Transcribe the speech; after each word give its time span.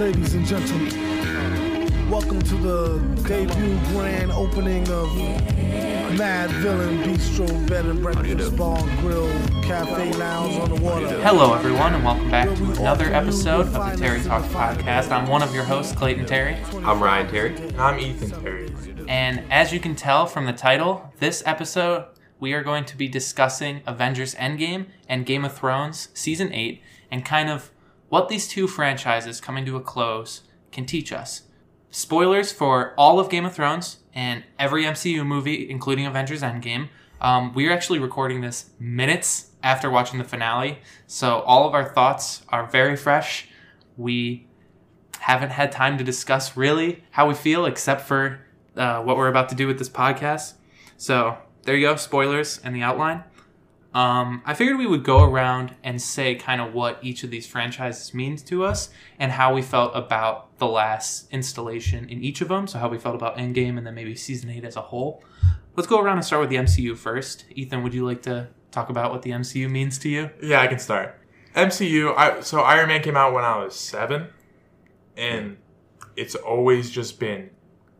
ladies 0.00 0.32
and 0.32 0.46
gentlemen. 0.46 2.10
Welcome 2.10 2.40
to 2.40 2.54
the 2.54 2.98
debut 3.28 3.78
grand 3.88 4.32
opening 4.32 4.88
of 4.88 5.14
Mad 6.16 6.50
Villain 6.52 7.02
Bistro 7.02 7.68
Bed 7.68 7.84
and 7.84 8.02
Breakfast 8.02 8.56
Bar 8.56 8.80
Grill 9.00 9.28
Cafe 9.62 10.14
Lounge 10.14 10.58
on 10.58 10.74
the 10.74 10.80
water. 10.80 11.06
Hello, 11.20 11.52
everyone, 11.52 11.92
and 11.92 12.02
welcome 12.02 12.30
back 12.30 12.48
to 12.48 12.64
another 12.80 13.12
episode 13.12 13.66
of 13.66 13.74
the 13.74 13.96
Terry 13.98 14.22
Talk 14.22 14.42
Podcast. 14.44 15.10
I'm 15.10 15.28
one 15.28 15.42
of 15.42 15.54
your 15.54 15.64
hosts, 15.64 15.94
Clayton 15.94 16.24
Terry, 16.24 16.56
I'm 16.76 17.02
Ryan 17.02 17.28
Terry. 17.28 17.54
And 17.56 17.78
I'm 17.78 18.00
Ethan 18.00 18.42
Terry. 18.42 18.72
and 19.06 19.44
as 19.52 19.70
you 19.70 19.80
can 19.80 19.94
tell 19.94 20.24
from 20.24 20.46
the 20.46 20.54
title, 20.54 21.12
this 21.18 21.42
episode 21.44 22.06
we 22.38 22.54
are 22.54 22.62
going 22.62 22.86
to 22.86 22.96
be 22.96 23.06
discussing 23.06 23.82
Avengers 23.86 24.34
Endgame 24.36 24.86
and 25.10 25.26
Game 25.26 25.44
of 25.44 25.52
Thrones 25.52 26.08
Season 26.14 26.50
8 26.54 26.80
and 27.10 27.22
kind 27.22 27.50
of 27.50 27.70
what 28.10 28.28
these 28.28 28.48
two 28.48 28.66
franchises 28.66 29.40
coming 29.40 29.64
to 29.64 29.76
a 29.76 29.80
close 29.80 30.42
can 30.72 30.84
teach 30.84 31.12
us. 31.12 31.42
Spoilers 31.90 32.52
for 32.52 32.92
all 32.98 33.18
of 33.18 33.30
Game 33.30 33.44
of 33.44 33.54
Thrones 33.54 33.98
and 34.12 34.44
every 34.58 34.84
MCU 34.84 35.24
movie, 35.24 35.70
including 35.70 36.06
Avengers 36.06 36.42
Endgame. 36.42 36.88
Um, 37.20 37.54
we 37.54 37.68
are 37.68 37.72
actually 37.72 38.00
recording 38.00 38.40
this 38.40 38.70
minutes 38.78 39.50
after 39.62 39.88
watching 39.88 40.18
the 40.18 40.24
finale, 40.24 40.80
so 41.06 41.40
all 41.40 41.68
of 41.68 41.74
our 41.74 41.84
thoughts 41.84 42.42
are 42.48 42.66
very 42.66 42.96
fresh. 42.96 43.48
We 43.96 44.48
haven't 45.20 45.50
had 45.50 45.70
time 45.70 45.96
to 45.98 46.04
discuss 46.04 46.56
really 46.56 47.04
how 47.12 47.28
we 47.28 47.34
feel, 47.34 47.64
except 47.64 48.02
for 48.02 48.40
uh, 48.76 49.02
what 49.02 49.16
we're 49.16 49.28
about 49.28 49.50
to 49.50 49.54
do 49.54 49.66
with 49.66 49.78
this 49.78 49.88
podcast. 49.88 50.54
So 50.96 51.38
there 51.62 51.76
you 51.76 51.86
go, 51.86 51.96
spoilers 51.96 52.58
and 52.58 52.74
the 52.74 52.82
outline. 52.82 53.22
Um, 53.92 54.42
I 54.46 54.54
figured 54.54 54.78
we 54.78 54.86
would 54.86 55.02
go 55.02 55.24
around 55.24 55.74
and 55.82 56.00
say 56.00 56.36
kind 56.36 56.60
of 56.60 56.74
what 56.74 56.98
each 57.02 57.24
of 57.24 57.30
these 57.30 57.46
franchises 57.46 58.14
means 58.14 58.42
to 58.44 58.64
us 58.64 58.90
and 59.18 59.32
how 59.32 59.52
we 59.52 59.62
felt 59.62 59.92
about 59.96 60.56
the 60.58 60.66
last 60.66 61.28
installation 61.32 62.08
in 62.08 62.22
each 62.22 62.40
of 62.40 62.48
them. 62.48 62.66
So 62.66 62.78
how 62.78 62.88
we 62.88 62.98
felt 62.98 63.16
about 63.16 63.36
Endgame 63.36 63.78
and 63.78 63.86
then 63.86 63.94
maybe 63.94 64.14
season 64.14 64.50
eight 64.50 64.64
as 64.64 64.76
a 64.76 64.82
whole. 64.82 65.24
Let's 65.76 65.88
go 65.88 66.00
around 66.00 66.18
and 66.18 66.24
start 66.24 66.40
with 66.40 66.50
the 66.50 66.56
MCU 66.56 66.96
first. 66.96 67.46
Ethan, 67.50 67.82
would 67.82 67.94
you 67.94 68.04
like 68.04 68.22
to 68.22 68.48
talk 68.70 68.90
about 68.90 69.10
what 69.10 69.22
the 69.22 69.30
MCU 69.30 69.68
means 69.68 69.98
to 69.98 70.08
you? 70.08 70.30
Yeah, 70.42 70.60
I 70.60 70.68
can 70.68 70.78
start. 70.78 71.18
MCU. 71.54 72.16
I, 72.16 72.40
so 72.40 72.60
Iron 72.60 72.88
Man 72.88 73.02
came 73.02 73.16
out 73.16 73.32
when 73.32 73.44
I 73.44 73.64
was 73.64 73.74
seven, 73.74 74.28
and 75.16 75.56
it's 76.16 76.34
always 76.34 76.90
just 76.90 77.18
been 77.18 77.50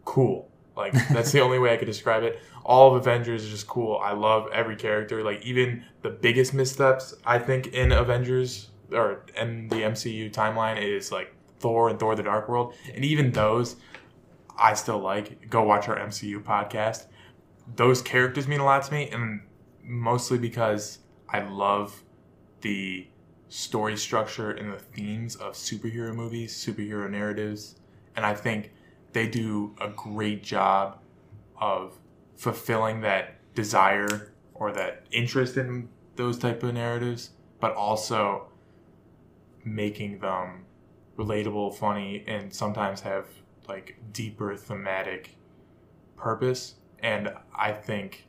cool. 0.04 0.49
Like 0.76 0.92
that's 1.08 1.32
the 1.32 1.40
only 1.40 1.58
way 1.58 1.72
I 1.72 1.76
could 1.76 1.86
describe 1.86 2.22
it. 2.22 2.40
All 2.64 2.94
of 2.94 3.00
Avengers 3.00 3.44
is 3.44 3.50
just 3.50 3.66
cool. 3.66 3.98
I 3.98 4.12
love 4.12 4.48
every 4.52 4.76
character. 4.76 5.22
Like 5.22 5.44
even 5.44 5.84
the 6.02 6.10
biggest 6.10 6.54
missteps 6.54 7.14
I 7.24 7.38
think 7.38 7.68
in 7.68 7.92
Avengers 7.92 8.70
or 8.92 9.24
in 9.36 9.68
the 9.68 9.76
MCU 9.76 10.32
timeline 10.32 10.82
is 10.82 11.12
like 11.12 11.34
Thor 11.58 11.88
and 11.88 11.98
Thor: 11.98 12.14
The 12.14 12.22
Dark 12.22 12.48
World, 12.48 12.74
and 12.94 13.04
even 13.04 13.32
those 13.32 13.76
I 14.58 14.74
still 14.74 14.98
like. 14.98 15.48
Go 15.48 15.62
watch 15.62 15.88
our 15.88 15.96
MCU 15.98 16.42
podcast. 16.42 17.06
Those 17.76 18.02
characters 18.02 18.48
mean 18.48 18.60
a 18.60 18.64
lot 18.64 18.82
to 18.84 18.92
me, 18.92 19.08
and 19.10 19.42
mostly 19.82 20.38
because 20.38 20.98
I 21.28 21.40
love 21.40 22.02
the 22.60 23.06
story 23.48 23.96
structure 23.96 24.50
and 24.50 24.72
the 24.72 24.78
themes 24.78 25.36
of 25.36 25.54
superhero 25.54 26.14
movies, 26.14 26.54
superhero 26.54 27.10
narratives, 27.10 27.76
and 28.16 28.24
I 28.24 28.34
think 28.34 28.72
they 29.12 29.28
do 29.28 29.74
a 29.80 29.88
great 29.88 30.42
job 30.42 30.98
of 31.60 31.98
fulfilling 32.36 33.00
that 33.02 33.36
desire 33.54 34.32
or 34.54 34.72
that 34.72 35.04
interest 35.10 35.56
in 35.56 35.88
those 36.16 36.38
type 36.38 36.62
of 36.62 36.74
narratives, 36.74 37.30
but 37.60 37.74
also 37.74 38.46
making 39.64 40.18
them 40.18 40.64
relatable, 41.18 41.74
funny, 41.74 42.24
and 42.26 42.52
sometimes 42.52 43.00
have 43.00 43.26
like 43.68 43.96
deeper 44.12 44.56
thematic 44.56 45.36
purpose. 46.16 46.74
And 47.00 47.32
I 47.54 47.72
think 47.72 48.26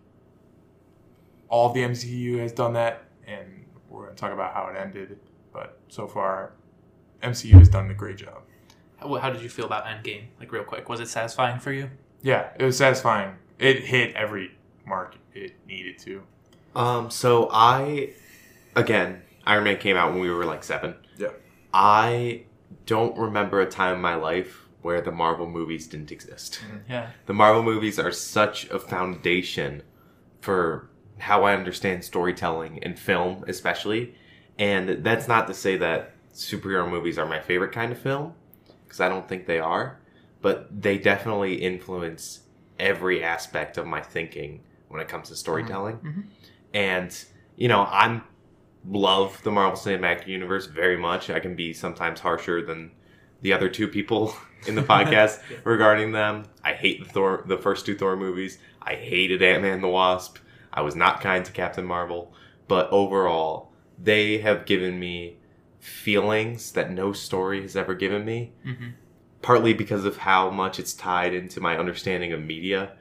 all 1.49 1.73
the 1.73 1.81
MCU 1.81 2.39
has 2.39 2.51
done 2.51 2.73
that, 2.73 3.03
and 3.27 3.65
we're 3.89 4.05
going 4.05 4.15
to 4.15 4.19
talk 4.19 4.31
about 4.31 4.53
how 4.53 4.67
it 4.67 4.77
ended. 4.77 5.19
But 5.51 5.79
so 5.89 6.07
far, 6.07 6.53
MCU 7.21 7.53
has 7.53 7.69
done 7.69 7.89
a 7.91 7.93
great 7.93 8.17
job. 8.17 8.43
How, 9.01 9.15
how 9.15 9.29
did 9.29 9.41
you 9.41 9.49
feel 9.49 9.65
about 9.65 9.85
Endgame? 9.85 10.25
Like 10.39 10.51
real 10.51 10.63
quick, 10.63 10.87
was 10.89 10.99
it 10.99 11.07
satisfying 11.07 11.59
for 11.59 11.71
you? 11.71 11.89
Yeah, 12.21 12.49
it 12.59 12.63
was 12.63 12.77
satisfying. 12.77 13.35
It 13.59 13.79
hit 13.79 14.15
every 14.15 14.51
mark 14.85 15.15
it 15.33 15.55
needed 15.67 15.97
to. 15.99 16.23
Um, 16.75 17.09
so 17.09 17.49
I, 17.51 18.13
again, 18.75 19.21
Iron 19.45 19.63
Man 19.63 19.77
came 19.77 19.97
out 19.97 20.11
when 20.11 20.21
we 20.21 20.29
were 20.29 20.45
like 20.45 20.63
seven. 20.63 20.95
Yeah. 21.17 21.29
I 21.73 22.43
don't 22.85 23.17
remember 23.17 23.61
a 23.61 23.65
time 23.65 23.95
in 23.95 24.01
my 24.01 24.15
life 24.15 24.67
where 24.81 25.01
the 25.01 25.11
Marvel 25.11 25.47
movies 25.47 25.87
didn't 25.87 26.11
exist. 26.11 26.59
Yeah. 26.89 27.09
The 27.25 27.33
Marvel 27.33 27.63
movies 27.63 27.99
are 27.99 28.11
such 28.11 28.69
a 28.69 28.79
foundation 28.79 29.83
for 30.39 30.89
how 31.19 31.43
I 31.43 31.53
understand 31.53 32.03
storytelling 32.03 32.83
and 32.83 32.97
film, 32.97 33.43
especially. 33.47 34.15
And 34.57 35.03
that's 35.03 35.27
not 35.27 35.47
to 35.47 35.53
say 35.53 35.77
that 35.77 36.15
superhero 36.33 36.89
movies 36.89 37.17
are 37.17 37.25
my 37.25 37.39
favorite 37.39 37.71
kind 37.71 37.91
of 37.91 37.99
film, 37.99 38.33
because 38.91 38.99
I 38.99 39.07
don't 39.07 39.25
think 39.27 39.45
they 39.45 39.59
are. 39.59 39.99
But 40.41 40.81
they 40.81 40.97
definitely 40.97 41.55
influence 41.55 42.41
every 42.77 43.23
aspect 43.23 43.77
of 43.77 43.87
my 43.87 44.01
thinking 44.01 44.63
when 44.89 44.99
it 45.01 45.07
comes 45.07 45.29
to 45.29 45.35
storytelling. 45.37 45.97
Mhm. 45.97 46.23
And, 46.73 47.25
you 47.55 47.69
know, 47.69 47.87
I'm 47.89 48.23
love 48.89 49.41
the 49.43 49.51
Marvel 49.51 49.77
Cinematic 49.79 50.27
Universe 50.27 50.65
very 50.65 50.97
much. 50.97 51.29
I 51.29 51.39
can 51.39 51.55
be 51.55 51.71
sometimes 51.71 52.19
harsher 52.19 52.61
than 52.65 52.91
the 53.41 53.53
other 53.53 53.69
two 53.69 53.87
people 53.87 54.35
in 54.67 54.75
the 54.75 54.81
podcast 54.93 55.39
regarding 55.63 56.11
them. 56.11 56.43
I 56.65 56.73
hate 56.73 57.03
the 57.05 57.09
Thor, 57.09 57.43
the 57.47 57.57
first 57.57 57.85
two 57.85 57.95
Thor 57.95 58.17
movies. 58.17 58.57
I 58.81 58.95
hated 58.95 59.41
Ant 59.41 59.61
Man 59.61 59.79
the 59.81 59.87
Wasp. 59.87 60.37
I 60.73 60.81
was 60.81 60.95
not 60.95 61.21
kind 61.21 61.45
to 61.45 61.51
Captain 61.51 61.85
Marvel, 61.85 62.33
but 62.67 62.89
overall, 62.91 63.71
they 64.01 64.39
have 64.39 64.65
given 64.65 64.99
me 64.99 65.37
feelings 65.81 66.71
that 66.73 66.91
no 66.91 67.11
story 67.11 67.61
has 67.61 67.75
ever 67.75 67.93
given 67.93 68.23
me. 68.23 68.53
hmm 68.63 68.89
Partly 69.41 69.73
because 69.73 70.05
of 70.05 70.17
how 70.17 70.51
much 70.51 70.77
it's 70.79 70.93
tied 70.93 71.33
into 71.33 71.59
my 71.59 71.75
understanding 71.75 72.31
of 72.31 72.39
media, 72.39 72.95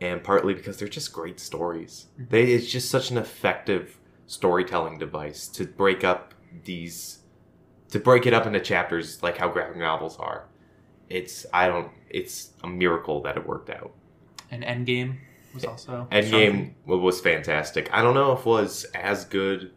and 0.00 0.24
partly 0.24 0.54
because 0.54 0.78
they're 0.78 0.88
just 0.88 1.12
great 1.12 1.38
stories. 1.38 2.06
They 2.18 2.44
it's 2.52 2.72
just 2.72 2.90
such 2.90 3.10
an 3.10 3.18
effective 3.18 3.98
storytelling 4.26 4.98
device 4.98 5.46
to 5.48 5.66
break 5.66 6.02
up 6.02 6.32
these 6.64 7.18
to 7.90 7.98
break 7.98 8.24
it 8.24 8.32
up 8.32 8.46
into 8.46 8.60
chapters 8.60 9.22
like 9.22 9.36
how 9.36 9.48
graphic 9.50 9.76
novels 9.76 10.16
are. 10.18 10.48
It's 11.10 11.44
I 11.52 11.66
don't 11.68 11.90
it's 12.08 12.52
a 12.62 12.66
miracle 12.66 13.20
that 13.22 13.36
it 13.36 13.46
worked 13.46 13.68
out. 13.68 13.92
And 14.50 14.64
Endgame 14.64 15.18
was 15.52 15.66
also 15.66 16.08
Endgame 16.10 16.72
was 16.86 17.20
fantastic. 17.20 17.90
I 17.92 18.00
don't 18.00 18.14
know 18.14 18.32
if 18.32 18.40
it 18.40 18.46
was 18.46 18.84
as 18.94 19.26
good 19.26 19.72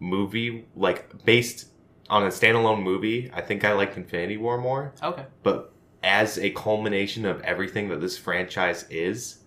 movie 0.00 0.66
like 0.76 1.24
based 1.24 1.66
on 2.10 2.24
a 2.24 2.28
standalone 2.28 2.82
movie. 2.82 3.30
I 3.32 3.40
think 3.40 3.64
I 3.64 3.72
liked 3.72 3.96
Infinity 3.96 4.36
War 4.36 4.58
more, 4.58 4.92
Okay. 5.02 5.24
but 5.42 5.72
as 6.02 6.38
a 6.38 6.50
culmination 6.50 7.24
of 7.24 7.40
everything 7.42 7.88
that 7.88 8.00
this 8.00 8.18
franchise 8.18 8.84
is, 8.90 9.38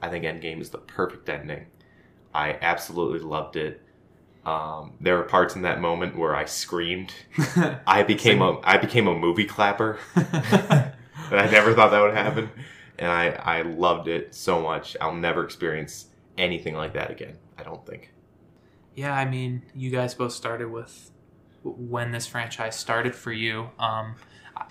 I 0.00 0.08
think 0.08 0.24
Endgame 0.24 0.60
is 0.60 0.70
the 0.70 0.78
perfect 0.78 1.28
ending. 1.28 1.66
I 2.34 2.58
absolutely 2.62 3.20
loved 3.20 3.56
it. 3.56 3.82
Um, 4.44 4.92
there 5.00 5.16
were 5.16 5.24
parts 5.24 5.56
in 5.56 5.62
that 5.62 5.80
moment 5.80 6.16
where 6.16 6.34
I 6.36 6.44
screamed. 6.44 7.12
I 7.86 8.04
became 8.04 8.40
a 8.42 8.60
I 8.62 8.76
became 8.76 9.08
a 9.08 9.14
movie 9.18 9.44
clapper. 9.46 9.98
And 11.28 11.40
I 11.40 11.50
never 11.50 11.74
thought 11.74 11.90
that 11.90 12.00
would 12.02 12.14
happen. 12.14 12.50
And 13.00 13.10
I, 13.10 13.30
I 13.30 13.62
loved 13.62 14.06
it 14.06 14.32
so 14.32 14.62
much. 14.62 14.96
I'll 15.00 15.14
never 15.14 15.44
experience 15.44 16.06
anything 16.38 16.76
like 16.76 16.92
that 16.92 17.10
again. 17.10 17.36
I 17.58 17.64
don't 17.64 17.84
think. 17.84 18.12
Yeah, 18.94 19.12
I 19.12 19.24
mean, 19.24 19.62
you 19.74 19.90
guys 19.90 20.14
both 20.14 20.32
started 20.32 20.70
with 20.70 21.10
when 21.76 22.12
this 22.12 22.26
franchise 22.26 22.76
started 22.76 23.14
for 23.14 23.32
you. 23.32 23.70
Um, 23.78 24.16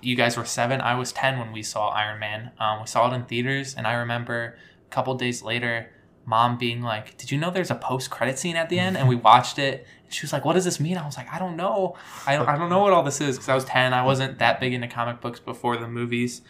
you 0.00 0.16
guys 0.16 0.36
were 0.36 0.44
seven. 0.44 0.80
I 0.80 0.94
was 0.94 1.12
ten 1.12 1.38
when 1.38 1.52
we 1.52 1.62
saw 1.62 1.88
Iron 1.88 2.18
Man. 2.18 2.52
Um, 2.58 2.80
we 2.80 2.86
saw 2.86 3.10
it 3.10 3.14
in 3.14 3.24
theaters, 3.24 3.74
and 3.74 3.86
I 3.86 3.94
remember 3.94 4.58
a 4.86 4.90
couple 4.90 5.14
days 5.14 5.42
later, 5.42 5.90
mom 6.24 6.58
being 6.58 6.82
like, 6.82 7.16
"Did 7.16 7.30
you 7.30 7.38
know 7.38 7.50
there's 7.50 7.70
a 7.70 7.76
post 7.76 8.10
credit 8.10 8.38
scene 8.38 8.56
at 8.56 8.68
the 8.68 8.78
end?" 8.78 8.96
And 8.96 9.08
we 9.08 9.14
watched 9.30 9.58
it. 9.58 9.86
And 10.04 10.12
she 10.12 10.24
was 10.24 10.32
like, 10.32 10.44
"What 10.44 10.54
does 10.54 10.64
this 10.64 10.80
mean?" 10.80 10.98
I 10.98 11.06
was 11.06 11.16
like, 11.16 11.32
"I 11.32 11.38
don't 11.38 11.56
know. 11.56 11.96
I 12.26 12.36
don't, 12.36 12.48
I 12.48 12.56
don't 12.56 12.70
know 12.70 12.80
what 12.80 12.92
all 12.92 13.02
this 13.02 13.20
is." 13.20 13.36
Because 13.36 13.48
I 13.48 13.54
was 13.54 13.64
ten. 13.64 13.94
I 13.94 14.04
wasn't 14.04 14.38
that 14.38 14.60
big 14.60 14.72
into 14.72 14.88
comic 14.88 15.20
books 15.20 15.40
before 15.40 15.76
the 15.76 15.88
movies. 15.88 16.42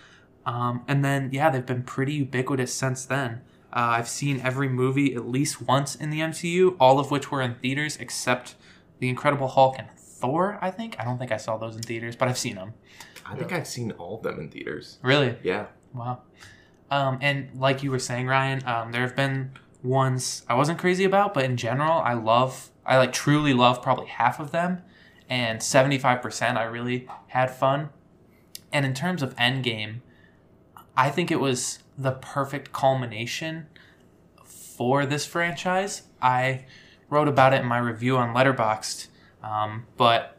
Um, 0.47 0.85
and 0.87 1.05
then 1.05 1.31
yeah, 1.33 1.51
they've 1.51 1.67
been 1.67 1.83
pretty 1.83 2.15
ubiquitous 2.15 2.73
since 2.73 3.05
then. 3.05 3.43
Uh, 3.73 3.99
I've 3.99 4.09
seen 4.09 4.41
every 4.41 4.69
movie 4.69 5.15
at 5.15 5.29
least 5.29 5.61
once 5.61 5.95
in 5.95 6.11
the 6.11 6.21
MCU, 6.21 6.77
all 6.81 6.99
of 6.99 7.11
which 7.11 7.31
were 7.31 7.43
in 7.43 7.57
theaters 7.57 7.99
except 7.99 8.55
The 9.01 9.09
Incredible 9.09 9.49
Hulk 9.49 9.75
and 9.79 9.91
Thor. 10.27 10.59
I 10.61 10.71
think 10.71 10.97
I 10.99 11.05
don't 11.05 11.19
think 11.19 11.33
I 11.33 11.37
saw 11.37 11.57
those 11.57 11.77
in 11.77 11.83
theaters, 11.83 12.17
but 12.17 12.29
I've 12.29 12.39
seen 12.39 12.57
them. 12.57 12.75
I 13.25 13.37
think 13.37 13.53
I've 13.53 13.67
seen 13.67 13.93
all 13.93 14.17
of 14.17 14.23
them 14.23 14.41
in 14.41 14.49
theaters. 14.49 14.99
Really? 15.03 15.37
Yeah. 15.43 15.67
Wow. 15.95 16.23
Um, 16.91 17.19
and 17.21 17.49
like 17.59 17.83
you 17.83 17.91
were 17.91 17.99
saying, 17.99 18.27
Ryan, 18.27 18.63
um, 18.67 18.93
there 18.93 19.03
have 19.03 19.17
been 19.17 19.53
ones 19.83 20.45
I 20.49 20.55
wasn't 20.55 20.79
crazy 20.79 21.05
about, 21.05 21.35
but 21.35 21.45
in 21.45 21.57
general, 21.57 22.01
I 22.01 22.15
love, 22.15 22.71
I 22.85 22.99
like 22.99 23.13
truly 23.13 23.53
love 23.55 23.83
probably 23.83 24.07
half 24.07 24.39
of 24.39 24.53
them, 24.53 24.83
and 25.29 25.63
seventy 25.63 25.99
five 25.99 26.23
percent 26.23 26.59
I 26.59 26.65
really 26.65 27.09
had 27.29 27.51
fun. 27.51 27.91
And 28.73 28.85
in 28.85 28.95
terms 28.95 29.23
of 29.23 29.35
Endgame, 29.37 30.01
I 30.97 31.11
think 31.11 31.31
it 31.31 31.41
was 31.41 31.81
the 31.97 32.13
perfect 32.13 32.73
culmination 32.73 33.67
for 34.45 35.07
this 35.07 35.25
franchise. 35.25 36.03
I 36.21 36.67
wrote 37.09 37.29
about 37.29 37.53
it 37.53 37.61
in 37.61 37.67
my 37.67 37.79
review 37.79 38.17
on 38.17 38.35
Letterboxd, 38.35 39.09
um, 39.49 39.87
but 39.97 40.37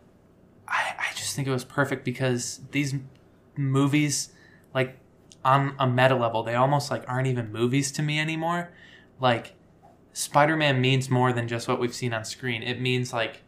I, 0.68 0.94
I 1.00 1.14
just 1.16 1.36
think 1.36 1.48
it 1.48 1.52
was 1.52 1.64
perfect 1.64 2.04
because 2.04 2.60
these 2.72 2.94
movies, 3.56 4.30
like 4.74 4.98
on 5.46 5.76
a 5.80 5.88
meta 5.88 6.16
level, 6.16 6.44
they 6.44 6.56
almost 6.56 6.92
like 6.92 7.04
aren't 7.08 7.28
even 7.28 7.52
movies 7.52 7.92
to 7.94 8.02
me 8.02 8.20
anymore. 8.20 8.72
Like 9.20 9.54
Spider-Man 10.14 10.82
means 10.82 11.10
more 11.10 11.32
than 11.32 11.48
just 11.48 11.68
what 11.68 11.80
we've 11.80 11.94
seen 11.94 12.14
on 12.14 12.26
screen. 12.26 12.64
It 12.64 12.82
means 12.82 13.14
like 13.14 13.44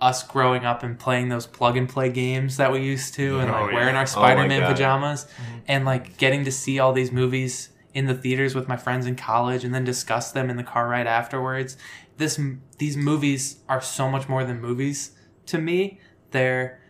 us 0.00 0.22
growing 0.22 0.64
up 0.64 0.82
and 0.84 0.98
playing 0.98 1.28
those 1.28 1.46
plug 1.46 1.76
and 1.76 1.88
play 1.88 2.08
games 2.08 2.56
that 2.56 2.70
we 2.70 2.80
used 2.80 3.14
to 3.14 3.40
and 3.40 3.50
Oh, 3.50 3.62
like 3.62 3.70
yeah. 3.72 3.76
wearing 3.76 3.96
our 3.96 4.06
Spider-Man 4.06 4.60
God. 4.60 4.70
pajamas 4.72 5.26
and 5.66 5.84
like 5.84 6.16
getting 6.18 6.44
to 6.44 6.52
see 6.52 6.78
all 6.78 6.92
these 6.92 7.10
movies 7.10 7.70
in 7.94 8.06
the 8.06 8.14
theaters 8.14 8.54
with 8.54 8.68
my 8.68 8.76
friends 8.76 9.06
in 9.06 9.16
college 9.16 9.64
and 9.64 9.74
then 9.74 9.82
discuss 9.84 10.30
them 10.30 10.50
in 10.50 10.56
the 10.56 10.62
car 10.62 10.88
ride 10.88 11.08
afterwards. 11.08 11.76
This 12.18 12.38
these 12.78 12.96
movies 12.96 13.60
are 13.68 13.80
so 13.80 14.08
much 14.10 14.28
more 14.28 14.44
than 14.44 14.60
movies 14.60 15.12
to 15.46 15.58
me. 15.58 16.00
They're 16.30 16.80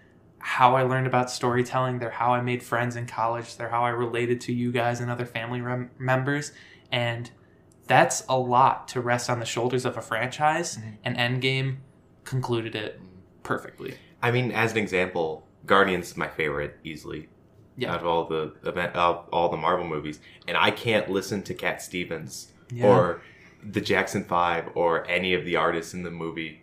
how 0.40 0.74
I 0.76 0.82
learned 0.82 1.06
about 1.06 1.30
storytelling. 1.30 1.98
They're 1.98 2.10
how 2.10 2.32
I 2.32 2.40
made 2.40 2.62
friends 2.62 2.96
in 2.96 3.06
college. 3.06 3.56
They're 3.56 3.68
how 3.68 3.84
I 3.84 3.90
related 3.90 4.40
to 4.42 4.52
you 4.52 4.72
guys 4.72 5.00
and 5.00 5.10
other 5.10 5.26
family 5.26 5.60
rem- 5.60 5.90
members. 5.98 6.52
And 6.90 7.30
that's 7.86 8.24
a 8.28 8.38
lot 8.38 8.88
to 8.88 9.00
rest 9.00 9.28
on 9.30 9.40
the 9.40 9.46
shoulders 9.46 9.84
of 9.84 9.96
a 9.96 10.02
franchise. 10.02 10.76
Mm-hmm. 10.76 10.90
And 11.04 11.16
Endgame 11.16 11.76
concluded 12.24 12.74
it 12.74 13.00
perfectly. 13.42 13.96
I 14.22 14.30
mean, 14.30 14.52
as 14.52 14.72
an 14.72 14.78
example, 14.78 15.46
Guardians 15.66 16.10
is 16.10 16.16
my 16.16 16.28
favorite 16.28 16.78
easily. 16.84 17.28
Yeah. 17.76 17.92
Out 17.92 18.00
of 18.00 18.06
all 18.06 18.24
the 18.24 18.54
event, 18.64 18.96
all 18.96 19.48
the 19.50 19.56
Marvel 19.56 19.86
movies, 19.86 20.18
and 20.48 20.56
I 20.56 20.72
can't 20.72 21.08
listen 21.08 21.42
to 21.44 21.54
Cat 21.54 21.80
Stevens 21.80 22.52
Yeah. 22.72 22.86
or 22.86 23.22
the 23.70 23.80
Jackson 23.80 24.24
Five 24.24 24.70
or 24.74 25.06
any 25.08 25.34
of 25.34 25.44
the 25.44 25.56
artists 25.56 25.94
in 25.94 26.02
the 26.02 26.10
movie 26.10 26.62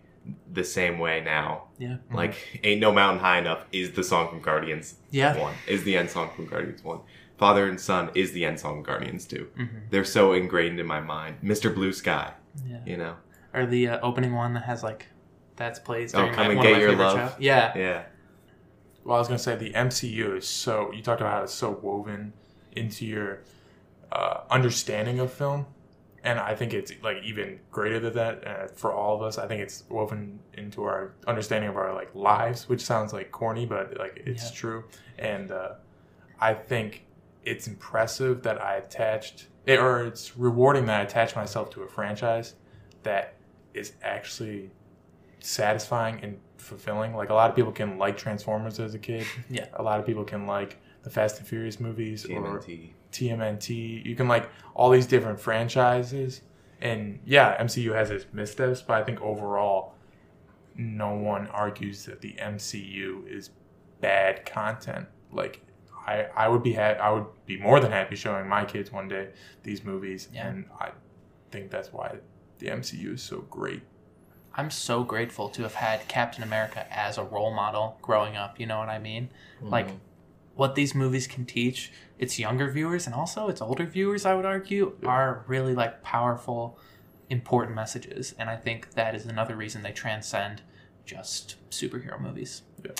the 0.52 0.64
same 0.64 0.98
way 0.98 1.22
now. 1.24 1.66
Yeah. 1.78 1.98
Like, 2.12 2.36
"Ain't 2.64 2.82
No 2.82 2.92
Mountain 2.92 3.20
High 3.20 3.38
Enough" 3.40 3.66
is 3.72 3.92
the 3.92 4.04
song 4.04 4.30
from 4.30 4.42
Guardians 4.42 4.96
Yeah. 5.12 5.38
One. 5.40 5.54
Is 5.68 5.84
the 5.84 5.96
end 5.98 6.10
song 6.10 6.32
from 6.36 6.48
Guardians 6.48 6.84
One. 6.84 7.00
Father 7.38 7.68
and 7.68 7.80
Son 7.80 8.10
is 8.16 8.32
the 8.32 8.46
end 8.46 8.60
song 8.60 8.80
of 8.80 8.86
Guardians 8.86 9.26
Two. 9.26 9.50
Mhm. 9.58 9.90
They're 9.92 10.04
so 10.06 10.34
ingrained 10.34 10.80
in 10.80 10.86
my 10.88 11.00
mind. 11.02 11.38
Mr. 11.44 11.74
Blue 11.74 11.92
Sky, 11.94 12.32
Yeah. 12.68 12.80
you 12.86 12.98
know. 12.98 13.16
Or 13.54 13.66
the 13.66 13.88
uh, 13.90 14.00
opening 14.02 14.34
one 14.34 14.54
that 14.54 14.64
has 14.64 14.84
like 14.84 15.08
that's 15.58 15.78
plays 15.80 16.14
Oh, 16.16 16.20
during 16.20 16.34
Come 16.34 16.44
my, 16.46 16.50
and 16.52 16.58
one 16.58 16.66
of 16.66 16.70
Get 16.72 16.76
my 16.76 16.80
Your 16.82 16.90
favorite 16.92 17.04
Love. 17.06 17.32
shows. 17.34 17.40
Yeah. 17.40 17.78
Yeah. 17.78 18.04
Well, 19.04 19.18
I 19.18 19.20
was 19.20 19.28
gonna 19.28 19.38
say 19.38 19.56
the 19.56 19.74
MCU 19.76 20.36
is 20.38 20.48
so. 20.48 20.92
You 20.92 21.04
talked 21.04 21.22
about 21.22 21.34
how 21.34 21.44
it's 21.44 21.54
so 21.54 21.70
woven 21.72 22.34
into 22.76 23.06
your 23.06 23.42
uh, 24.12 24.42
understanding 24.50 25.20
of 25.20 25.32
film, 25.32 25.66
and 26.26 26.40
I 26.40 26.56
think 26.56 26.74
it's 26.74 26.92
like 27.04 27.18
even 27.24 27.60
greater 27.72 28.00
than 28.00 28.14
that 28.14 28.48
uh, 28.48 28.68
for 28.68 28.92
all 28.92 29.16
of 29.16 29.22
us. 29.22 29.38
I 29.38 29.48
think 29.48 29.62
it's 29.62 29.84
woven 29.90 30.40
into 30.56 30.84
our 30.84 31.14
understanding 31.28 31.70
of 31.70 31.78
our 31.78 31.94
like 31.94 32.14
lives, 32.16 32.68
which 32.68 32.82
sounds 32.82 33.14
like 33.14 33.32
corny, 33.32 33.66
but 33.66 33.98
like 33.98 34.22
it's 34.26 34.50
Yeah. 34.50 34.56
true. 34.58 34.84
And 35.20 35.52
uh, 35.52 35.74
I 36.40 36.54
think 36.54 37.06
it's 37.44 37.68
impressive 37.68 38.42
that 38.44 38.62
I 38.62 38.76
attached, 38.78 39.48
it, 39.66 39.80
or 39.80 40.04
it's 40.06 40.36
rewarding 40.36 40.86
that 40.88 41.00
I 41.00 41.04
attached 41.04 41.36
myself 41.36 41.70
to 41.72 41.84
a 41.84 41.88
franchise 41.88 42.56
that 43.04 43.36
is 43.76 43.94
actually 44.02 44.72
satisfying 45.40 46.20
and 46.24 46.40
fulfilling. 46.58 47.16
Like 47.16 47.30
a 47.30 47.34
lot 47.34 47.50
of 47.50 47.56
people 47.56 47.72
can 47.72 47.98
like 47.98 48.18
Transformers 48.18 48.80
as 48.80 48.94
a 48.96 49.00
kid. 49.00 49.26
Yeah. 49.50 49.68
A 49.76 49.84
lot 49.84 50.00
of 50.00 50.06
people 50.06 50.24
can 50.24 50.48
like 50.48 50.78
the 51.04 51.10
Fast 51.12 51.38
and 51.38 51.48
Furious 51.48 51.80
movies 51.80 52.26
or 52.26 52.60
TMNT. 53.20 53.58
TMNT. 53.60 54.06
You 54.06 54.16
can 54.16 54.28
like 54.28 54.50
all 54.74 54.90
these 54.90 55.08
different 55.08 55.40
franchises. 55.40 56.42
And 56.82 57.20
yeah, 57.26 57.62
MCU 57.64 57.94
has 57.96 58.12
its 58.12 58.26
missteps, 58.34 58.82
but 58.82 59.02
I 59.02 59.04
think 59.04 59.22
overall, 59.22 59.94
no 60.76 61.14
one 61.14 61.48
argues 61.48 62.06
that 62.06 62.22
the 62.22 62.34
MCU 62.34 63.28
is 63.28 63.50
bad 64.02 64.46
content. 64.46 65.08
Like, 65.32 65.62
I, 66.06 66.26
I 66.36 66.50
would 66.50 66.62
be 66.64 66.74
ha- 66.74 66.98
I 67.02 67.12
would 67.12 67.26
be 67.46 67.58
more 67.58 67.80
than 67.80 67.92
happy 67.92 68.16
showing 68.16 68.48
my 68.48 68.66
kids 68.66 68.92
one 68.92 69.08
day 69.08 69.30
these 69.64 69.84
movies, 69.84 70.28
Yeah. 70.34 70.48
and 70.48 70.66
I 70.80 70.92
think 71.52 71.72
that's 71.72 71.92
why 71.94 72.18
the 72.60 72.68
MCU 72.68 73.14
is 73.14 73.24
so 73.24 73.40
great. 73.50 73.82
I'm 74.54 74.70
so 74.72 75.04
grateful 75.04 75.50
to 75.50 75.64
have 75.64 75.76
had 75.76 76.08
Captain 76.08 76.44
America 76.44 76.86
as 76.94 77.18
a 77.18 77.24
role 77.24 77.54
model 77.54 77.98
growing 78.02 78.36
up. 78.38 78.60
You 78.60 78.66
know 78.68 78.80
what 78.80 78.90
I 78.90 79.00
mean? 79.00 79.30
Like 79.62 79.88
mm-hmm. 79.88 79.98
What 80.56 80.76
these 80.76 80.96
movies 80.96 81.28
can 81.28 81.46
teach 81.46 81.92
its 82.18 82.40
younger 82.40 82.70
viewers 82.72 83.06
and 83.06 83.14
also 83.16 83.48
its 83.50 83.62
older 83.62 83.86
viewers, 83.86 84.26
I 84.26 84.34
would 84.34 84.46
argue, 84.46 84.96
are 85.06 85.44
really 85.48 85.74
like 85.76 86.02
powerful, 86.02 86.80
important 87.30 87.76
messages. 87.76 88.34
And 88.40 88.50
I 88.50 88.56
think 88.56 88.92
that 88.94 89.16
is 89.16 89.26
another 89.26 89.56
reason 89.56 89.84
they 89.84 89.92
transcend 89.92 90.62
just 91.06 91.56
superhero 91.70 92.20
movies. 92.20 92.62
Yeah. 92.84 92.92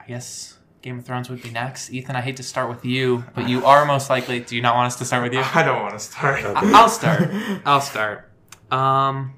I 0.00 0.06
guess 0.06 0.58
Game 0.82 0.98
of 0.98 1.04
Thrones 1.04 1.28
would 1.30 1.42
be 1.42 1.50
next. 1.50 1.90
Ethan, 1.92 2.14
I 2.14 2.20
hate 2.20 2.36
to 2.36 2.42
start 2.42 2.68
with 2.68 2.84
you, 2.84 3.24
but 3.34 3.48
you 3.48 3.64
are 3.64 3.84
most 3.84 4.08
likely. 4.10 4.40
Do 4.40 4.54
you 4.54 4.62
not 4.62 4.74
want 4.76 4.86
us 4.86 4.96
to 4.96 5.04
start 5.04 5.22
with 5.24 5.32
you? 5.32 5.40
I 5.54 5.62
don't 5.62 5.80
want 5.82 5.94
to 5.94 5.98
start. 5.98 6.44
I- 6.44 6.72
I'll 6.72 6.88
start. 6.88 7.30
I'll 7.64 7.80
start. 7.80 8.30
Um, 8.70 9.34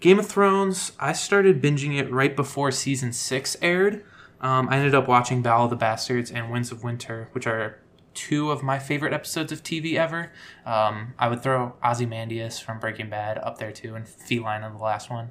Game 0.00 0.18
of 0.18 0.26
Thrones. 0.26 0.92
I 1.00 1.12
started 1.12 1.62
binging 1.62 1.98
it 1.98 2.10
right 2.10 2.34
before 2.36 2.70
season 2.70 3.12
six 3.12 3.56
aired. 3.62 4.04
Um, 4.44 4.68
I 4.68 4.76
ended 4.76 4.94
up 4.94 5.08
watching 5.08 5.40
Battle 5.40 5.64
of 5.64 5.70
the 5.70 5.76
Bastards 5.76 6.30
and 6.30 6.50
Winds 6.50 6.70
of 6.70 6.84
Winter, 6.84 7.30
which 7.32 7.46
are 7.46 7.80
two 8.12 8.50
of 8.50 8.62
my 8.62 8.78
favorite 8.78 9.14
episodes 9.14 9.50
of 9.52 9.62
TV 9.62 9.94
ever. 9.94 10.32
Um, 10.66 11.14
I 11.18 11.28
would 11.28 11.42
throw 11.42 11.76
Ozymandias 11.82 12.60
from 12.60 12.78
Breaking 12.78 13.08
Bad 13.08 13.38
up 13.38 13.56
there 13.56 13.72
too, 13.72 13.94
and 13.94 14.06
Felina 14.06 14.66
on 14.66 14.74
the 14.76 14.82
last 14.82 15.08
one. 15.08 15.30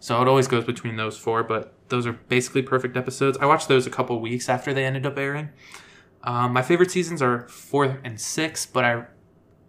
So 0.00 0.20
it 0.20 0.26
always 0.26 0.48
goes 0.48 0.64
between 0.64 0.96
those 0.96 1.16
four, 1.16 1.44
but 1.44 1.72
those 1.88 2.04
are 2.04 2.14
basically 2.14 2.62
perfect 2.62 2.96
episodes. 2.96 3.38
I 3.38 3.46
watched 3.46 3.68
those 3.68 3.86
a 3.86 3.90
couple 3.90 4.20
weeks 4.20 4.48
after 4.48 4.74
they 4.74 4.84
ended 4.84 5.06
up 5.06 5.16
airing. 5.16 5.50
Um, 6.24 6.52
my 6.52 6.62
favorite 6.62 6.90
seasons 6.90 7.22
are 7.22 7.46
four 7.46 8.00
and 8.02 8.20
six, 8.20 8.66
but 8.66 8.84
I 8.84 9.04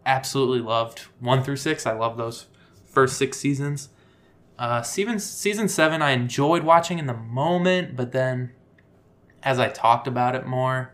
absolutely 0.03 0.61
loved 0.61 1.01
one 1.19 1.43
through 1.43 1.57
six. 1.57 1.85
I 1.85 1.93
love 1.93 2.17
those 2.17 2.47
first 2.87 3.19
six 3.19 3.37
seasons. 3.37 3.89
Uh, 4.57 4.81
season 4.81 5.19
season 5.19 5.67
seven, 5.67 6.01
I 6.01 6.11
enjoyed 6.11 6.63
watching 6.63 6.97
in 6.97 7.05
the 7.05 7.13
moment, 7.13 7.95
but 7.95 8.11
then 8.13 8.51
as 9.43 9.59
I 9.59 9.69
talked 9.69 10.07
about 10.07 10.35
it 10.35 10.45
more, 10.45 10.93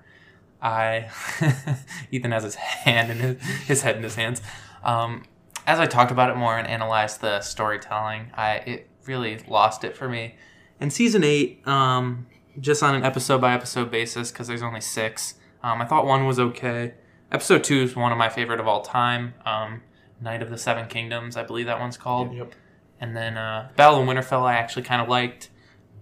I 0.61 1.09
Ethan 2.11 2.31
has 2.31 2.43
his 2.43 2.55
hand 2.55 3.11
in 3.11 3.17
his, 3.17 3.41
his 3.67 3.81
head 3.81 3.95
in 3.95 4.03
his 4.03 4.15
hands. 4.15 4.41
Um, 4.83 5.23
as 5.65 5.79
I 5.79 5.85
talked 5.85 6.11
about 6.11 6.29
it 6.29 6.35
more 6.35 6.57
and 6.57 6.67
analyzed 6.67 7.21
the 7.21 7.41
storytelling, 7.41 8.31
I 8.35 8.55
it 8.55 8.89
really 9.05 9.39
lost 9.47 9.83
it 9.83 9.95
for 9.95 10.09
me. 10.09 10.35
In 10.79 10.89
season 10.89 11.23
eight, 11.23 11.65
um, 11.67 12.27
just 12.59 12.81
on 12.83 12.95
an 12.95 13.03
episode 13.03 13.41
by 13.41 13.53
episode 13.53 13.91
basis, 13.91 14.31
because 14.31 14.47
there's 14.47 14.63
only 14.63 14.81
six, 14.81 15.35
um, 15.63 15.81
I 15.81 15.85
thought 15.85 16.05
one 16.05 16.25
was 16.25 16.39
okay. 16.39 16.93
Episode 17.31 17.63
two 17.63 17.83
is 17.83 17.95
one 17.95 18.11
of 18.11 18.17
my 18.17 18.29
favorite 18.29 18.59
of 18.59 18.67
all 18.67 18.81
time. 18.81 19.33
Um, 19.45 19.81
Knight 20.21 20.41
of 20.41 20.49
the 20.49 20.57
Seven 20.57 20.87
Kingdoms, 20.87 21.37
I 21.37 21.43
believe 21.43 21.67
that 21.67 21.79
one's 21.79 21.97
called. 21.97 22.33
Yep. 22.33 22.53
And 22.99 23.15
then 23.15 23.37
uh, 23.37 23.69
Battle 23.75 24.01
of 24.01 24.07
Winterfell, 24.07 24.43
I 24.43 24.55
actually 24.55 24.83
kind 24.83 25.01
of 25.01 25.07
liked. 25.07 25.49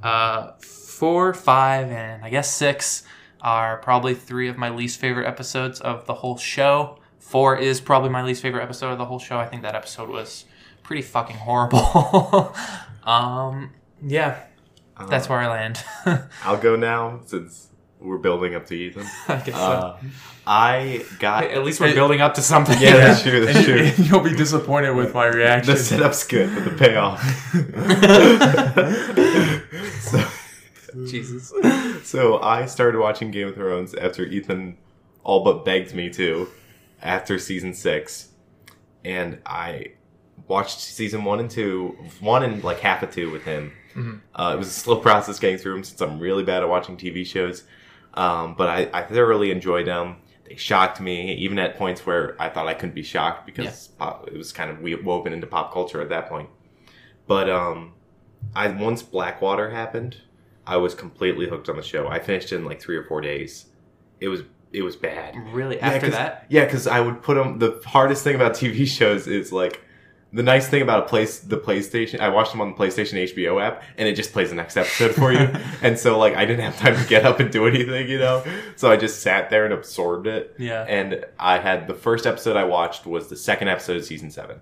Uh, 0.01 0.51
four, 0.97 1.33
five, 1.33 1.91
and 1.91 2.23
I 2.25 2.29
guess 2.29 2.51
six 2.53 3.03
are 3.41 3.77
probably 3.77 4.15
three 4.15 4.47
of 4.49 4.57
my 4.57 4.69
least 4.69 4.99
favorite 4.99 5.27
episodes 5.27 5.79
of 5.79 6.05
the 6.07 6.13
whole 6.15 6.37
show. 6.37 6.97
Four 7.19 7.55
is 7.57 7.79
probably 7.79 8.09
my 8.09 8.23
least 8.23 8.41
favorite 8.41 8.63
episode 8.63 8.91
of 8.91 8.97
the 8.97 9.05
whole 9.05 9.19
show. 9.19 9.37
I 9.37 9.45
think 9.45 9.61
that 9.61 9.75
episode 9.75 10.09
was 10.09 10.45
pretty 10.81 11.03
fucking 11.03 11.35
horrible. 11.35 12.55
um, 13.03 13.71
yeah, 14.03 14.39
that's 15.07 15.29
where 15.29 15.37
I 15.39 15.47
land. 15.47 15.83
I'll 16.43 16.57
go 16.57 16.75
now 16.75 17.19
since 17.25 17.67
we're 17.99 18.17
building 18.17 18.55
up 18.55 18.65
to 18.67 18.73
Ethan. 18.75 19.05
I 19.27 19.35
guess 19.37 19.55
so. 19.55 19.61
Uh, 19.61 19.97
I 20.49 21.03
got 21.19 21.43
At 21.43 21.65
least 21.65 21.81
we're 21.81 21.93
building 21.93 22.21
up 22.21 22.35
to 22.35 22.41
something. 22.41 22.77
Yeah, 22.79 22.95
that's 22.95 23.21
true. 23.21 23.45
That's 23.45 23.57
And 23.57 23.65
true. 23.65 23.83
you, 23.83 23.91
you'll 24.09 24.23
be 24.23 24.33
disappointed 24.35 24.91
with 24.95 25.13
my 25.13 25.25
reaction. 25.27 25.73
The 25.73 25.79
setup's 25.79 26.25
good, 26.25 26.49
but 26.55 26.63
the 26.63 26.71
payoff. 26.71 27.21
so, 30.01 30.27
Jesus. 31.05 31.53
so 32.03 32.41
I 32.41 32.65
started 32.65 32.99
watching 32.99 33.31
Game 33.31 33.49
of 33.49 33.55
Thrones 33.55 33.93
after 33.93 34.23
Ethan 34.23 34.77
all 35.23 35.43
but 35.43 35.65
begged 35.65 35.93
me 35.93 36.09
to 36.11 36.47
after 37.01 37.37
season 37.37 37.73
six, 37.73 38.29
and 39.03 39.39
I 39.45 39.93
watched 40.47 40.79
season 40.79 41.23
one 41.23 41.39
and 41.39 41.49
two, 41.49 41.97
one 42.19 42.43
and 42.43 42.63
like 42.63 42.79
half 42.79 43.03
of 43.03 43.11
two 43.11 43.29
with 43.29 43.43
him. 43.43 43.73
Uh, 44.33 44.51
it 44.53 44.57
was 44.57 44.67
a 44.67 44.71
slow 44.71 44.95
process 45.01 45.39
getting 45.39 45.57
through 45.57 45.73
them 45.73 45.83
since 45.83 45.99
I'm 46.01 46.19
really 46.19 46.43
bad 46.43 46.63
at 46.63 46.69
watching 46.69 46.97
TV 46.97 47.25
shows, 47.25 47.63
um, 48.13 48.55
but 48.55 48.69
I, 48.69 48.89
I 48.93 49.03
thoroughly 49.03 49.51
enjoyed 49.51 49.87
them. 49.87 50.17
They 50.47 50.55
shocked 50.55 51.01
me, 51.01 51.33
even 51.33 51.59
at 51.59 51.77
points 51.77 52.05
where 52.05 52.41
I 52.41 52.47
thought 52.47 52.67
I 52.67 52.73
couldn't 52.73 52.95
be 52.95 53.03
shocked 53.03 53.45
because 53.45 53.87
pop, 53.89 54.27
it 54.27 54.37
was 54.37 54.53
kind 54.53 54.71
of 54.71 55.03
woven 55.03 55.33
into 55.33 55.45
pop 55.47 55.73
culture 55.73 56.01
at 56.01 56.09
that 56.09 56.29
point. 56.29 56.49
But 57.27 57.49
um, 57.49 57.93
I 58.55 58.69
once 58.69 59.03
Blackwater 59.03 59.69
happened, 59.69 60.17
I 60.67 60.77
was 60.77 60.93
completely 60.93 61.47
hooked 61.47 61.69
on 61.69 61.77
the 61.77 61.81
show. 61.81 62.07
I 62.07 62.19
finished 62.19 62.51
it 62.51 62.57
in 62.57 62.65
like 62.65 62.81
three 62.81 62.97
or 62.97 63.03
four 63.03 63.21
days. 63.21 63.67
It 64.19 64.27
was 64.27 64.41
it 64.73 64.81
was 64.81 64.97
bad. 64.97 65.35
Really? 65.53 65.77
Yeah, 65.77 65.87
After 65.87 66.09
that? 66.09 66.45
Yeah, 66.49 66.65
because 66.65 66.87
I 66.87 66.99
would 66.99 67.23
put 67.23 67.35
them. 67.35 67.59
The 67.59 67.81
hardest 67.85 68.23
thing 68.23 68.35
about 68.35 68.53
TV 68.55 68.85
shows 68.85 69.25
is 69.27 69.51
like 69.53 69.81
the 70.33 70.43
nice 70.43 70.67
thing 70.67 70.81
about 70.81 71.05
a 71.05 71.07
place, 71.07 71.39
the 71.39 71.57
PlayStation. 71.57 72.19
I 72.19 72.27
watched 72.27 72.51
them 72.51 72.59
on 72.59 72.71
the 72.71 72.75
PlayStation 72.75 73.23
HBO 73.33 73.63
app, 73.63 73.81
and 73.97 74.09
it 74.09 74.15
just 74.15 74.33
plays 74.33 74.49
the 74.49 74.55
next 74.55 74.75
episode 74.75 75.15
for 75.15 75.31
you. 75.31 75.49
and 75.81 75.97
so 75.97 76.17
like 76.19 76.35
I 76.35 76.43
didn't 76.45 76.65
have 76.65 76.77
time 76.77 76.97
to 76.97 77.07
get 77.07 77.25
up 77.25 77.39
and 77.39 77.49
do 77.49 77.65
anything, 77.65 78.09
you 78.09 78.19
know. 78.19 78.43
So 78.75 78.91
I 78.91 78.97
just 78.97 79.21
sat 79.21 79.49
there 79.49 79.63
and 79.63 79.73
absorbed 79.73 80.27
it. 80.27 80.53
Yeah. 80.59 80.83
And 80.83 81.23
I 81.39 81.59
had 81.59 81.87
the 81.87 81.93
first 81.93 82.27
episode 82.27 82.57
I 82.57 82.65
watched 82.65 83.05
was 83.05 83.29
the 83.29 83.37
second 83.37 83.69
episode 83.69 83.95
of 83.95 84.03
season 84.03 84.31
seven, 84.31 84.59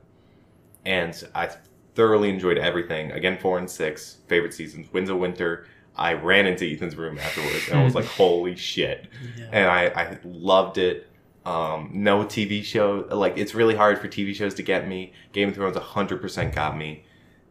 and 0.85 1.27
I 1.33 1.49
thoroughly 1.95 2.29
enjoyed 2.29 2.59
everything. 2.59 3.11
Again, 3.11 3.39
four 3.39 3.57
and 3.57 3.69
six 3.69 4.17
favorite 4.27 4.53
seasons. 4.53 4.93
Winds 4.93 5.09
of 5.09 5.17
Winter. 5.17 5.65
I 5.97 6.13
ran 6.13 6.45
into 6.45 6.65
Ethan's 6.65 6.95
room 6.95 7.17
afterwards, 7.17 7.69
and 7.69 7.79
I 7.79 7.83
was 7.83 7.95
like, 7.95 8.05
"Holy 8.17 8.55
shit!" 8.55 9.07
Yeah. 9.37 9.49
and 9.51 9.69
I, 9.69 9.85
I 9.87 10.17
loved 10.23 10.77
it. 10.77 11.07
Um, 11.45 11.91
no 11.93 12.23
TV 12.25 12.63
show 12.63 13.07
like 13.11 13.37
it's 13.37 13.53
really 13.53 13.75
hard 13.75 13.99
for 13.99 14.07
TV 14.07 14.33
shows 14.33 14.55
to 14.55 14.63
get 14.63 14.87
me. 14.87 15.13
Game 15.31 15.49
of 15.49 15.55
Thrones 15.55 15.75
100% 15.77 16.55
got 16.55 16.75
me, 16.75 17.03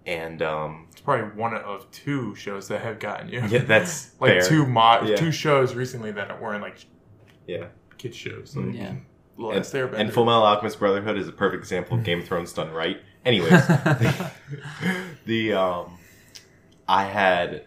and 0.05 0.43
um, 0.43 0.89
It's 0.91 1.01
probably 1.01 1.27
one 1.41 1.55
of 1.55 1.89
two 1.93 2.35
shows 2.35 2.67
that 2.69 2.81
have 2.83 2.99
gotten 2.99 3.29
you. 3.29 3.41
yeah, 3.49 3.59
that's 3.61 4.11
like 4.21 4.33
fair. 4.33 4.43
two 4.43 4.67
mod, 4.67 5.09
Yeah. 5.09 5.15
two 5.17 5.31
shows 5.31 5.75
recently 5.77 6.11
that 6.11 6.43
weren't 6.43 6.61
like 6.61 6.85
yeah. 7.47 7.67
kid 7.97 8.15
shows. 8.17 8.55
Mm. 8.55 8.67
Like, 8.67 8.77
Yeah. 8.77 8.95
Last 9.37 9.73
Airbender. 9.75 9.95
And 9.99 10.13
Full 10.13 10.25
Metal 10.27 10.43
Alchemist 10.45 10.79
Brotherhood 10.79 11.17
is 11.17 11.27
a 11.29 11.33
perfect 11.33 11.61
example 11.63 11.97
of 11.99 12.05
Game 12.05 12.21
of 12.21 12.27
Thrones 12.27 12.53
done 12.53 12.71
right. 12.73 13.01
Anyways, 13.25 13.51
the 15.27 15.53
um, 15.55 15.99
I 16.89 17.05
had 17.05 17.51
where, 17.53 17.63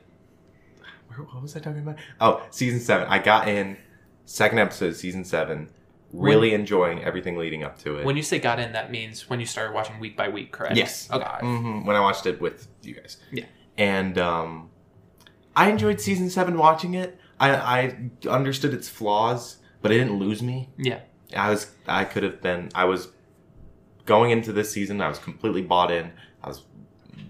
what 1.24 1.42
was 1.42 1.56
I 1.56 1.60
talking 1.60 1.82
about? 1.82 1.96
Oh, 2.22 2.46
season 2.52 2.80
seven. 2.80 3.08
I 3.10 3.20
got 3.20 3.48
in 3.48 3.78
second 4.26 4.60
episode, 4.60 4.88
of 4.90 4.96
season 4.98 5.24
seven. 5.26 5.70
Really 6.14 6.54
enjoying 6.54 7.04
everything 7.04 7.36
leading 7.38 7.64
up 7.64 7.78
to 7.80 7.98
it. 7.98 8.06
when 8.06 8.16
you 8.16 8.24
say 8.24 8.40
got 8.40 8.60
in, 8.60 8.72
that 8.74 8.92
means 8.92 9.30
when 9.30 9.42
you 9.42 9.46
started 9.46 9.74
watching 9.74 10.00
week 10.00 10.16
by 10.16 10.30
week, 10.30 10.54
correct? 10.54 10.78
Yes. 10.78 11.10
Okay. 11.12 11.26
hmm 11.42 11.84
When 11.86 11.96
I 11.98 12.00
watched 12.00 12.26
it 12.26 12.40
with 12.40 12.68
you 12.82 12.96
guys. 12.96 13.18
Yeah. 13.32 13.44
And 13.78 14.18
um, 14.18 14.70
I 15.56 15.70
enjoyed 15.70 16.00
season 16.00 16.30
seven 16.30 16.58
watching 16.58 16.94
it. 16.94 17.20
I, 17.40 17.50
I 17.56 18.10
understood 18.30 18.74
its 18.74 18.88
flaws, 18.88 19.58
but 19.82 19.92
it 19.92 19.98
didn't 19.98 20.18
lose 20.18 20.42
me. 20.42 20.70
Yeah. 20.78 21.02
I 21.36 21.50
was 21.50 21.72
I 21.88 22.06
could 22.06 22.24
have 22.24 22.42
been 22.42 22.70
I 22.74 22.86
was 22.86 23.10
going 24.06 24.32
into 24.32 24.54
this 24.54 24.72
season. 24.72 25.02
I 25.02 25.10
was 25.10 25.20
completely 25.20 25.62
bought 25.62 25.92
in. 25.92 26.14
I 26.42 26.48
was 26.48 26.64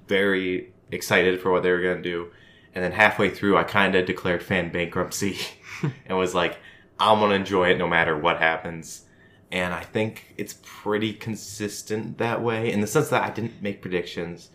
very 0.08 0.72
excited 0.92 1.42
for 1.42 1.52
what 1.52 1.64
they 1.64 1.72
were 1.72 1.82
gonna 1.82 2.02
do, 2.02 2.32
and 2.78 2.84
then 2.84 2.92
halfway 2.92 3.32
through, 3.32 3.58
I 3.58 3.64
kind 3.64 3.96
of 3.96 4.06
declared 4.06 4.44
fan 4.44 4.70
bankruptcy 4.72 5.40
and 6.06 6.16
was 6.16 6.36
like, 6.36 6.60
I'm 7.00 7.20
gonna 7.20 7.34
enjoy 7.34 7.72
it 7.72 7.80
no 7.80 7.88
matter 7.88 8.16
what 8.16 8.38
happens. 8.38 9.04
And 9.52 9.74
I 9.74 9.82
think 9.82 10.36
it's 10.38 10.60
pretty 10.62 11.14
consistent 11.14 12.20
that 12.20 12.44
way 12.44 12.72
in 12.72 12.82
the 12.82 12.86
sense 12.86 13.10
that 13.10 13.24
I 13.24 13.32
didn't 13.32 13.64
make 13.64 13.82
predictions. 13.82 14.52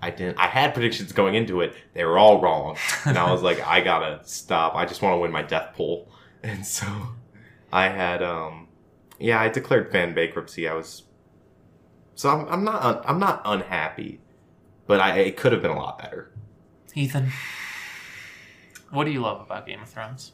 I 0.00 0.08
didn't. 0.08 0.38
I 0.38 0.46
had 0.46 0.72
predictions 0.72 1.12
going 1.12 1.34
into 1.34 1.60
it. 1.60 1.74
They 1.92 2.06
were 2.06 2.16
all 2.16 2.40
wrong, 2.40 2.78
and 3.04 3.18
I 3.18 3.30
was 3.30 3.42
like, 3.42 3.60
I 3.60 3.82
gotta 3.82 4.20
stop. 4.24 4.74
I 4.74 4.86
just 4.86 5.02
want 5.02 5.12
to 5.12 5.18
win 5.18 5.30
my 5.30 5.42
death 5.42 5.74
pool, 5.74 6.10
and 6.42 6.66
so 6.66 6.86
I 7.70 7.90
had 7.90 8.22
um 8.22 8.68
yeah, 9.18 9.38
I 9.38 9.50
declared 9.50 9.92
fan 9.92 10.14
bankruptcy. 10.14 10.66
I 10.66 10.72
was 10.72 11.02
so 12.14 12.30
I'm, 12.30 12.48
I'm 12.48 12.64
not 12.64 12.82
un, 12.82 13.00
I'm 13.04 13.18
not 13.18 13.42
unhappy, 13.44 14.22
but 14.86 14.98
I 14.98 15.18
it 15.18 15.36
could 15.36 15.52
have 15.52 15.60
been 15.60 15.72
a 15.72 15.78
lot 15.78 15.98
better. 15.98 16.32
Ethan, 16.94 17.30
what 18.90 19.04
do 19.04 19.10
you 19.10 19.20
love 19.20 19.40
about 19.40 19.66
Game 19.66 19.80
of 19.82 19.88
Thrones? 19.88 20.32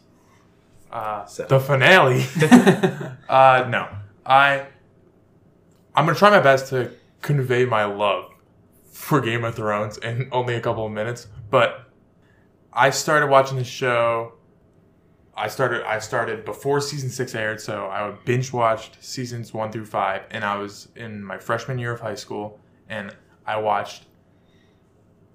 uh, 0.91 1.25
So- 1.25 1.45
the 1.45 1.59
finale. 1.61 2.25
uh, 3.29 3.67
no, 3.69 3.89
I 4.27 4.67
I'm 5.95 6.07
gonna 6.07 6.17
try 6.19 6.31
my 6.31 6.41
best 6.41 6.69
to 6.71 6.91
convey 7.23 7.65
my 7.65 7.85
love 7.85 8.31
for 8.91 9.21
Game 9.21 9.45
of 9.45 9.55
Thrones 9.55 9.97
in 9.99 10.29
only 10.33 10.55
a 10.55 10.61
couple 10.61 10.85
of 10.87 10.93
minutes. 10.93 11.29
But 11.51 11.89
I 12.73 12.91
started 12.91 13.29
watching 13.29 13.57
the 13.59 13.65
show. 13.65 14.35
I 15.35 15.49
started 15.49 15.83
I 15.87 15.99
started 15.99 16.45
before 16.45 16.81
season 16.81 17.09
six 17.09 17.35
aired, 17.35 17.61
so 17.61 17.87
I 17.87 18.07
would 18.07 18.23
binge 18.27 18.53
watched 18.53 19.03
seasons 19.03 19.55
one 19.55 19.73
through 19.73 19.87
five, 19.87 20.23
and 20.31 20.45
I 20.45 20.57
was 20.59 20.89
in 20.95 21.25
my 21.25 21.39
freshman 21.39 21.79
year 21.79 21.93
of 21.93 22.01
high 22.01 22.15
school, 22.17 22.61
and 22.89 23.15
I 23.47 23.57
watched 23.57 24.05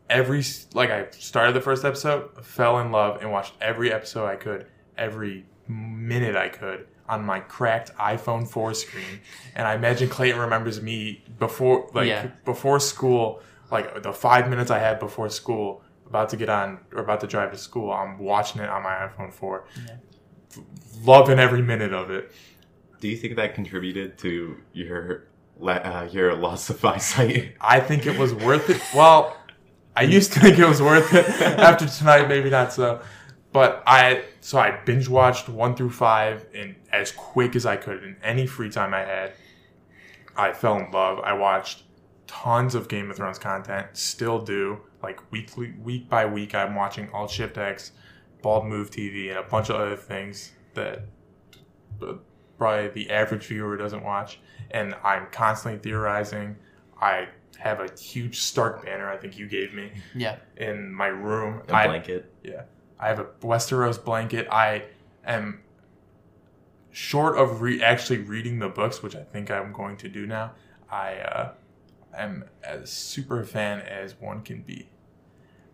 every 0.09 0.43
like 0.73 0.89
I 0.89 1.07
started 1.11 1.53
the 1.55 1.61
first 1.61 1.83
episode, 1.85 2.43
fell 2.45 2.79
in 2.79 2.91
love, 2.91 3.21
and 3.21 3.31
watched 3.31 3.53
every 3.61 3.91
episode 3.91 4.25
I 4.27 4.35
could, 4.35 4.65
every 4.97 5.45
minute 5.67 6.35
I 6.35 6.49
could 6.49 6.87
on 7.09 7.23
my 7.25 7.39
cracked 7.39 7.93
iPhone 7.95 8.45
4 8.47 8.73
screen. 8.73 9.21
And 9.55 9.65
I 9.67 9.75
imagine 9.75 10.09
Clayton 10.09 10.39
remembers 10.39 10.81
me 10.81 11.23
before 11.39 11.89
like 11.93 12.07
Yeah. 12.07 12.27
before 12.45 12.79
school, 12.81 13.41
like 13.71 14.03
the 14.03 14.11
five 14.13 14.49
minutes 14.49 14.71
I 14.71 14.79
had 14.79 14.99
before 14.99 15.29
school, 15.29 15.83
about 16.05 16.29
to 16.29 16.37
get 16.37 16.49
on 16.49 16.79
or 16.93 16.99
about 17.01 17.21
to 17.21 17.27
drive 17.27 17.51
to 17.51 17.57
school, 17.57 17.91
I'm 17.91 18.17
watching 18.19 18.61
it 18.61 18.69
on 18.69 18.83
my 18.83 18.91
iPhone 19.07 19.31
4. 19.33 19.65
Yeah. 19.87 19.95
Loving 21.03 21.39
every 21.39 21.61
minute 21.61 21.93
of 21.93 22.09
it. 22.11 22.31
Do 22.99 23.07
you 23.07 23.15
think 23.17 23.35
that 23.35 23.53
contributed 23.55 24.17
to 24.19 24.57
your 24.73 25.27
uh, 25.61 26.07
your 26.11 26.33
loss 26.35 26.69
of 26.69 26.83
eyesight? 26.93 27.55
I 27.61 27.79
think 27.79 28.05
it 28.05 28.17
was 28.17 28.33
worth 28.33 28.69
it. 28.69 28.81
Well, 28.95 29.35
I 29.97 30.03
used 30.03 30.31
to 30.33 30.39
think 30.39 30.59
it 30.59 30.67
was 30.67 30.79
worth 30.79 31.11
it. 31.11 31.27
After 31.41 31.87
tonight, 31.87 32.27
maybe 32.27 32.51
not 32.51 32.71
so. 32.71 33.01
But 33.51 33.81
I 33.87 34.25
so 34.41 34.59
I 34.59 34.79
binge 34.85 35.09
watched 35.09 35.49
one 35.49 35.75
through 35.75 35.89
five 35.89 36.45
in 36.53 36.75
as 36.91 37.11
quick 37.11 37.55
as 37.55 37.65
I 37.65 37.77
could 37.77 38.03
in 38.03 38.15
any 38.21 38.45
free 38.45 38.69
time 38.69 38.93
I 38.93 38.99
had. 38.99 39.33
I 40.35 40.53
fell 40.53 40.77
in 40.77 40.91
love. 40.91 41.17
I 41.21 41.33
watched 41.33 41.81
tons 42.27 42.75
of 42.75 42.87
Game 42.87 43.09
of 43.09 43.17
Thrones 43.17 43.39
content. 43.39 43.87
Still 43.93 44.39
do 44.39 44.81
like 45.01 45.19
weekly, 45.31 45.73
week 45.81 46.07
by 46.07 46.27
week. 46.27 46.53
I'm 46.53 46.75
watching 46.75 47.09
Alt 47.11 47.31
Shift 47.31 47.57
X, 47.57 47.93
Bald 48.43 48.67
Move 48.67 48.91
TV, 48.91 49.29
and 49.29 49.39
a 49.39 49.43
bunch 49.43 49.71
of 49.71 49.77
other 49.77 49.95
things 49.95 50.51
that 50.75 51.05
probably 52.59 52.89
the 52.89 53.09
average 53.09 53.47
viewer 53.47 53.75
doesn't 53.77 54.03
watch. 54.03 54.39
And 54.69 54.93
I'm 55.03 55.25
constantly 55.31 55.79
theorizing. 55.79 56.55
I 57.01 57.29
have 57.59 57.79
a 57.79 57.89
huge 57.99 58.39
Stark 58.39 58.85
banner. 58.85 59.09
I 59.09 59.17
think 59.17 59.37
you 59.37 59.47
gave 59.47 59.73
me 59.73 59.91
Yeah. 60.15 60.37
in 60.57 60.91
my 60.93 61.07
room. 61.07 61.61
A 61.69 61.73
I, 61.75 61.87
blanket. 61.87 62.31
yeah. 62.43 62.63
I 62.99 63.07
have 63.07 63.19
a 63.19 63.25
Westeros 63.41 64.03
blanket. 64.03 64.47
I 64.51 64.83
am 65.25 65.61
short 66.91 67.37
of 67.37 67.61
re- 67.61 67.81
actually 67.83 68.19
reading 68.19 68.59
the 68.59 68.69
books, 68.69 69.03
which 69.03 69.15
I 69.15 69.23
think 69.23 69.51
I'm 69.51 69.71
going 69.71 69.97
to 69.97 70.09
do 70.09 70.25
now. 70.25 70.53
I 70.89 71.15
uh, 71.15 71.51
am 72.15 72.45
as 72.63 72.91
super 72.91 73.43
fan 73.43 73.79
as 73.81 74.15
one 74.19 74.41
can 74.41 74.61
be. 74.61 74.89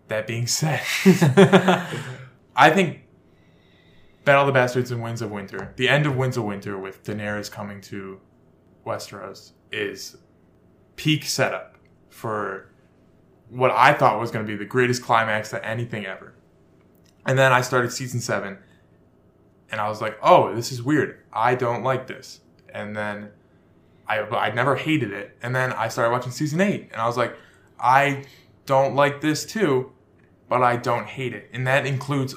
That 0.10 0.28
being 0.28 0.48
said, 0.48 0.82
I 2.56 2.70
think 2.72 3.02
Battle 4.26 4.42
of 4.42 4.48
the 4.48 4.54
Bastards 4.54 4.92
and 4.92 5.02
Winds 5.02 5.22
of 5.22 5.32
Winter, 5.32 5.74
the 5.78 5.88
end 5.88 6.06
of 6.06 6.16
Winds 6.18 6.36
of 6.38 6.44
Winter 6.44 6.78
with 6.78 7.04
Daenerys 7.04 7.50
coming 7.50 7.80
to 7.82 8.20
Westeros, 8.86 9.52
is 9.72 10.18
peak 10.98 11.24
setup 11.24 11.73
for 12.14 12.70
what 13.50 13.72
I 13.72 13.94
thought 13.94 14.20
was 14.20 14.32
going 14.32 14.46
to 14.46 14.52
be 14.52 14.58
the 14.58 14.66
greatest 14.66 15.02
climax 15.02 15.50
to 15.50 15.66
anything 15.66 16.06
ever. 16.06 16.34
And 17.26 17.38
then 17.38 17.52
I 17.52 17.62
started 17.62 17.92
season 17.92 18.20
seven, 18.20 18.58
and 19.72 19.82
I 19.82 19.90
was 19.90 20.02
like, 20.02 20.18
"Oh, 20.22 20.54
this 20.56 20.72
is 20.72 20.84
weird. 20.84 21.20
I 21.32 21.56
don't 21.56 21.84
like 21.84 22.08
this." 22.08 22.42
And 22.70 22.96
then 22.96 23.30
I 24.08 24.20
I 24.20 24.52
never 24.52 24.76
hated 24.76 25.12
it. 25.12 25.38
And 25.42 25.56
then 25.56 25.74
I 25.74 25.88
started 25.88 26.12
watching 26.12 26.32
season 26.32 26.62
eight, 26.62 26.90
and 26.92 27.02
I 27.02 27.08
was 27.08 27.18
like, 27.18 27.36
"I 27.80 28.26
don't 28.66 28.96
like 28.96 29.22
this 29.22 29.46
too, 29.46 29.92
but 30.50 30.62
I 30.62 30.76
don't 30.76 31.08
hate 31.08 31.34
it." 31.34 31.50
And 31.54 31.66
that 31.68 31.86
includes 31.86 32.36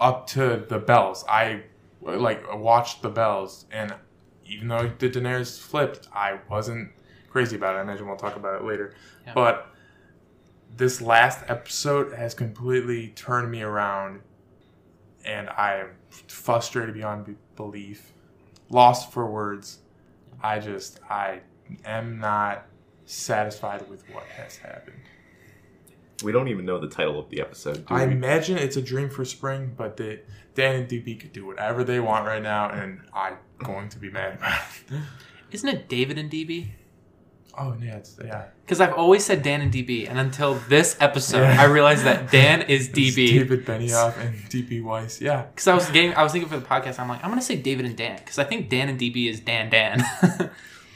up 0.00 0.26
to 0.28 0.64
the 0.68 0.78
bells. 0.78 1.24
I 1.28 1.64
like 2.00 2.42
watched 2.54 3.02
the 3.02 3.10
bells, 3.10 3.66
and 3.70 3.94
even 4.44 4.68
though 4.68 4.90
the 4.98 5.08
Daenerys 5.08 5.58
flipped, 5.60 6.08
I 6.12 6.40
wasn't 6.48 6.92
crazy 7.32 7.56
about 7.56 7.74
it. 7.74 7.78
I 7.78 7.82
imagine 7.82 8.06
we'll 8.06 8.16
talk 8.16 8.36
about 8.36 8.60
it 8.60 8.64
later. 8.66 8.94
Yeah. 9.26 9.32
But 9.34 9.68
this 10.76 11.00
last 11.00 11.44
episode 11.48 12.12
has 12.12 12.34
completely 12.34 13.08
turned 13.08 13.50
me 13.50 13.62
around, 13.62 14.20
and 15.24 15.48
I 15.48 15.76
am 15.76 15.88
frustrated 16.28 16.94
beyond 16.94 17.36
belief, 17.56 18.12
lost 18.68 19.10
for 19.12 19.26
words. 19.30 19.78
I 20.42 20.58
just 20.58 21.00
I 21.08 21.40
am 21.84 22.18
not 22.18 22.66
satisfied 23.06 23.88
with 23.88 24.08
what 24.10 24.24
has 24.24 24.56
happened. 24.56 25.00
We 26.22 26.32
don't 26.32 26.48
even 26.48 26.64
know 26.64 26.78
the 26.78 26.88
title 26.88 27.18
of 27.18 27.30
the 27.30 27.40
episode. 27.40 27.86
Do 27.86 27.94
I 27.94 28.06
we? 28.06 28.12
imagine 28.12 28.58
it's 28.58 28.76
a 28.76 28.82
dream 28.82 29.08
for 29.08 29.24
spring, 29.24 29.72
but 29.76 29.96
the 29.96 30.20
Dan 30.54 30.76
and 30.76 30.88
DB 30.88 31.18
could 31.18 31.32
do 31.32 31.46
whatever 31.46 31.82
they 31.82 31.98
want 31.98 32.26
right 32.26 32.42
now, 32.42 32.68
and 32.68 33.00
I'm 33.14 33.38
going 33.58 33.88
to 33.88 33.98
be 33.98 34.10
mad 34.10 34.34
about 34.34 34.60
it. 34.90 35.00
Isn't 35.50 35.68
it 35.68 35.88
David 35.88 36.18
and 36.18 36.30
DB? 36.30 36.68
Oh 37.56 37.76
yeah, 37.82 37.96
it's, 37.96 38.18
yeah. 38.24 38.46
Because 38.64 38.80
I've 38.80 38.94
always 38.94 39.24
said 39.24 39.42
Dan 39.42 39.60
and 39.60 39.70
DB, 39.72 40.08
and 40.08 40.18
until 40.18 40.54
this 40.68 40.96
episode, 41.00 41.42
Yeah. 41.42 41.60
I 41.60 41.64
realized 41.64 42.04
that 42.04 42.30
Dan 42.30 42.62
is 42.62 42.88
DB. 42.98 43.14
David 43.28 43.66
Benioff 43.66 44.16
and 44.18 44.34
DB 44.50 44.82
Weiss. 44.82 45.20
Yeah. 45.20 45.42
Because 45.42 45.68
I 45.68 45.74
was 45.74 45.86
getting, 45.90 46.14
I 46.14 46.22
was 46.22 46.32
thinking 46.32 46.48
for 46.48 46.58
the 46.58 46.64
podcast, 46.66 46.98
I'm 46.98 47.08
like, 47.08 47.22
I'm 47.22 47.30
gonna 47.30 47.42
say 47.42 47.56
David 47.56 47.84
and 47.86 47.96
Dan, 47.96 48.16
because 48.16 48.38
I 48.38 48.44
think 48.44 48.70
Dan 48.70 48.88
and 48.88 48.98
DB 48.98 49.28
is 49.28 49.40
Dan 49.40 49.68
Dan. 49.70 50.02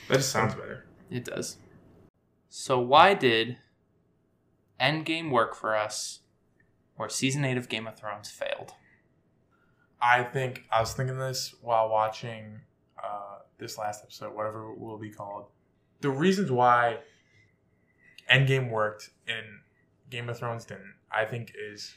That 0.08 0.18
just 0.18 0.30
sounds 0.30 0.54
better. 0.54 0.84
it 1.10 1.24
does. 1.24 1.56
So 2.48 2.78
why 2.78 3.14
did 3.14 3.56
Endgame 4.80 5.30
work 5.32 5.54
for 5.56 5.74
us, 5.76 6.20
where 6.94 7.08
season 7.08 7.44
eight 7.44 7.56
of 7.56 7.68
Game 7.68 7.86
of 7.88 7.96
Thrones 7.98 8.30
failed? 8.30 8.72
I 10.00 10.22
think 10.22 10.64
I 10.70 10.80
was 10.80 10.92
thinking 10.94 11.18
this 11.18 11.54
while 11.60 11.88
watching 11.88 12.60
uh, 13.02 13.38
this 13.58 13.78
last 13.78 14.04
episode, 14.04 14.34
whatever 14.34 14.70
it 14.72 14.78
will 14.78 14.96
be 14.98 15.10
called. 15.10 15.46
The 16.00 16.10
reasons 16.10 16.50
why 16.50 16.98
Endgame 18.30 18.70
worked 18.70 19.10
and 19.26 19.44
Game 20.10 20.28
of 20.28 20.38
Thrones 20.38 20.64
didn't, 20.64 20.94
I 21.10 21.24
think, 21.24 21.52
is 21.56 21.94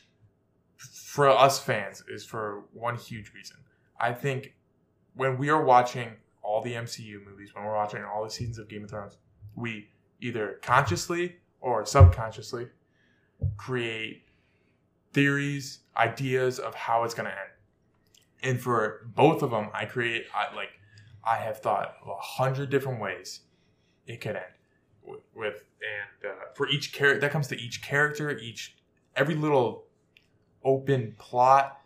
for 0.77 1.27
us 1.27 1.60
fans 1.60 2.03
is 2.08 2.25
for 2.25 2.63
one 2.74 2.96
huge 2.96 3.34
reason. 3.34 3.58
I 4.00 4.13
think 4.13 4.53
when 5.15 5.38
we 5.38 5.50
are 5.50 5.63
watching 5.63 6.13
all 6.41 6.62
the 6.62 6.74
MCU 6.74 7.25
movies, 7.25 7.53
when 7.53 7.65
we're 7.65 7.75
watching 7.75 8.03
all 8.03 8.24
the 8.24 8.29
seasons 8.29 8.58
of 8.58 8.70
Game 8.70 8.84
of 8.84 8.89
Thrones, 8.89 9.18
we 9.56 9.89
either 10.22 10.60
consciously 10.62 11.36
or 11.60 11.86
subconsciously 11.86 12.68
create 13.58 14.24
theories, 15.12 15.79
ideas 15.98 16.60
of 16.60 16.74
how 16.75 17.03
it's 17.03 17.13
going 17.13 17.25
to 17.25 17.32
end 17.32 17.50
and 18.44 18.60
for 18.60 19.08
both 19.15 19.41
of 19.41 19.51
them 19.51 19.70
i 19.74 19.86
create 19.86 20.25
I, 20.34 20.53
like 20.56 20.70
i 21.24 21.36
have 21.36 21.60
thought 21.60 21.96
a 22.06 22.15
hundred 22.15 22.70
different 22.70 23.01
ways 23.01 23.41
it 24.10 24.20
could 24.22 24.36
end 24.36 24.54
with, 25.06 25.20
with 25.36 25.63
and 25.82 26.32
uh, 26.32 26.36
for 26.56 26.68
each 26.68 26.92
character 26.92 27.22
that 27.22 27.32
comes 27.32 27.48
to 27.48 27.56
each 27.58 27.82
character 27.82 28.38
each 28.38 28.75
every 29.16 29.36
little 29.36 29.86
open 30.63 31.16
plot 31.18 31.80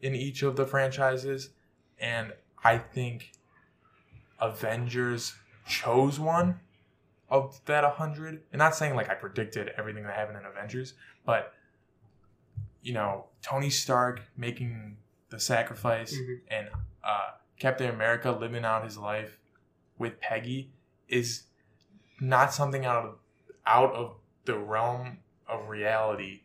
in 0.00 0.14
each 0.14 0.42
of 0.42 0.56
the 0.56 0.64
franchises 0.66 1.50
and 1.98 2.32
i 2.64 2.78
think 2.78 3.32
avengers 4.40 5.34
chose 5.66 6.18
one 6.20 6.60
of 7.28 7.60
that 7.66 7.82
100 7.84 8.42
and 8.52 8.58
not 8.58 8.74
saying 8.74 8.94
like 8.94 9.10
i 9.10 9.14
predicted 9.14 9.70
everything 9.76 10.04
that 10.04 10.14
happened 10.14 10.38
in 10.38 10.44
avengers 10.46 10.94
but 11.26 11.52
you 12.82 12.92
know 12.94 13.26
tony 13.42 13.68
stark 13.68 14.22
making 14.36 14.96
the 15.30 15.38
sacrifice 15.40 16.14
Mhm. 16.14 16.40
and 16.50 16.68
uh, 17.04 17.32
Captain 17.58 17.90
America 17.90 18.30
living 18.30 18.64
out 18.64 18.82
his 18.84 18.96
life 18.96 19.36
with 19.98 20.18
Peggy 20.20 20.70
is 21.08 21.42
not 22.20 22.52
something 22.52 22.84
out 22.84 23.04
of 23.04 23.14
out 23.66 23.92
of 23.94 24.16
the 24.44 24.58
realm 24.58 25.18
of 25.46 25.68
reality 25.68 26.40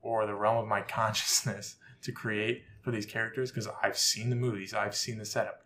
or 0.00 0.26
the 0.26 0.34
realm 0.34 0.58
of 0.58 0.66
my 0.66 0.80
consciousness 0.88 1.76
to 2.02 2.12
create 2.12 2.64
for 2.82 2.90
these 2.90 3.06
characters 3.06 3.50
because 3.50 3.68
I've 3.82 3.96
seen 3.96 4.30
the 4.30 4.36
movies, 4.36 4.74
I've 4.74 4.94
seen 4.94 5.18
the 5.18 5.24
setup. 5.24 5.64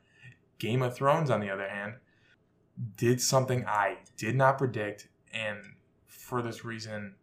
Game 0.58 0.82
of 0.82 0.94
Thrones, 0.94 1.30
on 1.30 1.40
the 1.40 1.50
other 1.50 1.68
hand, 1.68 1.94
did 2.96 3.20
something 3.20 3.64
I 3.66 3.98
did 4.16 4.36
not 4.36 4.58
predict, 4.58 5.08
and 5.32 5.58
for 6.06 6.42
this 6.42 6.64
reason, 6.64 7.14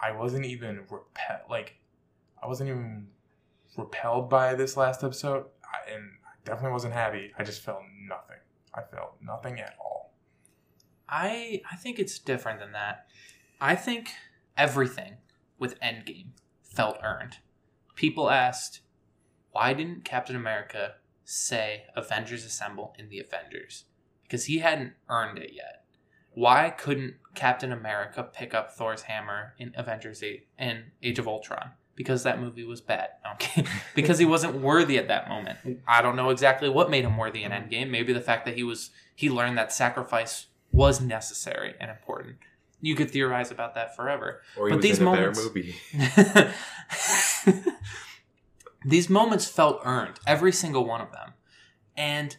I 0.00 0.12
wasn't 0.12 0.44
even 0.46 0.80
repel 0.90 1.40
like 1.48 1.76
I 2.42 2.46
wasn't 2.46 2.70
even 2.70 3.08
repelled 3.76 4.28
by 4.28 4.54
this 4.54 4.76
last 4.76 5.02
episode, 5.02 5.46
I, 5.64 5.92
and 5.92 6.04
I 6.24 6.30
definitely 6.44 6.72
wasn't 6.72 6.94
happy. 6.94 7.32
I 7.38 7.44
just 7.44 7.62
felt 7.62 7.82
nothing. 8.08 8.38
I 8.74 8.82
felt 8.82 9.16
nothing 9.22 9.60
at 9.60 9.74
all. 9.80 9.95
I 11.08 11.62
I 11.70 11.76
think 11.76 11.98
it's 11.98 12.18
different 12.18 12.60
than 12.60 12.72
that. 12.72 13.06
I 13.60 13.74
think 13.74 14.10
everything 14.56 15.16
with 15.58 15.80
Endgame 15.80 16.30
felt 16.62 16.98
earned. 17.02 17.38
People 17.94 18.30
asked, 18.30 18.80
why 19.52 19.72
didn't 19.72 20.04
Captain 20.04 20.36
America 20.36 20.94
say 21.24 21.84
Avengers 21.96 22.44
Assemble 22.44 22.94
in 22.98 23.08
the 23.08 23.18
Avengers? 23.18 23.84
Because 24.22 24.44
he 24.44 24.58
hadn't 24.58 24.92
earned 25.08 25.38
it 25.38 25.52
yet. 25.54 25.84
Why 26.34 26.68
couldn't 26.68 27.14
Captain 27.34 27.72
America 27.72 28.22
pick 28.22 28.52
up 28.52 28.72
Thor's 28.72 29.02
hammer 29.02 29.54
in 29.58 29.72
Avengers 29.74 30.22
8 30.22 30.46
in 30.58 30.84
Age 31.02 31.18
of 31.18 31.26
Ultron? 31.26 31.70
Because 31.94 32.24
that 32.24 32.38
movie 32.38 32.64
was 32.64 32.82
bad. 32.82 33.08
Okay. 33.34 33.64
because 33.94 34.18
he 34.18 34.26
wasn't 34.26 34.60
worthy 34.60 34.98
at 34.98 35.08
that 35.08 35.30
moment. 35.30 35.58
I 35.88 36.02
don't 36.02 36.16
know 36.16 36.28
exactly 36.28 36.68
what 36.68 36.90
made 36.90 37.06
him 37.06 37.16
worthy 37.16 37.42
in 37.42 37.52
Endgame. 37.52 37.88
Maybe 37.88 38.12
the 38.12 38.20
fact 38.20 38.44
that 38.44 38.56
he 38.56 38.62
was 38.62 38.90
he 39.14 39.30
learned 39.30 39.56
that 39.56 39.72
sacrifice 39.72 40.48
was 40.76 41.00
necessary 41.00 41.74
and 41.80 41.90
important. 41.90 42.36
You 42.80 42.94
could 42.94 43.10
theorize 43.10 43.50
about 43.50 43.74
that 43.74 43.96
forever. 43.96 44.42
Or 44.56 44.68
But 44.70 44.82
these 44.82 45.00
moments- 45.00 45.42
movie. 45.42 45.74
These 48.84 49.10
moments 49.10 49.48
felt 49.48 49.80
earned, 49.84 50.20
every 50.28 50.52
single 50.52 50.86
one 50.86 51.00
of 51.00 51.10
them. 51.10 51.32
And 51.96 52.36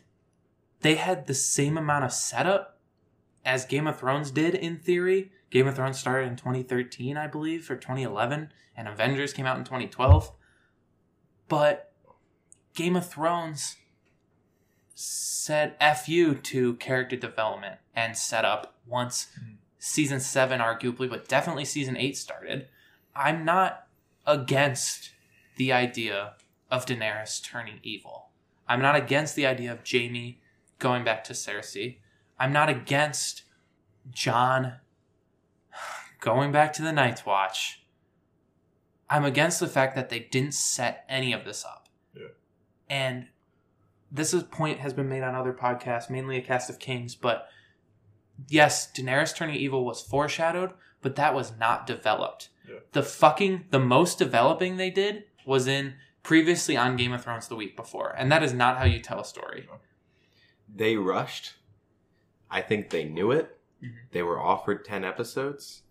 they 0.80 0.95
had 0.95 1.28
the 1.28 1.34
same 1.34 1.78
amount 1.78 2.06
of 2.06 2.13
setup 2.13 2.80
as 3.43 3.65
Game 3.65 3.86
of 3.86 4.00
Thrones 4.00 4.32
did 4.32 4.56
in 4.56 4.78
theory. 4.78 5.32
Game 5.50 5.67
of 5.67 5.76
Thrones 5.76 6.00
started 6.00 6.28
in 6.28 6.38
2013, 6.38 7.17
I 7.17 7.28
believe, 7.28 7.69
or 7.69 7.76
2011, 7.76 8.54
and 8.78 8.88
Avengers 8.88 9.34
came 9.34 9.45
out 9.45 9.58
in 9.58 9.65
2012. 9.65 10.32
But 11.50 11.91
Game 12.76 12.95
of 12.95 13.10
Thrones 13.10 13.76
said 15.00 15.76
fu 15.96 16.34
to 16.34 16.74
character 16.78 17.16
development 17.16 17.76
and 17.96 18.18
setup 18.18 18.74
once 18.88 19.28
season 19.78 20.20
7 20.20 20.60
arguably, 20.60 21.08
but 21.08 21.28
definitely 21.28 21.66
season 21.66 21.96
8 21.96 22.18
started. 22.18 22.68
I'm 23.16 23.46
not 23.46 23.88
against 24.26 25.12
the 25.56 25.72
idea 25.72 26.34
of 26.72 26.88
Daenerys 26.88 27.44
turning 27.44 27.80
evil. 27.84 28.30
I'm 28.68 28.82
not 28.82 28.96
against 28.96 29.36
the 29.36 29.46
idea 29.46 29.72
of 29.72 29.88
Jaime 29.88 30.42
going 30.80 31.04
back 31.04 31.24
to 31.26 31.34
Cersei. 31.34 31.98
I'm 32.40 32.52
not 32.52 32.68
against 32.68 33.44
Jon 34.10 34.78
going 36.20 36.52
back 36.52 36.74
to 36.74 36.82
the 36.82 36.92
Night's 36.92 37.24
Watch. 37.24 37.84
I'm 39.12 39.26
against 39.26 39.60
the 39.60 39.68
fact 39.68 39.96
that 39.96 40.10
they 40.10 40.20
didn't 40.32 40.56
set 40.56 41.06
any 41.08 41.34
of 41.34 41.46
this 41.46 41.64
up. 41.64 41.88
Yeah. 42.16 42.30
And 42.90 43.28
this 44.12 44.34
is 44.34 44.43
point 44.43 44.80
has 44.80 44.93
been 44.93 45.10
made 45.10 45.24
on 45.24 45.36
other 45.36 45.54
podcasts, 45.54 46.10
mainly 46.10 46.38
a 46.38 46.41
cast 46.41 46.70
of 46.70 46.80
kings, 46.80 47.15
but 47.15 47.48
yes, 48.48 48.91
Daenerys 48.91 49.36
turning 49.36 49.56
evil 49.56 49.86
was 49.86 50.02
foreshadowed, 50.02 50.72
but 51.02 51.15
that 51.15 51.34
was 51.34 51.58
not 51.58 51.86
developed. 51.88 52.50
Yeah. 52.67 52.80
The 52.91 53.04
fucking 53.04 53.65
the 53.70 53.80
most 53.80 54.17
developing 54.17 54.78
they 54.78 54.89
did 54.89 55.26
was 55.46 55.67
in 55.67 55.96
previously 56.24 56.76
on 56.76 56.96
Game 56.98 57.13
of 57.13 57.24
Thrones 57.24 57.48
the 57.48 57.56
week 57.56 57.76
before, 57.76 58.13
and 58.17 58.32
that 58.32 58.43
is 58.43 58.54
not 58.54 58.78
how 58.78 58.86
you 58.86 59.00
tell 59.00 59.20
a 59.20 59.26
story. 59.26 59.67
they 60.74 60.98
rushed. 60.98 61.54
I 62.52 62.62
think 62.62 62.89
they 62.89 63.06
knew 63.06 63.32
it. 63.32 63.58
Mhm. 63.82 63.96
They 64.12 64.22
were 64.22 64.38
offered 64.39 64.84
10 64.84 65.06
episodes. 65.06 65.84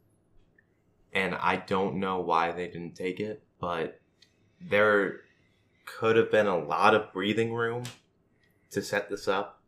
And 1.15 1.35
I 1.35 1.57
don't 1.57 1.97
know 1.97 2.21
why 2.21 2.53
they 2.53 2.67
didn't 2.67 2.95
take 2.95 3.19
it, 3.19 3.43
but 3.59 4.01
there 4.61 5.23
could 5.87 6.17
have 6.17 6.31
been 6.31 6.47
a 6.47 6.59
lot 6.59 6.95
of 6.95 7.11
breathing 7.13 7.55
room 7.55 7.85
to 8.71 8.83
set 8.83 9.09
this 9.09 9.29
up. 9.29 9.63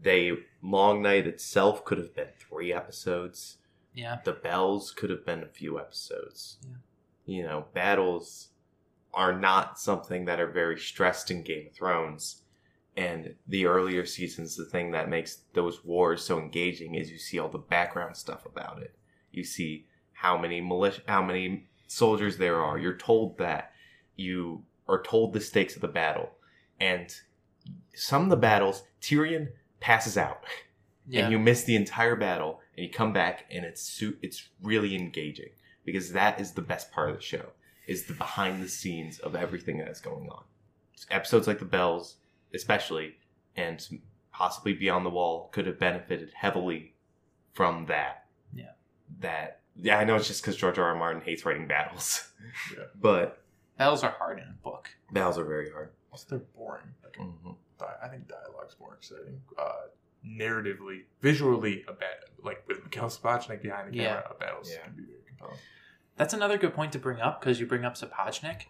They 0.00 0.32
Long 0.62 1.02
Night 1.02 1.26
itself 1.26 1.84
could 1.84 1.98
have 1.98 2.14
been 2.14 2.28
3 2.38 2.72
episodes. 2.72 3.58
Yeah. 3.94 4.18
The 4.24 4.32
Bells 4.32 4.90
could 4.90 5.10
have 5.10 5.24
been 5.24 5.42
a 5.42 5.48
few 5.48 5.78
episodes. 5.78 6.58
Yeah. 6.62 6.76
You 7.24 7.42
know, 7.44 7.66
battles 7.72 8.48
are 9.14 9.38
not 9.38 9.78
something 9.78 10.26
that 10.26 10.38
are 10.38 10.50
very 10.50 10.78
stressed 10.78 11.30
in 11.30 11.42
Game 11.42 11.68
of 11.68 11.74
Thrones. 11.74 12.42
And 12.96 13.34
the 13.46 13.66
earlier 13.66 14.04
seasons, 14.06 14.56
the 14.56 14.64
thing 14.64 14.90
that 14.92 15.08
makes 15.08 15.42
those 15.54 15.84
wars 15.84 16.22
so 16.22 16.38
engaging 16.38 16.94
is 16.94 17.10
you 17.10 17.18
see 17.18 17.38
all 17.38 17.48
the 17.48 17.58
background 17.58 18.16
stuff 18.16 18.46
about 18.46 18.82
it. 18.82 18.94
You 19.32 19.44
see 19.44 19.86
how 20.12 20.38
many 20.38 20.60
militia, 20.60 21.02
how 21.06 21.22
many 21.22 21.68
soldiers 21.86 22.38
there 22.38 22.62
are. 22.62 22.78
You're 22.78 22.96
told 22.96 23.38
that. 23.38 23.72
You 24.14 24.64
are 24.88 25.02
told 25.02 25.32
the 25.32 25.40
stakes 25.40 25.74
of 25.74 25.82
the 25.82 25.88
battle. 25.88 26.30
And 26.80 27.14
some 27.96 28.22
of 28.24 28.28
the 28.30 28.36
battles, 28.36 28.82
Tyrion 29.00 29.48
passes 29.80 30.16
out 30.16 30.44
Yeah. 31.08 31.22
and 31.24 31.32
you 31.32 31.38
miss 31.38 31.62
the 31.64 31.76
entire 31.76 32.16
battle 32.16 32.60
and 32.76 32.84
you 32.86 32.92
come 32.92 33.12
back 33.12 33.44
and 33.50 33.64
it's 33.64 33.80
su- 33.82 34.16
it's 34.22 34.48
really 34.62 34.96
engaging 34.96 35.50
because 35.84 36.12
that 36.12 36.40
is 36.40 36.52
the 36.52 36.62
best 36.62 36.90
part 36.90 37.10
of 37.10 37.16
the 37.16 37.22
show 37.22 37.46
is 37.86 38.06
the 38.06 38.12
behind 38.14 38.60
the 38.62 38.68
scenes 38.68 39.20
of 39.20 39.36
everything 39.36 39.78
that 39.78 39.88
is 39.88 40.00
going 40.00 40.28
on 40.30 40.42
episodes 41.10 41.46
like 41.46 41.60
the 41.60 41.64
bells 41.64 42.16
especially 42.54 43.14
and 43.54 43.86
possibly 44.32 44.72
beyond 44.72 45.06
the 45.06 45.10
wall 45.10 45.48
could 45.52 45.66
have 45.66 45.78
benefited 45.78 46.30
heavily 46.34 46.94
from 47.52 47.86
that 47.86 48.24
Yeah. 48.52 48.70
that 49.20 49.60
yeah 49.76 49.98
i 49.98 50.04
know 50.04 50.16
it's 50.16 50.26
just 50.26 50.42
because 50.42 50.56
george 50.56 50.78
r. 50.78 50.86
r 50.88 50.96
martin 50.96 51.22
hates 51.22 51.44
writing 51.46 51.68
battles 51.68 52.30
Yeah. 52.76 52.84
but 53.00 53.42
Battles 53.78 54.02
are 54.02 54.10
hard 54.18 54.38
in 54.38 54.44
a 54.48 54.56
book. 54.64 54.88
battles 55.12 55.38
are 55.38 55.44
very 55.44 55.70
hard 55.70 55.90
Also, 56.10 56.26
they're 56.30 56.38
boring. 56.56 56.86
Like, 57.04 57.14
hmm 57.16 57.30
di- 57.44 57.56
I 58.02 58.08
think 58.08 58.28
dialogue's 58.28 58.76
more 58.80 58.94
exciting. 58.94 59.40
Uh, 59.58 59.72
narratively, 60.26 61.02
visually 61.20 61.84
a 61.88 61.92
bad 61.92 62.16
like 62.42 62.64
with 62.66 62.82
Miguel 62.82 63.08
Sapochnik 63.08 63.62
behind 63.62 63.92
the 63.92 63.96
Yeah. 63.96 64.06
camera, 64.22 64.28
a 64.30 64.34
battles 64.34 64.70
Yeah. 64.72 64.82
can 64.84 64.94
be 64.94 65.02
very 65.04 65.20
compelling. 65.26 65.58
That's 66.16 66.34
another 66.34 66.56
good 66.58 66.74
point 66.74 66.92
to 66.92 66.98
bring 66.98 67.20
up 67.20 67.40
because 67.40 67.60
you 67.60 67.66
bring 67.66 67.84
up 67.84 67.94
Sapochnik. 67.94 68.62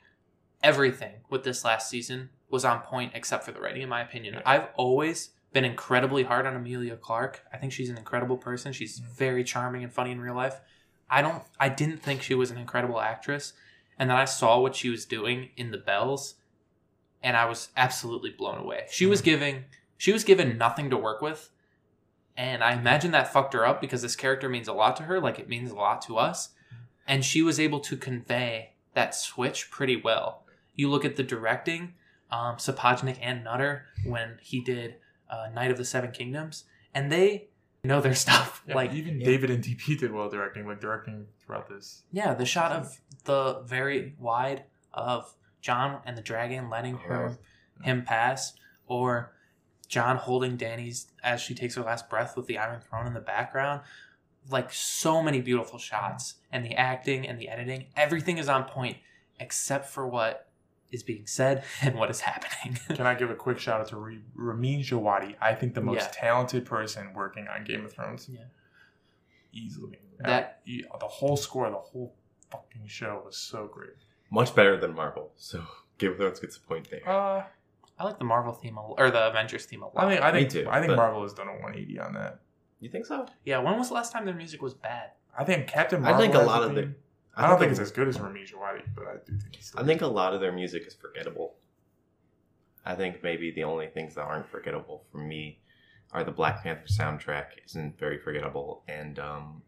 Everything 0.63 1.23
with 1.29 1.45
this 1.45 1.65
last 1.65 1.89
season 1.89 2.31
was 2.49 2.65
on 2.65 2.81
point 2.81 3.13
except 3.15 3.45
for 3.45 3.53
the 3.53 3.61
writing, 3.61 3.83
in 3.83 3.89
my 3.89 4.01
opinion. 4.01 4.35
Yeah. 4.35 4.43
I've 4.47 4.69
always 4.77 5.31
been 5.53 5.65
incredibly 5.65 6.25
hard 6.25 6.47
on 6.47 6.55
Emilia 6.57 6.97
Clarke. 6.97 7.43
I 7.53 7.57
think 7.59 7.73
she's 7.73 7.89
an 7.91 7.97
incredible 7.99 8.37
person. 8.37 8.73
She's 8.73 9.01
Mhm. 9.01 9.05
very 9.17 9.45
charming 9.45 9.85
and 9.85 9.93
funny 9.93 10.11
in 10.13 10.21
real 10.21 10.35
life. 10.35 10.61
I 11.09 11.23
don't 11.23 11.45
I 11.61 11.69
didn't 11.69 11.99
think 11.99 12.23
she 12.23 12.35
was 12.35 12.51
an 12.51 12.59
incredible 12.59 13.01
actress. 13.01 13.53
And 13.99 14.11
then 14.11 14.17
I 14.17 14.25
saw 14.27 14.59
what 14.61 14.75
she 14.75 14.91
was 14.91 15.07
doing 15.07 15.51
in 15.57 15.71
the 15.71 15.79
bells 15.79 16.35
and 17.27 17.37
I 17.37 17.45
was 17.47 17.71
absolutely 17.77 18.31
blown 18.31 18.57
away. 18.57 18.87
She 18.89 19.05
was 19.05 19.21
giving 19.21 19.65
she 19.99 20.13
was 20.13 20.23
given 20.23 20.57
nothing 20.57 20.91
to 20.91 20.97
work 20.97 21.21
with. 21.21 21.51
And 22.37 22.63
I 22.63 22.75
imagine 22.75 23.11
that 23.13 23.33
fucked 23.33 23.53
her 23.55 23.67
up 23.67 23.81
because 23.81 24.03
this 24.03 24.15
character 24.15 24.49
means 24.49 24.69
a 24.69 24.73
lot 24.73 24.95
to 24.97 25.05
her, 25.05 25.19
like 25.21 25.39
it 25.41 25.49
means 25.49 25.71
a 25.71 25.75
lot 25.75 26.03
to 26.03 26.19
us. 26.19 26.51
And 27.07 27.25
she 27.25 27.43
was 27.43 27.59
able 27.59 27.81
to 27.81 27.97
convey 27.97 28.75
that 28.95 29.15
switch 29.15 29.71
pretty 29.71 29.97
well. 29.97 30.45
You 30.77 30.89
look 30.89 31.05
at 31.05 31.17
the 31.17 31.23
directing, 31.23 31.95
um, 32.31 32.57
Sapochnik 32.57 33.19
and 33.21 33.43
Nutter 33.43 33.87
when 34.05 34.39
he 34.41 34.61
did 34.61 34.97
uh, 35.29 35.49
Knight 35.53 35.71
of 35.71 35.79
the 35.79 35.85
Seven 35.85 36.13
Kingdoms, 36.13 36.65
and 36.95 37.11
they 37.11 37.49
know 37.83 38.01
their 38.01 38.15
stuff. 38.27 38.63
Yeah, 38.69 38.75
like 38.75 38.93
even 38.93 39.19
yeah. 39.19 39.27
David 39.27 39.51
and 39.51 39.65
DB 39.65 39.99
did 39.99 40.13
well 40.13 40.29
directing, 40.29 40.67
like 40.67 40.81
directing 40.81 41.27
throughout 41.41 41.69
this. 41.69 42.03
Yeah, 42.13 42.35
the 42.35 42.47
shot 42.47 42.71
of 42.73 43.01
the 43.25 43.63
very 43.65 44.15
wide 44.19 44.65
of 44.93 45.35
Jon 45.61 46.01
and 46.05 46.17
the 46.17 46.23
dragon 46.23 46.71
letting 46.71 46.97
her 46.99 47.39
him 47.83 48.03
pass, 48.05 48.55
or 48.87 49.33
Jon 49.89 50.17
holding 50.17 50.57
Dany's 50.57 51.07
as 51.23 51.41
she 51.41 51.55
takes 51.55 51.75
her 51.75 51.83
last 51.83 52.09
breath 52.09 52.37
with 52.37 52.47
the 52.47 52.59
Iron 52.59 52.81
Throne 52.81 53.07
in 53.07 53.15
the 53.15 53.21
background. 53.21 53.83
Like 54.49 54.73
so 54.73 55.23
many 55.23 55.41
beautiful 55.41 55.79
shots, 55.79 56.35
and 56.53 56.65
the 56.65 56.75
acting 56.75 57.27
and 57.27 57.39
the 57.41 57.49
editing, 57.49 57.87
everything 57.97 58.39
is 58.39 58.49
on 58.49 58.65
point 58.65 58.99
except 59.41 59.89
for 59.91 60.07
what 60.07 60.49
is 60.93 61.03
being 61.03 61.27
said 61.27 61.65
and 61.83 61.97
what 61.97 62.11
is 62.11 62.21
happening. 62.21 62.79
Can 62.95 63.07
I 63.07 63.15
give 63.15 63.29
a 63.29 63.35
quick 63.35 63.59
shout 63.59 63.81
out 63.81 63.89
to 63.89 63.97
Re- 63.97 64.21
Ramin 64.37 64.81
Djawadi? 64.83 65.35
I 65.41 65.55
think 65.55 65.75
the 65.75 65.81
most 65.81 65.97
Yeah. 66.15 66.29
talented 66.29 66.65
person 66.65 67.13
working 67.13 67.49
on 67.49 67.65
Game 67.65 67.85
of 67.85 67.93
Thrones. 67.93 68.29
Yeah. 68.33 68.45
Easily. 69.53 69.99
That- 70.21 70.61
e- 70.65 70.85
the 71.01 71.07
whole 71.09 71.37
score, 71.37 71.69
the 71.71 71.77
whole 71.77 72.15
fucking 72.51 72.87
show 72.87 73.23
was 73.25 73.37
so 73.37 73.67
great. 73.67 73.97
Much 74.31 74.55
better 74.55 74.77
than 74.77 74.95
Marvel. 74.95 75.33
So 75.37 75.63
Game 75.99 76.13
of 76.13 76.17
Thrones 76.19 76.41
gets 76.41 76.57
a 76.57 76.61
point 76.61 76.89
there. 76.91 77.09
Uh, 77.09 77.45
I 77.99 78.05
like 78.05 78.19
the 78.19 78.25
Marvel 78.25 78.53
theme 78.53 78.77
a, 78.77 78.83
or 78.83 79.11
the 79.11 79.29
Avengers 79.29 79.65
theme 79.67 79.83
a 79.83 79.87
lot. 79.87 79.97
I 80.05 80.09
think 80.11 80.21
I 80.23 80.33
think 80.33 80.51
too, 80.51 80.67
I 80.69 80.79
think 80.81 80.89
but- 80.91 80.97
Marvel 80.97 81.23
has 81.23 81.33
done 81.33 81.49
a 81.49 81.53
180 81.53 81.99
on 82.01 82.15
that. 82.15 82.41
You 82.81 82.91
think 82.91 83.07
so? 83.07 83.27
yeah, 83.45 83.59
when 83.59 83.79
was 83.79 83.89
the 83.89 83.95
last 83.95 84.13
time 84.13 84.27
their 84.27 84.35
music 84.35 84.61
was 84.61 84.75
bad? 84.75 85.13
I 85.39 85.45
think 85.45 85.67
Captain 85.67 86.03
Marvel 86.03 86.19
I 86.19 86.23
think 86.23 86.35
a 86.35 86.39
has 86.39 86.47
lot 86.47 86.63
of 86.63 86.69
theme. 86.75 86.77
the- 86.77 86.95
I, 87.43 87.47
don't 87.49 87.59
think 87.59 87.69
a- 87.69 87.73
it's 87.73 87.81
as 87.81 87.91
good 87.91 88.09
as 88.09 88.19
Ramin 88.21 88.45
Djawadi, 88.45 88.83
but 88.95 89.07
I 89.07 89.15
do 89.27 89.37
think 89.39 89.55
it's. 89.57 89.69
Still 89.69 89.81
I 89.81 89.85
think 89.85 90.03
a 90.03 90.07
lot 90.07 90.35
of 90.35 90.41
their 90.41 90.53
music 90.53 90.87
is 90.87 90.95
forgettable. 90.95 91.55
I 92.85 92.95
think 92.95 93.23
maybe 93.23 93.51
the 93.51 93.65
only 93.65 93.89
things 93.89 94.15
that 94.15 94.23
aren't 94.23 94.49
forgettable 94.49 95.05
for 95.11 95.19
me 95.19 95.61
are 96.13 96.23
the 96.25 96.31
Black 96.31 96.63
Panther 96.63 96.87
soundtrack 96.87 97.47
isn't 97.67 97.99
very 97.99 98.19
forgettable, 98.19 98.85
and 98.89 99.19
um, 99.19 99.63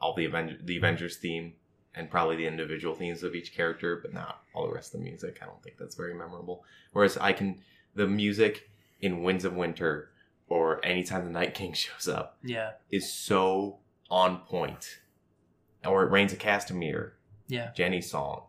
all 0.00 0.14
the 0.14 0.24
Aven- 0.24 0.60
the 0.64 0.76
Avengers 0.76 1.16
theme, 1.18 1.54
and 1.94 2.10
probably 2.10 2.36
the 2.36 2.46
individual 2.46 2.94
themes 2.94 3.22
of 3.22 3.34
each 3.34 3.54
character, 3.54 3.98
but 4.02 4.12
not 4.12 4.42
all 4.54 4.66
the 4.66 4.72
rest 4.74 4.94
of 4.94 5.00
the 5.00 5.04
music. 5.04 5.38
I 5.42 5.46
don't 5.46 5.62
think 5.62 5.76
that's 5.78 5.94
very 5.94 6.14
memorable. 6.14 6.64
Whereas 6.92 7.16
I 7.18 7.32
can 7.32 7.60
the 7.94 8.06
music 8.06 8.68
in 9.00 9.22
Winds 9.22 9.44
of 9.44 9.54
Winter 9.54 10.10
or 10.48 10.84
anytime 10.84 11.24
the 11.24 11.30
Night 11.30 11.54
King 11.54 11.72
shows 11.84 12.08
up 12.08 12.38
Yeah, 12.42 12.72
is 12.90 13.12
so 13.12 13.78
on 14.10 14.38
point. 14.38 15.00
Or 15.86 16.02
it 16.04 16.10
rains 16.10 16.32
a 16.32 16.36
Castamere. 16.36 17.12
yeah. 17.48 17.70
Jenny's 17.74 18.10
song. 18.10 18.44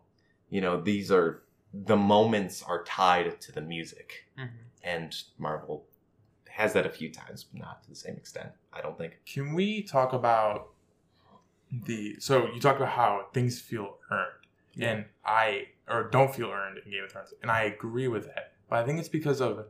You 0.48 0.60
know, 0.62 0.80
these 0.80 1.10
are 1.12 1.42
the 1.74 1.96
moments 1.96 2.62
are 2.62 2.82
tied 2.84 3.40
to 3.42 3.52
the 3.52 3.60
music, 3.60 4.26
hmm 4.36 4.46
and 4.82 5.14
Marvel 5.36 5.84
has 6.48 6.72
that 6.74 6.86
a 6.86 6.88
few 6.88 7.10
times, 7.12 7.42
but 7.44 7.60
not 7.60 7.82
to 7.82 7.88
the 7.90 7.96
same 7.96 8.14
extent. 8.16 8.50
I 8.72 8.80
don't 8.80 8.96
think. 8.96 9.18
Can 9.26 9.52
we 9.52 9.82
talk 9.82 10.12
about 10.12 10.68
the? 11.70 12.16
So 12.20 12.46
you 12.52 12.60
talked 12.60 12.78
about 12.80 12.92
how 12.92 13.26
things 13.32 13.60
feel 13.60 13.96
earned, 14.10 14.46
Yeah. 14.74 14.90
and 14.90 15.04
I 15.24 15.68
or 15.88 16.08
don't 16.10 16.34
feel 16.34 16.50
earned 16.50 16.78
in 16.84 16.90
Game 16.90 17.04
of 17.04 17.12
Thrones, 17.12 17.32
and 17.42 17.50
I 17.50 17.62
agree 17.62 18.08
with 18.08 18.26
that. 18.26 18.54
But 18.68 18.80
I 18.82 18.84
think 18.86 18.98
it's 18.98 19.08
because 19.08 19.40
of 19.40 19.66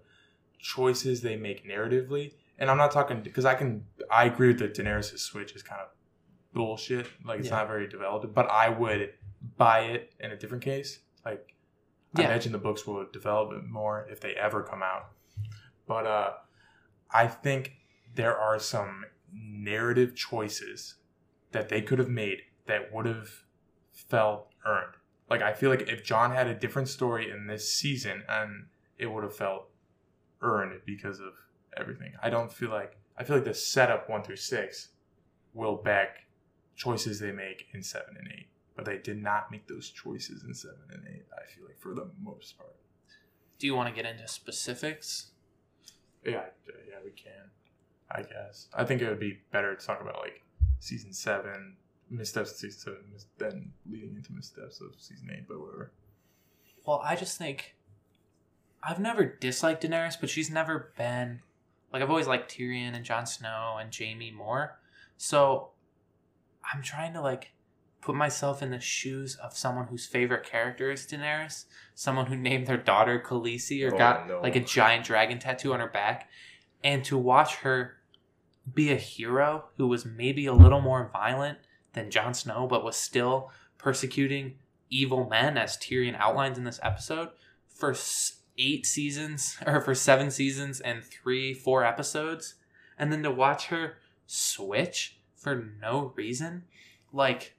choices 0.58 1.20
they 1.20 1.36
make 1.36 1.66
narratively, 1.66 2.32
and 2.58 2.70
I'm 2.70 2.78
not 2.78 2.90
talking 2.90 3.20
because 3.22 3.44
I 3.44 3.54
can. 3.54 3.84
I 4.10 4.24
agree 4.24 4.48
with 4.48 4.58
that 4.60 4.74
Daenerys' 4.74 5.18
switch 5.18 5.52
is 5.54 5.62
kind 5.62 5.80
of 5.80 5.88
bullshit. 6.54 7.06
Like 7.24 7.40
it's 7.40 7.48
Yeah. 7.48 7.56
not 7.58 7.68
very 7.68 7.86
developed, 7.88 8.32
but 8.34 8.48
I 8.50 8.68
would 8.70 9.12
buy 9.58 9.80
it 9.80 10.12
in 10.20 10.30
a 10.32 10.36
different 10.36 10.64
case. 10.64 11.00
Like 11.24 11.54
I 12.14 12.22
imagine 12.24 12.52
the 12.52 12.58
books 12.58 12.86
will 12.86 13.06
develop 13.12 13.52
it 13.52 13.64
more 13.64 14.06
if 14.10 14.20
they 14.20 14.34
ever 14.34 14.62
come 14.62 14.82
out. 14.82 15.10
But 15.86 16.06
uh 16.06 16.32
I 17.10 17.26
think 17.28 17.72
there 18.14 18.36
are 18.36 18.58
some 18.58 19.04
narrative 19.32 20.14
choices 20.16 20.94
that 21.56 21.70
they 21.70 21.80
could 21.80 21.98
have 21.98 22.10
made 22.10 22.42
that 22.66 22.92
would 22.92 23.06
have 23.06 23.30
felt 23.92 24.48
earned. 24.66 24.92
Like 25.30 25.40
I 25.40 25.54
feel 25.54 25.70
like 25.70 25.88
if 25.88 26.04
Jon 26.04 26.30
had 26.30 26.46
a 26.46 26.54
different 26.54 26.88
story 26.88 27.30
in 27.30 27.46
this 27.46 27.72
season 27.72 28.22
and 28.28 28.66
it 28.98 29.06
would 29.06 29.24
have 29.24 29.34
felt 29.34 29.70
earned 30.42 30.78
because 30.84 31.18
of 31.18 31.32
everything. 31.76 32.12
I 32.22 32.28
don't 32.28 32.52
feel 32.52 32.70
like 32.70 32.98
I 33.16 33.24
feel 33.24 33.36
like 33.36 33.46
the 33.46 33.54
setup 33.54 34.10
one 34.10 34.22
through 34.22 34.36
six 34.36 34.90
will 35.54 35.76
back 35.76 36.26
choices 36.74 37.18
they 37.18 37.32
make 37.32 37.68
in 37.72 37.82
seven 37.82 38.14
and 38.18 38.28
eight. 38.36 38.48
But 38.76 38.84
they 38.84 38.98
did 38.98 39.22
not 39.22 39.50
make 39.50 39.66
those 39.66 39.88
choices 39.88 40.44
in 40.44 40.52
seven 40.52 40.82
and 40.92 41.02
eight, 41.08 41.24
I 41.32 41.50
feel 41.50 41.64
like 41.64 41.78
for 41.78 41.94
the 41.94 42.10
most 42.22 42.58
part. 42.58 42.76
Do 43.58 43.66
you 43.66 43.74
want 43.74 43.88
to 43.88 43.94
get 43.94 44.10
into 44.10 44.28
specifics? 44.28 45.30
Yeah, 46.22 46.44
yeah, 46.86 46.98
we 47.02 47.12
can. 47.12 47.50
I 48.10 48.20
guess. 48.20 48.68
I 48.74 48.84
think 48.84 49.00
it 49.00 49.08
would 49.08 49.18
be 49.18 49.38
better 49.50 49.74
to 49.74 49.86
talk 49.86 50.02
about 50.02 50.18
like 50.18 50.42
season 50.78 51.12
seven, 51.12 51.76
missteps 52.10 52.52
of 52.52 52.56
season 52.56 52.80
seven, 52.80 52.98
mis- 53.12 53.26
than 53.38 53.72
leading 53.90 54.16
into 54.16 54.32
missteps 54.32 54.80
of 54.80 54.94
season 54.98 55.28
eight. 55.32 55.46
But 55.48 55.60
whatever. 55.60 55.92
Well, 56.86 57.00
I 57.04 57.16
just 57.16 57.36
think 57.38 57.74
I've 58.82 59.00
never 59.00 59.24
disliked 59.24 59.82
Daenerys, 59.82 60.16
but 60.20 60.30
she's 60.30 60.50
never 60.50 60.92
been 60.96 61.40
like 61.92 62.02
I've 62.02 62.10
always 62.10 62.26
liked 62.26 62.50
Tyrion 62.56 62.94
and 62.94 63.04
Jon 63.04 63.26
Snow 63.26 63.76
and 63.80 63.94
Jaime 63.96 64.30
more. 64.30 64.78
So 65.16 65.70
I'm 66.72 66.82
trying 66.82 67.12
to 67.14 67.20
like 67.20 67.52
put 68.02 68.14
myself 68.14 68.62
in 68.62 68.70
the 68.70 68.78
shoes 68.78 69.34
of 69.36 69.56
someone 69.56 69.86
whose 69.88 70.06
favorite 70.06 70.44
character 70.44 70.90
is 70.92 71.06
Daenerys, 71.06 71.64
someone 71.94 72.26
who 72.26 72.36
named 72.36 72.66
their 72.68 72.76
daughter 72.76 73.20
Khaleesi 73.24 73.82
or 73.88 73.92
Oh, 73.94 73.98
got 73.98 74.28
no. 74.28 74.40
like 74.40 74.54
a 74.54 74.60
giant 74.60 75.04
dragon 75.06 75.38
tattoo 75.40 75.72
on 75.72 75.80
her 75.80 75.88
back, 75.88 76.28
and 76.84 77.04
to 77.06 77.16
watch 77.18 77.56
her 77.56 77.96
be 78.72 78.92
a 78.92 78.96
hero 78.96 79.66
who 79.76 79.86
was 79.86 80.04
maybe 80.04 80.46
a 80.46 80.52
little 80.52 80.80
more 80.80 81.10
violent 81.12 81.58
than 81.92 82.10
Jon 82.10 82.34
Snow, 82.34 82.66
but 82.66 82.84
was 82.84 82.96
still 82.96 83.50
persecuting 83.78 84.54
evil 84.90 85.28
men, 85.28 85.56
as 85.56 85.76
Tyrion 85.76 86.16
outlines 86.18 86.58
in 86.58 86.64
this 86.64 86.80
episode, 86.82 87.30
for 87.68 87.94
eight 88.58 88.86
seasons 88.86 89.58
or 89.66 89.80
for 89.80 89.94
seven 89.94 90.30
seasons 90.30 90.80
and 90.80 91.04
three, 91.04 91.52
four 91.54 91.84
episodes, 91.84 92.54
and 92.98 93.12
then 93.12 93.22
to 93.22 93.30
watch 93.30 93.66
her 93.66 93.98
switch 94.26 95.18
for 95.36 95.72
no 95.80 96.12
reason, 96.16 96.64
like 97.12 97.54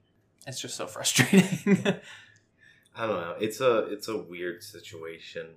it's 0.46 0.60
just 0.60 0.76
so 0.76 0.88
frustrating. 0.88 1.78
I 2.96 3.06
don't 3.06 3.22
know. 3.22 3.36
It's 3.40 3.62
a 3.62 3.88
it's 3.92 4.08
a 4.08 4.18
weird 4.18 4.64
situation 4.64 5.48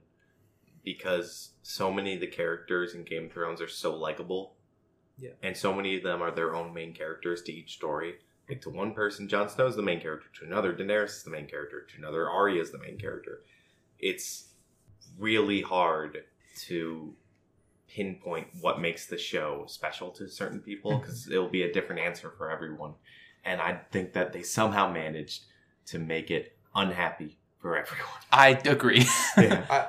because 0.85 1.51
so 1.63 1.93
many 1.93 2.15
of 2.15 2.21
the 2.21 2.27
characters 2.27 2.95
in 2.95 3.05
Game 3.05 3.27
of 3.27 3.33
Thrones 3.33 3.61
are 3.61 3.69
so 3.69 3.95
likable. 3.97 4.55
Yeah. 5.21 5.31
And 5.43 5.57
so 5.57 5.73
many 5.73 5.97
of 5.97 6.03
them 6.03 6.23
are 6.23 6.31
their 6.31 6.55
own 6.55 6.73
main 6.73 6.93
characters 6.95 7.43
to 7.43 7.53
each 7.53 7.75
story. 7.75 8.15
Like 8.49 8.63
to 8.63 8.71
one 8.71 8.95
person, 8.95 9.29
Jon 9.29 9.49
Snow 9.49 9.67
is 9.67 9.77
the 9.77 9.83
main 9.83 10.01
character. 10.01 10.29
To 10.41 10.47
another, 10.47 10.73
Daenerys 10.73 11.11
is 11.11 11.23
the 11.23 11.31
main 11.31 11.47
character. 11.47 11.83
To 11.83 11.99
another, 11.99 12.29
Arya 12.29 12.61
is 12.61 12.71
the 12.71 12.79
main 12.79 12.99
character. 12.99 13.43
It's 13.99 14.49
really 15.19 15.61
hard 15.61 16.25
to 16.63 17.15
pinpoint 17.87 18.49
what 18.61 18.81
makes 18.81 19.07
the 19.07 19.19
show 19.19 19.65
special 19.67 20.11
to 20.11 20.29
certain 20.29 20.61
people 20.61 20.93
mm-hmm. 20.93 21.01
because 21.01 21.29
it'll 21.29 21.49
be 21.49 21.63
a 21.63 21.73
different 21.73 22.01
answer 22.01 22.33
for 22.37 22.51
everyone. 22.51 22.95
And 23.45 23.61
I 23.61 23.81
think 23.91 24.13
that 24.15 24.33
they 24.33 24.43
somehow 24.43 24.93
managed 24.93 25.45
to 25.87 25.99
make 25.99 26.31
it 26.31 26.57
unhappy 26.75 27.39
for 27.59 27.77
everyone. 27.77 28.09
I 28.33 28.61
agree. 28.65 29.07
Yeah. 29.37 29.65
I, 29.71 29.87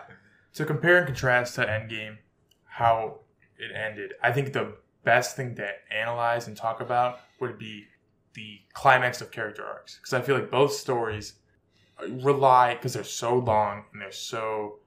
to 0.53 0.65
compare 0.65 0.97
and 0.97 1.07
contrast 1.07 1.55
to 1.55 1.65
Endgame, 1.65 2.17
how 2.65 3.19
it 3.57 3.71
ended, 3.73 4.13
I 4.21 4.31
think 4.31 4.53
the 4.53 4.73
best 5.03 5.35
thing 5.35 5.55
to 5.55 5.69
analyze 5.91 6.47
and 6.47 6.55
talk 6.55 6.81
about 6.81 7.19
would 7.39 7.57
be 7.57 7.85
the 8.33 8.59
climax 8.73 9.21
of 9.21 9.31
character 9.31 9.65
arcs. 9.65 9.97
Because 9.97 10.13
I 10.13 10.21
feel 10.21 10.35
like 10.35 10.49
both 10.51 10.71
stories 10.73 11.33
rely, 12.07 12.75
because 12.75 12.93
they're 12.93 13.03
so 13.03 13.37
long 13.37 13.85
and 13.91 14.01
they're 14.01 14.11
so 14.11 14.79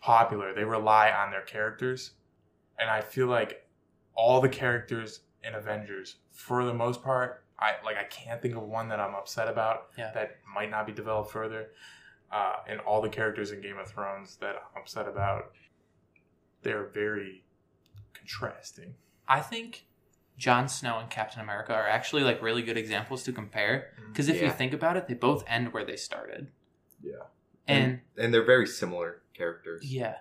popular, 0.00 0.52
they 0.54 0.64
rely 0.64 1.10
on 1.10 1.30
their 1.30 1.42
characters. 1.42 2.12
And 2.78 2.90
I 2.90 3.00
feel 3.00 3.26
like 3.28 3.66
all 4.14 4.40
the 4.40 4.48
characters 4.48 5.20
in 5.42 5.54
Avengers, 5.54 6.16
for 6.32 6.64
the 6.64 6.74
most 6.74 7.02
part, 7.02 7.44
I 7.58 7.74
like 7.84 7.96
I 7.96 8.04
can't 8.04 8.42
think 8.42 8.56
of 8.56 8.62
one 8.62 8.88
that 8.88 8.98
I'm 8.98 9.14
upset 9.14 9.46
about 9.48 9.90
Yeah. 9.96 10.10
that 10.12 10.38
might 10.52 10.70
not 10.70 10.86
be 10.86 10.92
developed 10.92 11.30
further. 11.30 11.70
Uh, 12.32 12.56
and 12.66 12.80
all 12.80 13.00
the 13.00 13.08
characters 13.08 13.52
in 13.52 13.60
Game 13.60 13.78
of 13.78 13.86
Thrones 13.86 14.36
that 14.38 14.56
I'm 14.56 14.82
upset 14.82 15.06
about, 15.06 15.52
they're 16.62 16.86
very 16.88 17.44
contrasting. 18.12 18.96
I 19.28 19.40
think 19.40 19.86
Jon 20.36 20.68
Snow 20.68 20.98
and 20.98 21.08
Captain 21.10 21.40
America 21.40 21.72
are 21.72 21.88
actually 21.88 22.22
like 22.22 22.42
really 22.42 22.62
good 22.62 22.76
examples 22.76 23.22
to 23.24 23.32
compare 23.32 23.92
because 24.08 24.28
if 24.28 24.42
you 24.42 24.50
think 24.50 24.72
about 24.72 24.96
it, 24.96 25.08
they 25.08 25.14
both 25.14 25.44
end 25.46 25.72
where 25.72 25.84
they 25.84 25.96
started. 25.96 26.48
Yeah. 27.02 27.12
And 27.66 28.00
and 28.18 28.34
they're 28.34 28.44
very 28.44 28.66
similar 28.66 29.22
characters. 29.34 29.84
yeah, 29.84 30.16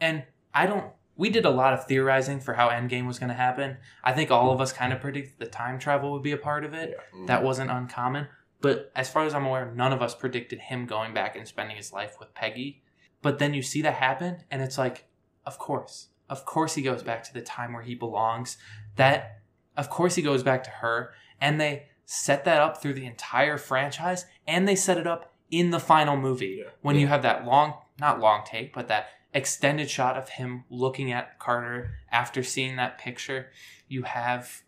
and 0.00 0.24
I 0.54 0.66
don't. 0.66 0.92
We 1.16 1.28
did 1.28 1.44
a 1.44 1.50
lot 1.50 1.74
of 1.74 1.86
theorizing 1.86 2.40
for 2.40 2.54
how 2.54 2.70
Endgame 2.70 3.06
was 3.06 3.18
going 3.18 3.28
to 3.28 3.34
happen. 3.34 3.76
I 4.02 4.12
think 4.14 4.30
all 4.30 4.50
of 4.52 4.60
us 4.62 4.72
kind 4.72 4.90
of 4.90 5.00
predicted 5.00 5.38
the 5.38 5.46
time 5.46 5.78
travel 5.78 6.12
would 6.12 6.22
be 6.22 6.32
a 6.32 6.38
part 6.38 6.64
of 6.64 6.72
it. 6.72 6.96
Mm. 7.14 7.26
That 7.26 7.42
wasn't 7.42 7.70
uncommon. 7.70 8.28
But 8.62 8.90
as 8.96 9.10
far 9.10 9.24
as 9.24 9.34
I'm 9.34 9.44
aware, 9.44 9.70
none 9.74 9.92
of 9.92 10.00
us 10.00 10.14
predicted 10.14 10.60
him 10.60 10.86
going 10.86 11.12
back 11.12 11.36
and 11.36 11.46
spending 11.46 11.76
his 11.76 11.92
life 11.92 12.16
with 12.18 12.34
Peggy. 12.34 12.82
But 13.20 13.38
then 13.38 13.52
you 13.52 13.60
see 13.62 13.82
that 13.82 13.94
happen, 13.94 14.44
and 14.50 14.62
it's 14.62 14.78
like, 14.78 15.08
of 15.44 15.58
course. 15.58 16.08
Of 16.30 16.46
course 16.46 16.74
he 16.74 16.82
goes 16.82 17.02
back 17.02 17.22
to 17.24 17.34
the 17.34 17.42
time 17.42 17.74
where 17.74 17.82
he 17.82 17.94
belongs. 17.94 18.56
That, 18.96 19.42
of 19.76 19.90
course 19.90 20.14
he 20.14 20.22
goes 20.22 20.42
back 20.42 20.64
to 20.64 20.70
her. 20.70 21.12
And 21.40 21.60
they 21.60 21.88
set 22.06 22.44
that 22.46 22.62
up 22.62 22.80
through 22.80 22.94
the 22.94 23.06
entire 23.06 23.58
franchise, 23.58 24.24
and 24.46 24.66
they 24.66 24.76
set 24.76 24.98
it 24.98 25.06
up 25.06 25.34
in 25.50 25.70
the 25.70 25.80
final 25.80 26.16
movie. 26.16 26.62
Yeah. 26.64 26.70
When 26.80 26.96
you 26.96 27.06
have 27.06 27.22
that 27.22 27.44
long, 27.44 27.74
not 27.98 28.20
long 28.20 28.44
take, 28.46 28.72
but 28.72 28.88
that 28.88 29.08
extended 29.34 29.90
shot 29.90 30.16
of 30.16 30.30
him 30.30 30.64
looking 30.70 31.12
at 31.12 31.38
Carter 31.38 31.92
after 32.10 32.42
seeing 32.42 32.76
that 32.76 32.98
picture. 32.98 33.50
You 33.88 34.02
have 34.02 34.62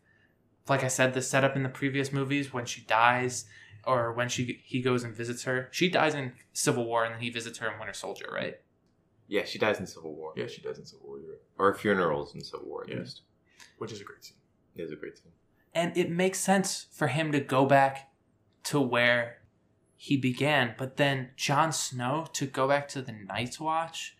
like 0.68 0.84
I 0.84 0.88
said, 0.88 1.14
the 1.14 1.22
setup 1.22 1.56
in 1.56 1.62
the 1.62 1.68
previous 1.68 2.12
movies 2.12 2.52
when 2.52 2.66
she 2.66 2.82
dies 2.82 3.46
or 3.84 4.12
when 4.12 4.28
she 4.28 4.62
he 4.64 4.80
goes 4.80 5.02
and 5.02 5.14
visits 5.14 5.44
her. 5.44 5.68
She 5.72 5.88
dies 5.88 6.14
in 6.14 6.32
Civil 6.52 6.86
War 6.86 7.04
and 7.04 7.14
then 7.14 7.20
he 7.20 7.30
visits 7.30 7.58
her 7.58 7.70
in 7.70 7.78
Winter 7.78 7.94
Soldier, 7.94 8.28
right? 8.32 8.60
Yeah, 9.28 9.44
she 9.44 9.58
dies 9.58 9.78
in 9.80 9.86
Civil 9.86 10.14
War. 10.14 10.32
Yeah, 10.36 10.46
she 10.46 10.60
does 10.60 10.78
in 10.78 10.84
Civil 10.86 11.06
War, 11.06 11.18
you're 11.20 11.30
right. 11.30 11.38
Or 11.58 11.74
funerals 11.74 12.34
in 12.34 12.42
Civil 12.42 12.66
War, 12.68 12.82
at 12.84 12.90
Yeah. 12.90 12.96
least. 13.00 13.22
which 13.78 13.90
is 13.92 14.00
a 14.00 14.04
great 14.04 14.24
scene. 14.24 14.36
It 14.76 14.82
is 14.82 14.92
a 14.92 14.96
great 14.96 15.16
scene. 15.18 15.32
And 15.74 15.96
it 15.96 16.10
makes 16.10 16.38
sense 16.38 16.86
for 16.92 17.08
him 17.08 17.32
to 17.32 17.40
go 17.40 17.64
back 17.66 18.10
to 18.64 18.80
where 18.80 19.38
he 19.96 20.16
began, 20.16 20.74
but 20.78 20.96
then 20.98 21.30
Jon 21.36 21.72
Snow 21.72 22.26
to 22.34 22.46
go 22.46 22.68
back 22.68 22.86
to 22.88 23.02
the 23.02 23.12
Night's 23.12 23.58
Watch? 23.58 24.16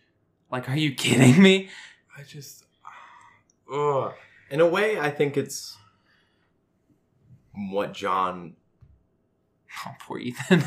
Like 0.51 0.67
are 0.69 0.75
you 0.77 0.93
kidding 1.03 1.41
me? 1.41 1.69
I 2.17 2.23
just, 2.23 2.65
uh, 3.71 3.73
ugh. 3.75 4.13
In 4.49 4.59
a 4.59 4.67
way, 4.67 4.99
I 4.99 5.09
think 5.09 5.37
it's 5.37 5.77
what 7.55 7.93
Jon. 7.93 8.55
Oh, 9.85 9.91
poor 9.99 10.19
Ethan. 10.19 10.61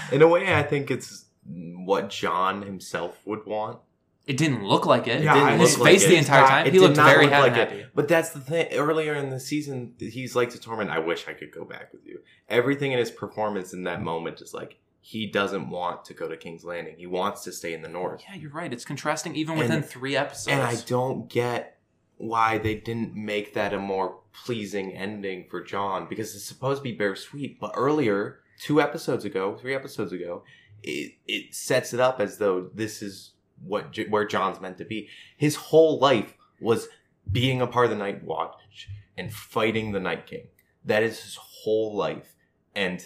In 0.12 0.22
a 0.22 0.28
way, 0.28 0.52
I 0.54 0.62
think 0.62 0.90
it's 0.90 1.26
what 1.48 2.10
Jon 2.10 2.62
himself 2.62 3.18
would 3.24 3.46
want. 3.46 3.78
it 4.26 4.36
didn't 4.36 4.62
look 4.66 4.84
like 4.84 5.06
it. 5.06 5.22
Yeah, 5.22 5.34
didn't 5.34 5.60
his 5.60 5.78
look 5.78 5.86
face 5.88 6.02
like 6.02 6.10
the 6.10 6.16
it. 6.16 6.18
entire 6.18 6.46
time. 6.48 6.66
It 6.66 6.72
he 6.72 6.78
did 6.78 6.84
looked 6.84 6.96
not 6.98 7.06
very 7.10 7.24
look 7.24 7.32
happy. 7.32 7.58
like 7.60 7.70
it. 7.72 7.86
But 7.94 8.08
that's 8.08 8.30
the 8.30 8.40
thing. 8.40 8.72
Earlier 8.74 9.14
in 9.14 9.30
the 9.30 9.40
season, 9.40 9.94
he's 9.98 10.36
like 10.36 10.50
to 10.50 10.58
Tormund. 10.58 10.90
I 10.90 10.98
wish 10.98 11.26
I 11.28 11.32
could 11.32 11.50
go 11.50 11.64
back 11.64 11.92
with 11.92 12.04
you. 12.06 12.20
Everything 12.48 12.92
in 12.92 12.98
his 12.98 13.10
performance 13.10 13.72
in 13.72 13.84
that 13.84 14.02
moment 14.02 14.40
is 14.42 14.52
like 14.52 14.76
he 15.00 15.26
doesn't 15.26 15.70
want 15.70 16.04
to 16.06 16.12
go 16.14 16.28
to 16.28 16.36
King's 16.36 16.64
Landing. 16.64 16.96
He 16.98 17.06
wants 17.06 17.42
to 17.44 17.52
stay 17.52 17.72
in 17.72 17.80
the 17.80 17.88
North. 17.88 18.22
Yeah, 18.28 18.34
you're 18.34 18.50
right. 18.50 18.70
It's 18.72 18.84
contrasting 18.84 19.34
even 19.34 19.52
And- 19.52 19.60
within 19.60 19.82
three 19.82 20.14
episodes. 20.16 20.48
And 20.48 20.60
I 20.60 20.74
don't 20.86 21.28
get 21.30 21.78
why 22.18 22.58
they 22.58 22.74
didn't 22.74 23.14
make 23.14 23.54
that 23.54 23.72
a 23.72 23.78
more 23.78 24.18
pleasing 24.44 24.92
ending 24.92 25.46
for 25.48 25.62
Jon 25.62 26.06
because 26.08 26.34
it's 26.34 26.44
supposed 26.44 26.80
to 26.80 26.82
be 26.82 26.92
bittersweet. 26.92 27.58
But 27.60 27.72
earlier, 27.76 28.40
two 28.60 28.80
episodes 28.82 29.24
ago, 29.24 29.56
three 29.56 29.74
episodes 29.74 30.12
ago, 30.12 30.42
it 30.82 31.14
it 31.26 31.54
sets 31.54 31.92
it 31.92 32.00
up 32.00 32.20
as 32.20 32.38
though 32.38 32.70
this 32.74 33.02
is 33.02 33.32
what 33.62 33.96
where 34.08 34.26
Jon's 34.26 34.60
meant 34.60 34.78
to 34.78 34.84
be. 34.84 35.08
His 35.36 35.56
whole 35.56 35.98
life 35.98 36.34
was 36.60 36.88
being 37.30 37.60
a 37.60 37.66
part 37.66 37.86
of 37.86 37.90
the 37.90 37.96
Night 37.96 38.24
Watch 38.24 38.88
and 39.16 39.32
fighting 39.32 39.92
the 39.92 40.00
Night 40.00 40.26
King. 40.26 40.48
That 40.84 41.02
is 41.02 41.22
his 41.22 41.36
whole 41.36 41.94
life. 41.96 42.34
And 42.74 43.04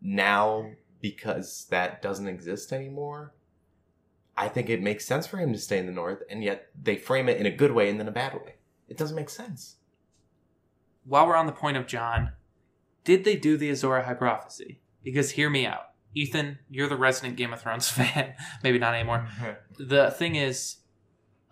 now, 0.00 0.70
because 1.00 1.66
that 1.70 2.00
doesn't 2.02 2.26
exist 2.26 2.72
anymore, 2.72 3.34
I 4.36 4.48
think 4.48 4.70
it 4.70 4.82
makes 4.82 5.04
sense 5.04 5.26
for 5.26 5.36
him 5.36 5.52
to 5.52 5.58
stay 5.58 5.78
in 5.78 5.86
the 5.86 5.92
North, 5.92 6.22
and 6.30 6.42
yet 6.42 6.70
they 6.82 6.96
frame 6.96 7.28
it 7.28 7.36
in 7.36 7.46
a 7.46 7.50
good 7.50 7.72
way 7.72 7.90
and 7.90 8.00
then 8.00 8.08
a 8.08 8.12
bad 8.12 8.34
way. 8.34 8.54
It 8.88 8.96
doesn't 8.96 9.16
make 9.16 9.28
sense. 9.30 9.76
while 11.04 11.26
we're 11.26 11.36
on 11.36 11.46
the 11.46 11.52
point 11.52 11.76
of 11.76 11.86
Jon, 11.86 12.32
did 13.04 13.24
they 13.24 13.36
do 13.36 13.56
the 13.56 13.70
Azor 13.70 14.02
Ahai 14.02 14.16
prophecy? 14.18 14.80
Because 15.02 15.32
hear 15.32 15.50
me 15.50 15.66
out. 15.66 15.89
Ethan, 16.14 16.58
you're 16.68 16.88
the 16.88 16.96
resident 16.96 17.36
Game 17.36 17.52
of 17.52 17.60
Thrones 17.60 17.88
fan. 17.98 18.34
Maybe 18.62 18.78
not 18.78 18.94
anymore. 18.94 19.28
The 19.78 20.10
thing 20.10 20.34
is, 20.36 20.76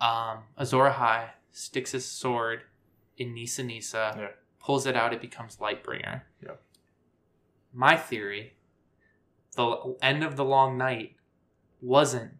um, 0.01 0.40
Azor 0.59 0.90
Ahai 0.90 1.31
sticks 1.53 1.92
his 1.92 2.05
sword 2.05 2.61
in 3.16 3.35
Nissa 3.35 3.62
Nissa, 3.62 4.14
Yeah. 4.18 4.29
pulls 4.61 4.87
it 4.87 4.94
out, 4.97 5.12
it 5.14 5.21
becomes 5.21 5.57
Lightbringer. 5.57 6.23
Yeah. 6.44 6.53
My 7.73 7.97
theory, 7.97 8.55
the 9.57 9.97
end 10.03 10.23
of 10.25 10.37
the 10.37 10.44
Long 10.44 10.77
Night 10.77 11.16
wasn't 11.81 12.33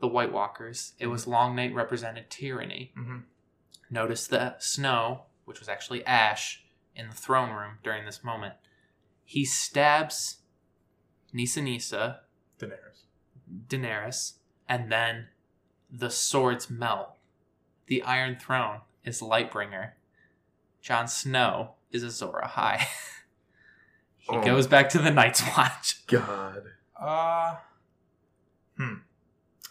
the 0.00 0.06
White 0.08 0.32
Walkers. 0.32 0.92
It 0.98 1.06
was 1.06 1.26
Long 1.26 1.56
Night 1.56 1.74
represented 1.74 2.28
tyranny. 2.30 2.92
hmm 2.94 3.18
Notice 3.88 4.26
the 4.26 4.56
snow, 4.58 5.22
which 5.44 5.60
was 5.60 5.68
actually 5.68 6.04
ash, 6.04 6.64
in 6.94 7.08
the 7.08 7.14
throne 7.14 7.50
room 7.50 7.78
during 7.84 8.04
this 8.04 8.24
moment. 8.24 8.54
He 9.24 9.44
stabs 9.44 10.38
Nissa 11.36 11.60
Nissa, 11.60 12.20
Daenerys. 12.58 13.04
Daenerys, 13.68 14.32
and 14.68 14.90
then 14.90 15.26
the 15.90 16.08
swords 16.08 16.70
melt. 16.70 17.10
The 17.88 18.02
Iron 18.02 18.38
Throne 18.40 18.80
is 19.04 19.20
Lightbringer. 19.20 19.90
Jon 20.80 21.06
Snow 21.06 21.72
is 21.92 22.02
Azor 22.02 22.40
Ahai. 22.42 22.78
he 24.16 24.28
Oh. 24.36 24.42
goes 24.42 24.66
back 24.66 24.88
to 24.90 24.98
the 24.98 25.10
Night's 25.10 25.42
Watch. 25.56 26.06
God. 26.08 26.62
Uh, 26.98 27.56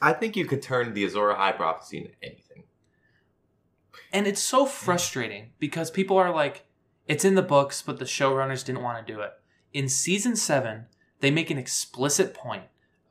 I 0.02 0.14
think 0.14 0.36
you 0.36 0.46
could 0.46 0.62
turn 0.62 0.94
the 0.94 1.04
Azor 1.04 1.34
Ahai 1.34 1.56
prophecy 1.58 1.98
into 1.98 2.12
anything. 2.22 2.64
And 4.14 4.28
it's 4.28 4.42
so 4.42 4.66
frustrating 4.68 5.52
because 5.58 5.90
people 5.90 6.18
are 6.18 6.32
like, 6.32 6.66
it's 7.08 7.26
in 7.26 7.34
the 7.36 7.42
books, 7.42 7.82
but 7.82 7.98
the 7.98 8.06
showrunners 8.06 8.64
didn't 8.64 8.84
want 8.84 9.06
to 9.06 9.14
do 9.14 9.20
it. 9.22 9.32
In 9.74 9.90
season 9.90 10.36
seven, 10.36 10.86
they 11.26 11.32
make 11.32 11.50
an 11.50 11.58
explicit 11.58 12.36
point. 12.36 12.62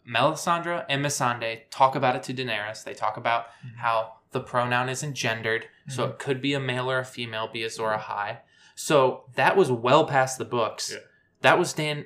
Melisandre 0.09 0.85
and 0.89 1.05
Missandei 1.05 1.63
talk 1.71 1.97
about 1.97 2.15
it 2.15 2.23
to 2.25 2.33
Daenerys. 2.33 2.85
They 2.85 2.95
talk 2.95 3.17
about 3.17 3.47
how 3.77 4.13
the 4.31 4.39
pronoun 4.41 4.89
isn't 4.89 5.15
gendered, 5.15 5.67
so 5.89 6.05
it 6.05 6.21
could 6.21 6.41
be 6.41 6.55
a 6.55 6.61
male 6.61 6.89
or 6.89 7.01
a 7.01 7.05
female, 7.05 7.49
be 7.53 7.65
Azor 7.65 7.91
Ahai. 7.99 8.39
So 8.77 9.25
that 9.35 9.57
was 9.57 9.73
well 9.73 10.07
past 10.07 10.39
the 10.39 10.45
books. 10.45 10.93
Yeah. 10.93 10.99
That 11.41 11.59
was 11.59 11.73
Dan. 11.73 12.05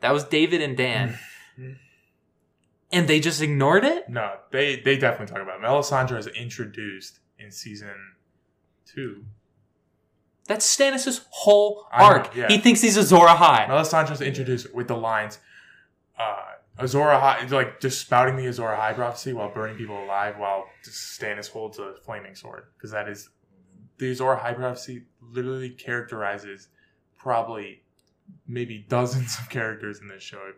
That 0.00 0.12
was 0.12 0.24
David 0.24 0.62
and 0.62 0.76
Dan. 0.78 1.18
Mhm. 1.58 1.76
and 2.90 3.06
they 3.06 3.20
just 3.20 3.42
ignored 3.42 3.84
it? 3.84 4.08
no, 4.08 4.36
they 4.50 4.76
they 4.80 4.96
definitely 4.96 5.26
talk 5.34 5.42
about 5.42 5.60
it. 5.60 5.62
Melisandre 5.62 6.18
is 6.18 6.26
introduced 6.28 7.20
in 7.38 7.50
season 7.50 8.14
two. 8.86 9.24
That's 10.48 10.66
Stannis' 10.76 11.24
whole 11.30 11.86
I 11.92 12.00
know, 12.00 12.04
arc. 12.06 12.34
yeah. 12.34 12.48
He 12.48 12.58
thinks 12.58 12.80
he's 12.80 12.96
Azor 12.96 13.16
Ahai. 13.26 13.68
Melisandre 13.68 14.12
is 14.12 14.20
introduced 14.20 14.74
with 14.74 14.88
the 14.88 14.96
lines, 14.96 15.38
uh, 16.18 16.34
Azor 16.78 16.98
Ahai, 17.06 17.48
like 17.50 17.80
just 17.80 18.00
spouting 18.00 18.36
the 18.36 18.46
Azor 18.46 18.62
Ahai 18.76 18.94
prophecy 18.94 19.32
while 19.32 19.52
burning 19.52 19.76
people 19.76 20.02
alive 20.02 20.36
while 20.38 20.64
Stannis 20.84 21.50
holds 21.50 21.78
a 21.78 21.94
flaming 22.04 22.34
sword. 22.34 22.64
Because 22.76 22.90
that 22.90 23.08
is, 23.08 23.28
the 23.98 24.10
Azor 24.10 24.36
Ahai 24.36 24.56
prophecy 24.56 25.04
literally 25.20 25.70
characterizes 25.70 26.68
probably 27.16 27.82
maybe 28.46 28.86
dozens 28.88 29.38
of 29.38 29.48
characters 29.50 30.00
in 30.00 30.08
this 30.08 30.22
show. 30.22 30.38
It 30.48 30.56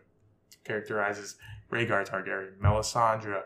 characterizes 0.63 1.35
Rhaegar 1.71 2.07
Targaryen, 2.07 2.57
Melisandre, 2.63 3.41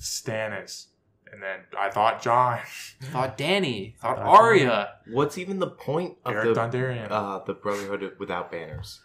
Stannis, 0.00 0.86
and 1.32 1.42
then 1.42 1.60
I 1.78 1.90
thought 1.90 2.22
Jon, 2.22 2.58
Thought 3.02 3.38
Dany. 3.38 3.96
Thought 3.98 4.16
Thought 4.18 4.26
Arya. 4.26 4.92
What's 5.10 5.38
even 5.38 5.58
the 5.58 5.68
point 5.70 6.16
of 6.24 6.34
Eric 6.34 6.54
the 6.54 6.60
Dondarrion. 6.60 7.10
uh, 7.10 7.40
the 7.44 7.54
Brotherhood 7.54 8.12
without 8.18 8.50
banners? 8.50 9.00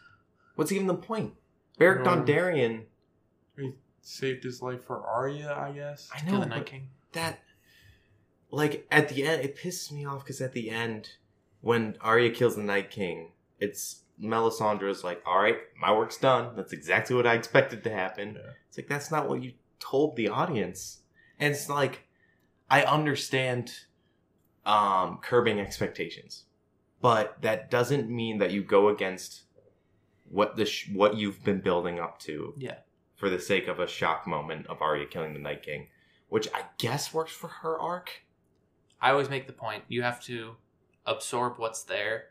What's 0.55 0.71
even 0.71 0.87
the 0.87 0.95
point? 0.95 1.33
Beric 1.77 2.03
Dondarrion. 2.05 2.83
he 3.57 3.73
saved 4.01 4.43
his 4.43 4.61
life 4.61 4.85
for 4.85 5.01
Arya, 5.05 5.53
I 5.53 5.71
guess. 5.71 6.09
I 6.13 6.29
know 6.29 6.39
the 6.39 6.45
Night 6.45 6.65
King. 6.65 6.89
that. 7.13 7.39
Like 8.51 8.87
at 8.89 9.09
the 9.09 9.25
end, 9.25 9.41
it 9.43 9.57
pisses 9.57 9.91
me 9.91 10.05
off 10.05 10.23
because 10.23 10.39
at 10.39 10.53
the 10.53 10.69
end, 10.69 11.09
when 11.61 11.97
Arya 11.99 12.29
kills 12.31 12.55
the 12.55 12.61
Night 12.63 12.89
King, 12.91 13.31
it's 13.59 14.03
Melisandre's 14.21 15.03
like, 15.03 15.21
"All 15.25 15.39
right, 15.39 15.57
my 15.81 15.91
work's 15.93 16.15
done. 16.17 16.55
That's 16.55 16.71
exactly 16.71 17.15
what 17.15 17.27
I 17.27 17.33
expected 17.33 17.83
to 17.83 17.89
happen." 17.89 18.35
Yeah. 18.35 18.51
It's 18.69 18.77
like 18.77 18.87
that's 18.87 19.11
not 19.11 19.27
what 19.27 19.43
you 19.43 19.53
told 19.79 20.15
the 20.15 20.29
audience, 20.29 20.99
and 21.39 21.53
it's 21.53 21.67
like, 21.67 22.07
I 22.69 22.83
understand 22.83 23.71
um, 24.65 25.19
curbing 25.21 25.59
expectations, 25.59 26.45
but 27.01 27.41
that 27.41 27.69
doesn't 27.69 28.09
mean 28.09 28.39
that 28.39 28.51
you 28.51 28.63
go 28.63 28.89
against 28.89 29.43
what 30.29 30.55
the 30.55 30.65
sh- 30.65 30.89
what 30.91 31.15
you've 31.17 31.43
been 31.43 31.61
building 31.61 31.99
up 31.99 32.19
to 32.21 32.53
Yeah. 32.57 32.77
for 33.15 33.29
the 33.29 33.39
sake 33.39 33.67
of 33.67 33.79
a 33.79 33.87
shock 33.87 34.25
moment 34.25 34.65
of 34.67 34.81
Arya 34.81 35.05
killing 35.05 35.33
the 35.33 35.39
Night 35.39 35.61
King, 35.61 35.87
which 36.29 36.47
I 36.53 36.63
guess 36.79 37.13
works 37.13 37.31
for 37.31 37.47
her 37.47 37.79
arc. 37.79 38.23
I 38.99 39.11
always 39.11 39.29
make 39.29 39.45
the 39.45 39.53
point 39.53 39.83
you 39.87 40.01
have 40.01 40.21
to 40.23 40.55
absorb 41.05 41.59
what's 41.59 41.83
there 41.83 42.29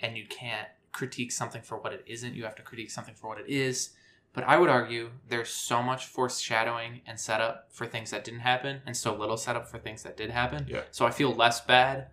and 0.00 0.16
you 0.16 0.24
can't 0.26 0.68
critique 0.92 1.30
something 1.30 1.60
for 1.60 1.76
what 1.76 1.92
it 1.92 2.02
isn't. 2.06 2.34
You 2.34 2.44
have 2.44 2.54
to 2.56 2.62
critique 2.62 2.90
something 2.90 3.14
for 3.14 3.28
what 3.28 3.38
it 3.38 3.48
is. 3.48 3.90
But 4.36 4.44
I 4.44 4.58
would 4.58 4.68
argue 4.68 5.10
there's 5.28 5.48
so 5.48 5.82
much 5.82 6.04
foreshadowing 6.06 7.00
and 7.06 7.18
setup 7.18 7.68
for 7.72 7.86
things 7.86 8.10
that 8.10 8.22
didn't 8.22 8.40
happen 8.40 8.82
and 8.86 8.94
so 8.94 9.14
little 9.16 9.38
setup 9.38 9.66
for 9.66 9.78
things 9.78 10.02
that 10.02 10.14
did 10.16 10.30
happen. 10.30 10.66
Yeah. 10.68 10.82
So 10.90 11.06
I 11.06 11.10
feel 11.10 11.32
less 11.32 11.62
bad 11.62 12.08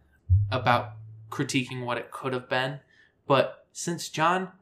about 0.49 0.93
critiquing 1.29 1.83
what 1.83 1.97
it 1.97 2.11
could 2.11 2.31
have 2.31 2.47
been. 2.47 2.79
But 3.27 3.65
since 3.73 4.07
Jon, 4.07 4.53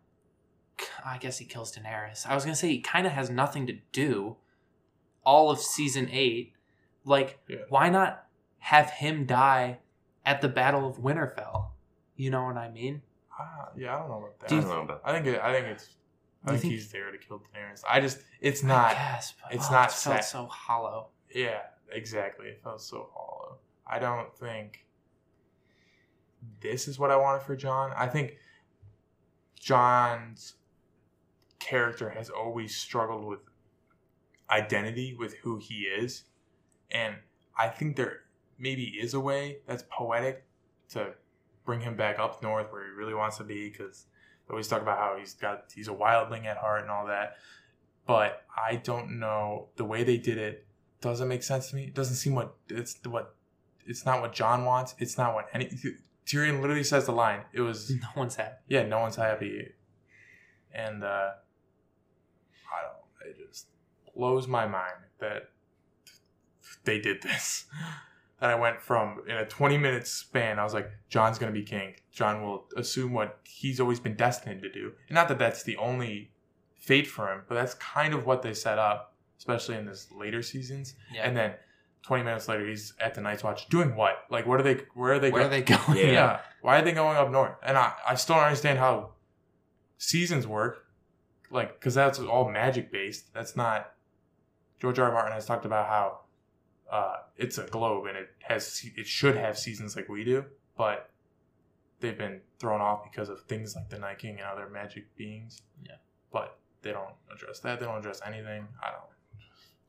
I 1.06 1.20
guess 1.20 1.38
he 1.38 1.46
kills 1.46 1.72
Daenerys, 1.78 2.26
I 2.26 2.34
was 2.34 2.44
going 2.46 2.56
to 2.56 2.60
say 2.60 2.70
he 2.70 2.80
kind 2.82 3.06
of 3.06 3.14
has 3.14 3.30
nothing 3.30 3.68
to 3.68 3.78
do 3.92 4.38
all 5.24 5.52
of 5.52 5.60
season 5.60 6.10
eight. 6.12 6.54
Like, 7.06 7.38
Yeah. 7.48 7.58
why 7.70 7.90
not 7.90 8.26
have 8.58 8.90
him 8.90 9.28
die 9.28 9.78
at 10.26 10.42
the 10.42 10.50
Battle 10.50 10.88
of 10.90 10.98
Winterfell? 10.98 11.68
You 12.16 12.32
know 12.32 12.44
what 12.46 12.58
I 12.58 12.70
mean? 12.72 13.04
Ah, 13.40 13.70
yeah, 13.78 13.96
I 13.96 14.00
don't 14.00 14.10
know 14.10 14.18
about 14.18 14.40
that. 14.40 14.50
Do 14.50 14.58
I 14.58 14.62
don't 14.62 14.70
know 14.70 14.82
about 14.82 15.02
I 15.04 15.14
think 15.14 15.28
it, 15.28 15.40
I 15.42 15.54
think 15.54 15.68
it's 15.68 15.90
I 16.46 16.58
think, 16.58 16.74
he's 16.74 16.92
there 16.92 17.12
to 17.12 17.18
kill 17.18 17.40
Daenerys. 17.40 17.84
I 17.88 18.02
just 18.02 18.20
it's 18.40 18.64
not 18.64 18.94
guess, 18.94 19.34
it's 19.52 19.68
oh, 19.70 19.74
not 19.74 19.90
it 19.90 19.94
felt 19.94 20.16
set. 20.18 20.26
so 20.26 20.46
hollow. 20.48 21.10
yeah, 21.34 21.60
exactly. 21.92 22.48
It 22.48 22.62
felt 22.64 22.82
so 22.82 23.10
hollow. 23.14 23.58
I 23.86 24.00
don't 24.00 24.36
think 24.36 24.86
this 26.62 26.88
is 26.88 26.98
what 26.98 27.12
I 27.12 27.18
wanted 27.18 27.44
for 27.44 27.56
Jon. 27.56 27.92
I 27.96 28.08
think 28.08 28.38
Jon's 29.60 30.56
character 31.60 32.10
has 32.10 32.30
always 32.30 32.76
struggled 32.76 33.24
with 33.24 33.40
identity 34.50 35.16
with 35.18 35.36
who 35.44 35.58
he 35.58 35.84
is. 35.84 36.24
And 36.90 37.16
I 37.58 37.70
think 37.70 37.96
there 37.96 38.22
maybe 38.60 38.84
is 38.84 39.14
a 39.14 39.20
way 39.20 39.60
that's 39.68 39.84
poetic 39.90 40.44
to 40.90 41.14
bring 41.66 41.82
him 41.82 41.96
back 41.96 42.20
up 42.20 42.42
north 42.44 42.72
where 42.72 42.84
he 42.84 42.92
really 42.92 43.14
wants 43.14 43.38
to 43.38 43.44
be 43.44 43.70
because 43.70 44.08
they 44.48 44.52
always 44.52 44.68
talk 44.68 44.82
about 44.82 44.98
how 44.98 45.16
he's 45.18 45.34
got 45.34 45.66
he's 45.74 45.88
a 45.88 45.94
wildling 45.94 46.46
at 46.46 46.58
heart 46.58 46.82
and 46.82 46.90
all 46.92 47.08
that. 47.08 47.38
But 48.08 48.44
I 48.56 48.76
don't 48.78 49.20
know 49.20 49.70
the 49.76 49.86
way 49.86 50.04
they 50.04 50.18
did 50.18 50.38
it 50.38 50.66
doesn't 51.02 51.28
make 51.28 51.44
sense 51.44 51.70
to 51.70 51.76
me. 51.76 51.86
It 51.86 51.96
doesn't 51.96 52.16
seem 52.16 52.36
what 52.36 52.56
it's 52.70 52.98
what 53.06 53.36
it's 53.86 54.06
not 54.06 54.22
what 54.22 54.34
Jon 54.34 54.66
wants. 54.66 54.96
It's 55.00 55.18
not 55.18 55.34
what 55.34 55.48
any 55.54 55.72
Tyrion 56.26 56.62
literally 56.62 56.84
says 56.84 57.06
the 57.06 57.12
line. 57.12 57.42
It 57.54 57.62
was 57.62 57.90
No 58.02 58.08
one's 58.16 58.36
happy. 58.36 58.56
yeah, 58.68 58.84
no 58.84 59.00
one's 59.00 59.16
happy. 59.16 59.70
And 60.74 61.04
uh 61.04 61.30
I 62.74 62.82
don't 62.82 63.30
it 63.30 63.48
just 63.48 63.68
blows 64.16 64.48
my 64.48 64.66
mind 64.68 65.06
that 65.20 65.50
they 66.84 67.00
did 67.00 67.22
this. 67.22 67.66
That 68.42 68.50
I 68.50 68.56
went 68.56 68.82
from 68.82 69.22
in 69.28 69.38
a 69.38 69.46
20 69.46 69.78
minute 69.78 70.08
span, 70.08 70.60
I 70.60 70.64
was 70.64 70.74
like, 70.74 70.92
Jon's 71.10 71.38
gonna 71.38 71.52
be 71.52 71.64
king. 71.64 71.94
Jon 72.12 72.42
will 72.42 72.66
assume 72.76 73.14
what 73.14 73.40
he's 73.44 73.80
always 73.80 74.00
been 74.00 74.16
destined 74.16 74.62
to 74.64 74.72
do. 74.72 74.92
And 75.08 75.16
not 75.16 75.30
that 75.30 75.40
that's 75.40 75.64
the 75.64 75.78
only 75.78 76.32
fate 76.76 77.08
for 77.08 77.32
him, 77.32 77.44
but 77.48 77.56
that's 77.56 77.76
kind 77.76 78.14
of 78.14 78.26
what 78.26 78.42
they 78.42 78.54
set 78.54 78.80
up, 78.80 79.16
especially 79.38 79.76
in 79.76 79.86
this 79.86 80.08
later 80.12 80.42
seasons. 80.42 80.96
Yeah. 81.14 81.28
And 81.28 81.38
then 81.38 81.54
20 82.04 82.24
minutes 82.24 82.48
later, 82.48 82.68
he's 82.68 82.94
at 83.00 83.14
the 83.14 83.22
Night's 83.22 83.44
Watch 83.44 83.70
doing 83.70 83.96
what? 83.96 84.24
Like, 84.30 84.48
what 84.48 84.60
are 84.60 84.64
they? 84.64 84.82
Where 84.96 85.14
are 85.14 85.20
they? 85.20 85.30
Going? 85.30 85.34
Where 85.34 85.44
go- 85.44 85.48
are 85.48 85.50
they 85.50 85.62
going? 85.62 85.98
Yeah. 86.00 86.12
yeah. 86.12 86.40
Why 86.62 86.80
are 86.80 86.82
they 86.82 86.94
going 86.94 87.16
up 87.16 87.32
north? 87.32 87.56
And 87.64 87.78
I, 87.78 87.94
I 88.08 88.16
still 88.16 88.36
don't 88.36 88.46
understand 88.46 88.80
how 88.80 89.12
seasons 89.98 90.48
work. 90.48 90.86
Like, 91.52 91.80
because 91.80 91.94
that's 91.94 92.18
all 92.18 92.50
magic 92.50 92.92
based. 92.92 93.34
That's 93.34 93.56
not. 93.56 93.92
George 94.80 94.98
R. 94.98 95.06
R. 95.06 95.14
Martin 95.14 95.34
has 95.34 95.46
talked 95.46 95.66
about 95.66 95.88
how 95.88 96.22
uh, 96.92 97.16
it's 97.38 97.58
a 97.58 97.64
globe 97.64 98.06
and 98.06 98.18
it 98.18 98.30
has 98.42 98.86
it 98.98 99.08
should 99.08 99.38
have 99.38 99.58
seasons 99.58 99.96
like 99.96 100.10
we 100.10 100.26
do, 100.26 100.44
but 100.78 101.10
they've 102.02 102.18
been 102.18 102.42
thrown 102.60 102.82
off 102.82 103.04
because 103.10 103.30
of 103.30 103.42
things 103.44 103.76
like 103.76 103.90
the 103.90 103.98
Night 103.98 104.20
King 104.20 104.40
and 104.40 104.42
other 104.42 104.70
magic 104.70 105.16
beings. 105.16 105.62
Yeah. 105.84 105.96
But 106.34 106.58
they 106.82 106.92
don't 106.92 107.14
address 107.34 107.60
that. 107.62 107.80
They 107.80 107.86
don't 107.86 107.98
address 107.98 108.22
anything. 108.26 108.68
I 108.84 108.92
don't. 108.92 109.04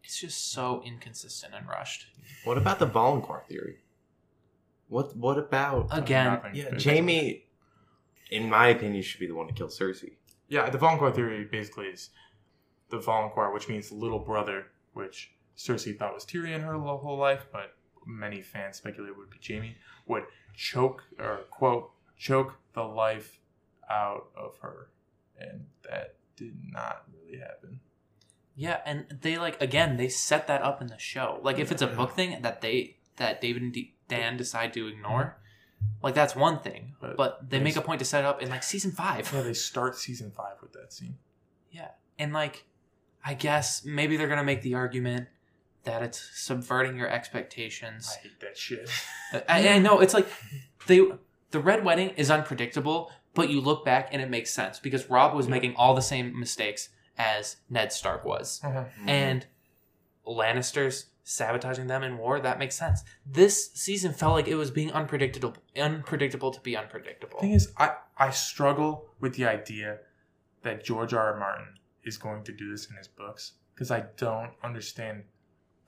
It's 0.05 0.21
just 0.21 0.53
so 0.53 0.83
inconsistent 0.85 1.55
and 1.55 1.69
rushed. 1.69 2.07
What 2.45 2.57
about 2.57 2.79
the 2.79 2.87
valonqar 2.87 3.45
theory? 3.47 3.79
What 4.89 5.17
What 5.17 5.39
about 5.39 5.89
Again, 5.91 6.41
yeah, 6.55 6.79
Jaime? 6.79 7.47
In 8.31 8.49
my 8.49 8.69
opinion, 8.69 9.03
should 9.03 9.21
be 9.21 9.27
the 9.27 9.35
one 9.35 9.49
to 9.49 9.53
kill 9.53 9.69
Cersei. 9.69 10.13
Yeah, 10.49 10.71
the 10.71 10.79
valonqar 10.79 11.15
theory 11.15 11.45
basically 11.51 11.87
is 11.87 12.11
the 12.91 12.99
valonqar, 12.99 13.53
which 13.53 13.69
means 13.69 13.91
little 13.91 14.19
brother, 14.21 14.67
which 14.93 15.33
Cersei 15.57 15.99
thought 15.99 16.15
was 16.15 16.25
Tyrion 16.25 16.65
her 16.65 16.79
whole 16.79 17.19
life, 17.19 17.47
but 17.53 17.75
many 18.07 18.43
fans 18.43 18.77
speculated 18.77 19.17
would 19.17 19.31
be 19.31 19.39
Jaime, 19.47 19.77
would 20.07 20.25
choke, 20.57 21.03
or 21.19 21.41
quote, 21.51 21.91
choke 22.17 22.55
the 22.75 22.83
life 22.83 23.39
out 23.91 24.29
of 24.37 24.59
her. 24.59 24.89
And 25.39 25.67
that 25.89 26.17
did 26.37 26.57
not 26.73 27.05
really 27.13 27.39
happen. 27.39 27.81
Yeah, 28.55 28.81
and 28.85 29.07
they 29.23 29.39
like 29.39 29.61
again 29.63 29.97
they 29.97 30.09
set 30.09 30.47
that 30.49 30.63
up 30.63 30.83
in 30.83 30.89
the 30.89 30.99
show. 30.99 31.41
Like 31.43 31.59
if 31.59 31.73
it's 31.73 31.83
a 31.83 31.87
book 31.87 32.13
thing 32.13 32.43
that 32.43 32.61
they 32.61 32.97
that 33.17 33.41
David 33.41 33.63
and 33.63 33.73
D- 33.73 33.95
Dan 34.09 34.37
decide 34.37 34.75
to 34.75 34.87
ignore, 34.87 35.39
mm-hmm. 35.81 36.05
like 36.05 36.15
that's 36.15 36.37
one 36.37 36.61
thing. 36.61 36.95
But 37.01 37.17
But 37.17 37.49
they 37.49 37.59
they 37.59 37.65
make 37.65 37.77
a 37.77 37.81
point 37.81 38.01
to 38.01 38.05
set 38.05 38.25
it 38.25 38.27
up 38.27 38.43
in 38.43 38.51
like 38.51 38.63
season 38.63 38.93
five. 38.93 39.31
Yeah, 39.33 39.43
they 39.43 39.55
start 39.55 39.97
season 39.97 40.31
five 40.31 40.57
with 40.61 40.73
that 40.75 40.93
scene. 40.93 41.17
Yeah, 41.71 41.89
and 42.19 42.35
like 42.35 42.67
I 43.25 43.35
guess 43.35 43.85
maybe 43.85 44.19
they're 44.19 44.29
gonna 44.29 44.45
make 44.45 44.63
the 44.63 44.75
argument 44.75 45.29
that 45.85 46.03
it's 46.03 46.31
subverting 46.35 46.97
your 46.97 47.09
expectations. 47.09 48.11
I 48.19 48.23
hate 48.23 48.41
that 48.41 48.57
shit. 48.57 48.89
I, 49.49 49.69
I 49.69 49.79
know 49.79 50.01
it's 50.01 50.15
like 50.15 50.29
they 50.87 51.01
the 51.51 51.61
red 51.61 51.85
wedding 51.85 52.11
is 52.17 52.31
unpredictable, 52.31 53.11
but 53.35 53.51
you 53.51 53.61
look 53.61 53.85
back 53.85 54.09
and 54.13 54.23
it 54.23 54.31
makes 54.31 54.51
sense 54.51 54.79
because 54.79 55.11
Robb 55.11 55.35
was 55.35 55.47
Yeah. 55.47 55.51
making 55.53 55.75
all 55.77 55.95
the 55.95 56.03
same 56.03 56.39
mistakes 56.39 56.89
as 57.19 57.57
Ned 57.69 57.93
Stark 57.93 58.25
was. 58.25 58.61
Mm-hmm. 58.65 59.09
and 59.09 59.47
Lannisters 60.27 61.07
sabotaging 61.25 61.87
them 61.89 62.03
in 62.03 62.17
war. 62.19 62.41
That 62.41 62.59
makes 62.59 62.75
sense. 62.77 63.03
This 63.27 63.73
season 63.75 64.13
felt 64.13 64.35
like 64.35 64.49
it 64.49 64.55
was 64.55 64.71
being 64.71 64.93
unpredictable, 64.93 65.55
unpredictable 65.77 66.51
to 66.53 66.61
be 66.61 66.77
unpredictable. 66.77 67.39
The 67.41 67.47
thing 67.47 67.53
is, 67.53 67.73
I, 67.77 67.95
I 68.17 68.31
struggle 68.31 69.09
with 69.21 69.35
the 69.35 69.47
idea 69.47 69.99
that 70.63 70.85
George 70.85 71.13
R. 71.13 71.33
R. 71.35 71.39
Martin 71.39 71.75
is 72.05 72.17
going 72.17 72.45
to 72.45 72.53
do 72.53 72.71
this 72.71 72.89
in 72.89 72.97
his 72.97 73.09
books 73.09 73.53
because 73.75 73.91
I 73.91 74.05
don't 74.17 74.53
understand 74.63 75.25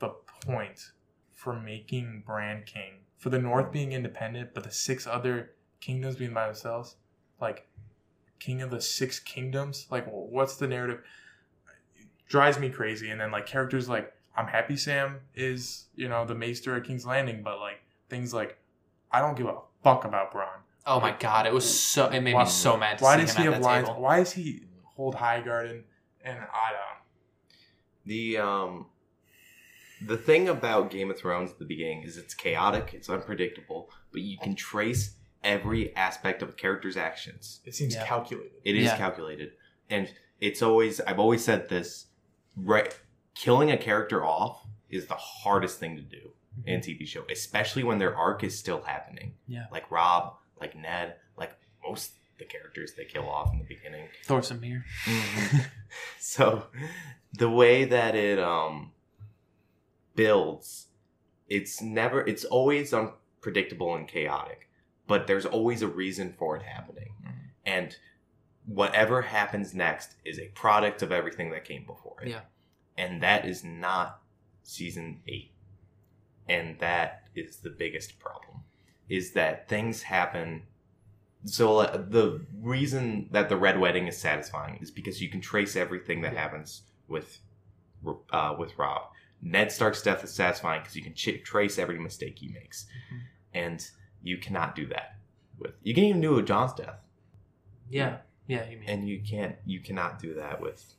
the 0.09 0.47
point 0.47 0.93
for 1.33 1.59
making 1.59 2.23
Bran 2.27 2.63
king 2.65 3.01
for 3.17 3.31
the 3.31 3.39
North 3.39 3.73
being 3.73 3.93
independent, 3.93 4.53
but 4.55 4.65
the 4.65 4.71
six 4.71 5.07
other 5.07 5.53
kingdoms 5.81 6.17
being 6.17 6.35
by 6.35 6.47
themselves. 6.47 6.97
Like 7.41 7.67
king 8.39 8.63
of 8.63 8.71
the 8.71 8.81
six 8.81 9.19
kingdoms. 9.19 9.87
Like, 9.91 10.07
what's 10.07 10.57
the 10.57 10.67
narrative? 10.67 11.01
It 11.99 12.07
drives 12.29 12.59
me 12.59 12.69
crazy. 12.71 13.11
And 13.11 13.21
then 13.21 13.31
like 13.31 13.47
characters 13.47 13.89
like 13.89 14.13
I'm 14.37 14.47
happy 14.47 14.77
Sam 14.77 15.21
is 15.35 15.87
you 15.95 16.09
know 16.09 16.25
the 16.25 16.35
Maester 16.35 16.75
at 16.77 16.85
King's 16.85 17.07
Landing, 17.07 17.43
but 17.43 17.59
like 17.61 17.81
things 18.11 18.35
like 18.35 18.59
I 19.11 19.21
don't 19.21 19.37
give 19.37 19.47
a 19.47 19.59
fuck 19.83 20.05
about 20.05 20.33
Bronn. 20.33 20.61
oh 20.87 21.01
my 21.01 21.13
god, 21.13 21.47
it 21.47 21.53
was 21.53 21.65
so. 21.81 22.09
It 22.09 22.21
made 22.21 22.35
Why- 22.35 22.45
me 22.45 22.51
so 22.51 22.77
mad. 22.77 22.99
To 22.99 23.05
Why 23.05 23.15
see 23.17 23.21
does 23.23 23.35
him 23.37 23.43
he 23.43 23.49
at 23.49 23.53
have 23.55 23.63
that 23.63 23.67
lines? 23.69 23.89
table. 23.89 24.01
Why 24.01 24.19
does 24.19 24.33
he 24.33 24.63
hold 24.85 25.15
Highgarden? 25.15 25.83
And 26.25 26.39
I 26.39 26.71
don't. 26.73 27.01
The 28.07 28.39
um, 28.39 28.87
the 30.07 30.17
thing 30.17 30.49
about 30.49 30.91
Game 30.91 31.11
of 31.11 31.19
Thrones 31.19 31.51
at 31.53 31.59
the 31.59 31.65
beginning 31.65 32.03
is 32.03 32.17
it's 32.17 32.35
chaotic, 32.35 32.91
it's 32.95 33.09
unpredictable, 33.09 33.91
but 34.13 34.23
you 34.23 34.37
can 34.39 34.55
trace 34.55 35.15
every 35.43 35.95
aspect 35.97 36.43
of 36.43 36.49
a 36.51 36.53
character's 36.53 36.97
actions. 36.97 37.61
It 37.65 37.75
seems 37.75 37.95
Yeah. 37.95 38.07
calculated. 38.07 38.53
It 38.65 38.77
is 38.77 38.85
Yeah. 38.85 38.97
calculated, 38.97 39.53
and 39.91 40.13
it's 40.41 40.63
always. 40.63 41.01
I've 41.01 41.19
always 41.19 41.45
said 41.45 41.69
this. 41.69 42.07
Right, 42.57 42.97
killing 43.35 43.71
a 43.73 43.77
character 43.77 44.25
off 44.25 44.65
is 44.89 45.07
the 45.07 45.15
hardest 45.17 45.79
thing 45.81 45.97
to 45.97 46.03
do 46.03 46.33
in 46.65 46.79
a 46.79 46.81
TV 46.81 47.05
show, 47.05 47.25
especially 47.31 47.83
when 47.83 47.99
their 47.99 48.17
arc 48.17 48.45
is 48.45 48.57
still 48.59 48.83
happening. 48.83 49.35
Yeah. 49.49 49.67
like 49.73 49.91
Robb, 49.91 50.37
like 50.61 50.77
Ned, 50.77 51.17
like 51.37 51.53
most 51.87 52.13
of 52.13 52.39
the 52.39 52.45
characters 52.45 52.95
they 52.95 53.05
kill 53.05 53.29
off 53.29 53.53
in 53.53 53.59
the 53.59 53.65
beginning. 53.65 54.09
Thoros 54.27 54.51
of 54.53 54.61
Myr. 54.61 54.85
so 56.19 56.67
the 57.33 57.51
way 57.51 57.85
that 57.85 58.15
it 58.15 58.39
um 58.39 58.93
builds 60.15 60.89
it's 61.49 61.81
never 61.83 62.27
it's 62.27 62.45
always 62.45 62.93
unpredictable 62.95 63.95
and 63.95 64.09
chaotic 64.09 64.69
but 65.07 65.27
there's 65.27 65.47
always 65.47 65.83
a 65.83 65.89
reason 65.89 66.33
for 66.39 66.57
it 66.57 66.63
happening 66.63 67.13
Mhm. 67.23 67.33
and 67.67 67.97
whatever 68.67 69.23
happens 69.23 69.75
next 69.75 70.17
is 70.25 70.39
a 70.39 70.49
product 70.49 71.03
of 71.03 71.13
everything 71.13 71.51
that 71.51 71.65
came 71.65 71.85
before 71.85 72.23
it 72.23 72.29
Yeah. 72.29 72.43
and 72.97 73.23
that 73.23 73.45
is 73.45 73.63
not 73.65 74.23
season 74.63 75.21
8 75.29 75.53
and 76.49 76.79
that 76.79 77.29
is 77.35 77.59
the 77.59 77.71
biggest 77.71 78.19
problem 78.19 78.61
is 79.09 79.33
that 79.33 79.69
things 79.69 80.03
happen. 80.05 80.63
So 81.45 81.79
uh, 81.81 81.99
the 81.99 82.47
reason 82.59 83.29
that 83.33 83.51
the 83.51 83.57
red 83.57 83.79
wedding 83.79 84.07
is 84.07 84.17
satisfying 84.17 84.79
is 84.81 84.91
because 84.91 85.21
you 85.21 85.29
can 85.29 85.43
trace 85.43 85.77
everything 85.77 86.23
that 86.23 86.35
happens 86.35 86.83
with 87.07 87.41
uh, 88.31 88.55
with 88.59 88.79
Robb. 88.79 89.11
Ned 89.47 89.71
Stark's 89.71 90.03
death 90.03 90.25
is 90.25 90.33
satisfying 90.33 90.81
because 90.81 90.97
you 90.97 91.03
can 91.03 91.15
ch- 91.15 91.43
trace 91.45 91.79
every 91.79 91.99
mistake 91.99 92.39
he 92.39 92.49
makes, 92.49 92.87
Mhm. 93.13 93.21
and 93.53 93.91
you 94.23 94.39
cannot 94.39 94.75
do 94.75 94.87
that 94.87 95.19
with. 95.59 95.75
You 95.83 95.95
can 95.95 96.05
even 96.05 96.21
do 96.23 96.33
it 96.33 96.37
with 96.37 96.47
Jon's 96.47 96.73
death, 96.73 96.99
Yeah, 97.91 98.19
yeah. 98.47 98.69
You 98.69 98.79
mean 98.79 98.89
and 98.89 99.09
you 99.09 99.21
can't. 99.23 99.57
You 99.67 99.81
cannot 99.81 100.19
do 100.19 100.35
that 100.35 100.61
with 100.61 100.95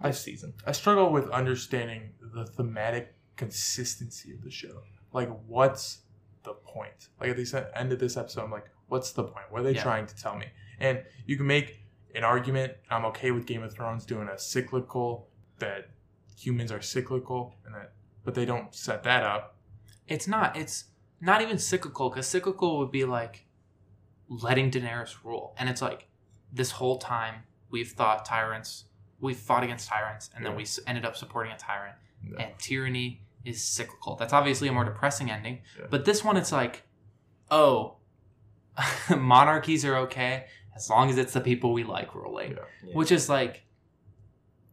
I 0.00 0.10
season. 0.10 0.54
I 0.66 0.72
struggle 0.72 1.10
with 1.12 1.30
understanding 1.30 2.12
the 2.20 2.44
thematic 2.44 3.14
consistency 3.36 4.32
of 4.34 4.42
the 4.42 4.50
show. 4.50 4.82
Like, 5.12 5.30
what's 5.46 6.02
the 6.42 6.52
point? 6.54 7.08
Like 7.20 7.30
at 7.30 7.36
the 7.36 7.70
end 7.78 7.92
of 7.92 7.98
this 8.00 8.16
episode, 8.16 8.42
I'm 8.44 8.50
like, 8.50 8.68
what's 8.88 9.12
the 9.12 9.22
point? 9.24 9.46
What 9.50 9.60
are 9.60 9.64
they 9.64 9.74
Yeah. 9.74 9.82
trying 9.82 10.06
to 10.06 10.16
tell 10.16 10.36
me? 10.36 10.46
And 10.80 11.04
you 11.24 11.36
can 11.36 11.46
make 11.46 11.80
an 12.14 12.24
argument. 12.24 12.74
I'm 12.90 13.04
okay 13.06 13.30
with 13.30 13.46
Game 13.46 13.62
of 13.62 13.72
Thrones 13.72 14.04
doing 14.04 14.28
a 14.28 14.38
cyclical 14.38 15.30
that 15.58 15.90
humans 16.36 16.70
are 16.72 16.80
cyclical, 16.82 17.56
and 17.64 17.74
that, 17.74 17.92
but 18.24 18.34
they 18.34 18.44
don't 18.44 18.74
set 18.74 19.02
that 19.04 19.22
up. 19.24 19.56
it's 20.08 20.28
not. 20.28 20.56
It's 20.56 20.84
not 21.20 21.40
even 21.42 21.58
cyclical 21.58 22.10
because 22.10 22.26
cyclical 22.26 22.78
would 22.78 22.90
be 22.92 23.04
like 23.04 23.46
letting 24.28 24.70
Daenerys 24.70 25.16
rule, 25.24 25.54
and 25.58 25.68
it's 25.68 25.82
like 25.82 26.06
this 26.52 26.72
whole 26.72 26.98
time 26.98 27.42
we've 27.70 27.90
thought 27.90 28.24
tyrants, 28.24 28.84
we've 29.20 29.36
fought 29.38 29.64
against 29.64 29.88
tyrants, 29.88 30.30
and 30.34 30.44
then 30.44 30.52
Yeah. 30.52 30.58
we 30.58 30.66
ended 30.86 31.04
up 31.04 31.16
supporting 31.16 31.52
a 31.52 31.56
tyrant. 31.58 31.96
Yeah. 32.22 32.42
And 32.42 32.58
tyranny 32.58 33.22
is 33.44 33.62
cyclical. 33.62 34.16
That's 34.16 34.32
obviously 34.32 34.68
a 34.68 34.72
more 34.72 34.84
depressing 34.84 35.30
ending, 35.30 35.62
Yeah. 35.78 35.86
but 35.90 36.04
this 36.04 36.22
one 36.24 36.36
it's 36.36 36.52
like, 36.52 36.82
oh, 37.50 37.96
monarchies 39.16 39.84
are 39.84 39.96
okay 39.96 40.46
as 40.74 40.90
long 40.90 41.08
as 41.10 41.16
it's 41.18 41.32
the 41.32 41.40
people 41.40 41.72
we 41.72 41.84
like 41.84 42.14
ruling, 42.14 42.56
which 42.92 43.10
is 43.12 43.28
like. 43.28 43.62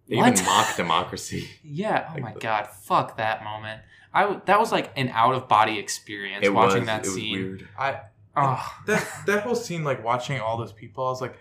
They 0.08 0.18
What? 0.18 0.34
even 0.34 0.46
mock 0.46 0.76
democracy. 0.76 1.50
Yeah. 1.64 2.08
Oh 2.10 2.14
Like 2.16 2.24
my 2.24 2.34
the- 2.34 2.40
god. 2.40 2.68
Fuck 2.68 3.18
that 3.18 3.44
moment. 3.44 3.82
I 4.14 4.22
w- 4.24 4.42
that 4.46 4.60
was 4.60 4.72
like 4.72 4.92
an 4.96 5.10
out 5.10 5.34
of 5.34 5.48
body 5.48 5.80
experience 5.80 6.48
watching 6.50 6.82
was, 6.82 6.88
that 6.88 7.02
it 7.06 7.08
was 7.08 7.16
scene. 7.16 7.32
weird. 7.34 7.68
I 7.78 8.02
Oh, 8.36 8.74
that 8.88 9.08
that 9.28 9.44
whole 9.44 9.56
scene, 9.56 9.84
like 9.84 10.04
watching 10.04 10.40
all 10.40 10.58
those 10.58 10.74
people, 10.74 11.06
I 11.06 11.10
was 11.10 11.22
like, 11.22 11.36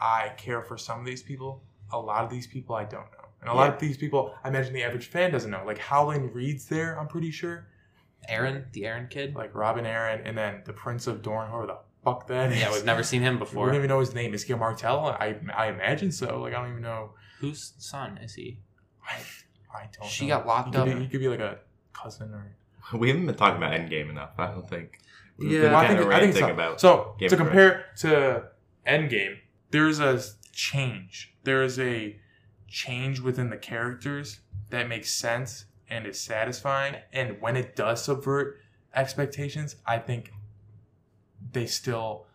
I 0.00 0.32
care 0.36 0.62
for 0.62 0.78
some 0.78 1.00
of 1.00 1.06
these 1.06 1.22
people. 1.22 1.62
A 1.92 1.98
lot 1.98 2.22
of 2.24 2.30
these 2.30 2.46
people, 2.46 2.76
I 2.76 2.84
don't 2.84 3.10
know, 3.10 3.26
and 3.40 3.50
a 3.50 3.54
lot 3.54 3.72
of 3.74 3.80
these 3.80 3.96
people, 3.96 4.32
I 4.44 4.48
imagine 4.48 4.72
the 4.72 4.84
average 4.84 5.06
fan 5.08 5.32
doesn't 5.32 5.50
know. 5.50 5.62
Like 5.66 5.78
Howland 5.78 6.32
Reed's 6.34 6.66
there, 6.66 6.98
I'm 7.00 7.08
pretty 7.08 7.32
sure. 7.32 7.66
Arryn, 8.30 8.70
the 8.72 8.82
Arryn 8.82 9.10
kid. 9.10 9.34
Like 9.34 9.54
Robin 9.56 9.84
Arryn, 9.84 10.22
and 10.24 10.38
then 10.38 10.62
the 10.64 10.72
Prince 10.72 11.06
of 11.08 11.20
Dorne, 11.22 11.50
whoever 11.50 11.66
the 11.66 11.78
fuck 12.04 12.28
that 12.28 12.52
is. 12.52 12.60
Yeah, 12.60 12.70
we've 12.72 12.84
never 12.84 13.02
seen 13.02 13.22
him 13.22 13.38
before. 13.40 13.64
We 13.64 13.70
don't 13.70 13.78
even 13.80 13.88
know 13.88 13.98
his 14.00 14.14
name. 14.14 14.32
Is 14.34 14.44
he 14.44 14.52
a 14.52 14.56
Martell? 14.56 15.06
I 15.06 15.34
I 15.54 15.66
imagine 15.68 16.12
so. 16.12 16.40
Like 16.40 16.54
I 16.54 16.60
don't 16.60 16.70
even 16.70 16.82
know. 16.82 17.14
Whose 17.40 17.72
son 17.78 18.18
is 18.18 18.34
he? 18.34 18.58
I, 19.08 19.16
I 19.74 19.88
don't. 19.98 20.08
She 20.10 20.26
know. 20.26 20.36
got 20.38 20.46
locked 20.46 20.66
he 20.68 20.72
could 20.72 20.88
up. 20.88 20.98
Be, 20.98 21.02
he 21.04 21.08
could 21.08 21.20
be 21.20 21.28
like 21.28 21.40
a 21.40 21.58
cousin 21.92 22.32
or. 22.32 22.56
We 22.98 23.08
haven't 23.08 23.26
been 23.26 23.34
talking 23.36 23.58
about 23.58 23.72
Endgame 23.72 24.10
enough. 24.10 24.30
I 24.38 24.48
don't 24.48 24.68
think. 24.68 24.98
We've 25.38 25.52
Yeah. 25.52 25.60
been 25.62 25.74
I 25.74 25.86
think, 25.88 26.00
of 26.00 26.08
I 26.08 26.20
think 26.20 26.34
so. 26.36 26.50
about. 26.50 26.80
so 26.80 27.14
Game 27.18 27.28
to 27.28 27.34
of 27.34 27.40
compare 27.40 27.84
to 27.98 28.44
Endgame, 28.86 29.36
there's 29.70 30.00
a 30.00 30.20
change. 30.52 31.34
There 31.44 31.62
is 31.62 31.78
a 31.78 32.18
change 32.68 33.20
within 33.20 33.50
the 33.50 33.56
characters 33.56 34.40
that 34.70 34.88
makes 34.88 35.12
sense 35.12 35.66
and 35.88 36.06
is 36.06 36.20
satisfying. 36.20 36.96
And 37.12 37.40
when 37.40 37.56
it 37.56 37.74
does 37.76 38.02
subvert 38.04 38.58
expectations, 38.94 39.76
I 39.86 39.98
think 39.98 40.32
they 41.52 41.66
still 41.66 42.26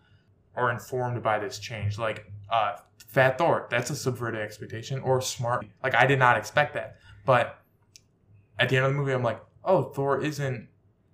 are 0.55 0.71
informed 0.71 1.21
by 1.21 1.39
this 1.39 1.59
change. 1.59 1.97
Like 1.99 2.31
uh, 2.51 2.77
Fat 3.15 3.37
Thor, 3.37 3.65
that's 3.69 3.89
a 3.89 3.95
subverted 3.95 4.41
expectation, 4.41 4.99
or 4.99 5.21
Smart. 5.21 5.65
Like 5.81 5.95
I 5.95 6.05
did 6.05 6.19
not 6.19 6.35
expect 6.35 6.73
that, 6.73 6.97
but 7.25 7.61
at 8.59 8.67
the 8.67 8.75
end 8.75 8.85
of 8.85 8.91
the 8.91 8.97
movie, 8.97 9.13
I'm 9.13 9.23
like, 9.23 9.41
oh, 9.63 9.83
Thor 9.83 10.21
isn't. 10.21 10.67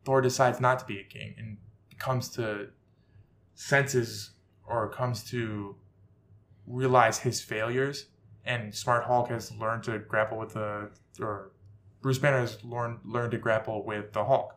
Thor 0.04 0.20
decides 0.20 0.60
not 0.60 0.80
to 0.80 0.86
be 0.86 0.98
a 0.98 1.04
king 1.04 1.36
and 1.38 1.58
comes 2.00 2.28
to 2.30 2.70
senses 3.54 4.32
or 4.66 4.90
comes 4.90 5.24
to 5.26 5.76
realize 6.66 7.20
his 7.20 7.40
failures 7.40 8.08
and 8.46 8.74
smart 8.74 9.04
hulk 9.04 9.30
has 9.30 9.52
learned 9.52 9.84
to 9.84 10.00
grapple 10.00 10.40
with 10.40 10.54
the 10.54 10.90
or 11.20 11.52
bruce 12.02 12.18
banner 12.18 12.40
has 12.40 12.64
learned 12.64 12.98
learned 13.06 13.30
to 13.32 13.38
grapple 13.38 13.86
with 13.86 14.14
the 14.14 14.26
hulk 14.26 14.56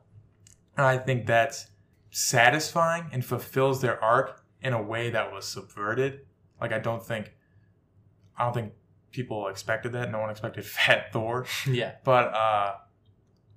and 0.78 0.86
i 0.86 0.96
think 0.96 1.26
that's 1.26 1.66
satisfying 2.10 3.04
and 3.12 3.24
fulfills 3.24 3.82
their 3.82 4.02
arc 4.02 4.42
in 4.62 4.72
a 4.72 4.82
way 4.82 5.10
that 5.10 5.30
was 5.30 5.44
subverted 5.44 6.20
like 6.60 6.72
i 6.72 6.78
don't 6.78 7.04
think 7.04 7.34
i 8.36 8.44
don't 8.44 8.54
think 8.54 8.72
people 9.12 9.48
expected 9.48 9.92
that 9.92 10.10
no 10.10 10.18
one 10.20 10.30
expected 10.30 10.64
fat 10.76 11.12
thor 11.12 11.46
yeah. 11.66 11.92
but 12.04 12.34
uh, 12.34 12.74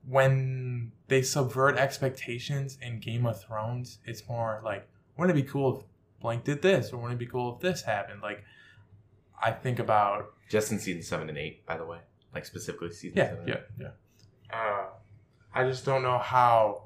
when 0.07 0.91
they 1.07 1.21
subvert 1.21 1.77
expectations 1.77 2.77
in 2.81 2.99
Game 2.99 3.25
of 3.25 3.41
Thrones, 3.41 3.99
it's 4.05 4.27
more 4.27 4.61
like, 4.63 4.87
wouldn't 5.17 5.37
it 5.37 5.41
be 5.41 5.47
cool 5.47 5.77
if 5.77 5.83
blank 6.21 6.43
did 6.45 6.61
this, 6.61 6.91
or 6.91 6.97
wouldn't 6.97 7.21
it 7.21 7.25
be 7.25 7.29
cool 7.29 7.55
if 7.55 7.61
this 7.61 7.81
happened? 7.81 8.21
Like, 8.21 8.43
I 9.41 9.51
think 9.51 9.79
about 9.79 10.33
Just 10.49 10.71
in 10.71 10.79
season 10.79 11.03
seven 11.03 11.29
and 11.29 11.37
eight, 11.37 11.65
by 11.65 11.77
the 11.77 11.85
way, 11.85 11.99
like 12.33 12.45
specifically 12.45 12.91
season 12.91 13.17
yeah, 13.17 13.29
seven. 13.29 13.39
and 13.39 13.49
yeah, 13.49 13.87
yeah. 14.49 14.57
Uh, 14.57 14.85
I 15.53 15.67
just 15.67 15.85
don't 15.85 16.03
know 16.03 16.17
how 16.17 16.83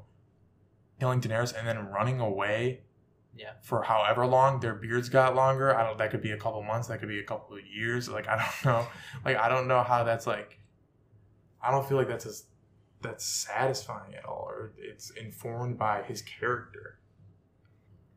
killing 0.99 1.22
Daenerys 1.22 1.55
and 1.57 1.68
then 1.68 1.88
running 1.89 2.20
away. 2.20 2.82
Yeah. 3.36 3.51
For 3.61 3.82
however 3.84 4.25
long 4.27 4.59
their 4.59 4.75
beards 4.75 5.07
got 5.09 5.36
longer, 5.36 5.75
I 5.75 5.84
don't. 5.86 5.97
That 5.97 6.11
could 6.11 6.21
be 6.21 6.32
a 6.32 6.38
couple 6.38 6.61
months. 6.63 6.88
That 6.89 6.99
could 6.99 7.09
be 7.09 7.19
a 7.19 7.23
couple 7.23 7.55
of 7.55 7.65
years. 7.65 8.09
Like 8.09 8.27
I 8.27 8.36
don't 8.38 8.65
know. 8.65 8.88
Like 9.25 9.38
I 9.38 9.47
don't 9.49 9.67
know 9.67 9.84
how 9.84 10.03
that's 10.03 10.27
like. 10.27 10.59
I 11.63 11.71
don't 11.71 11.88
feel 11.88 11.97
like 11.97 12.07
that's 12.07 12.25
as 12.25 12.45
that's 13.01 13.25
satisfying 13.25 14.13
at 14.15 14.25
all, 14.25 14.45
or 14.49 14.73
it's 14.77 15.09
informed 15.11 15.77
by 15.79 16.03
his 16.03 16.21
character. 16.21 16.97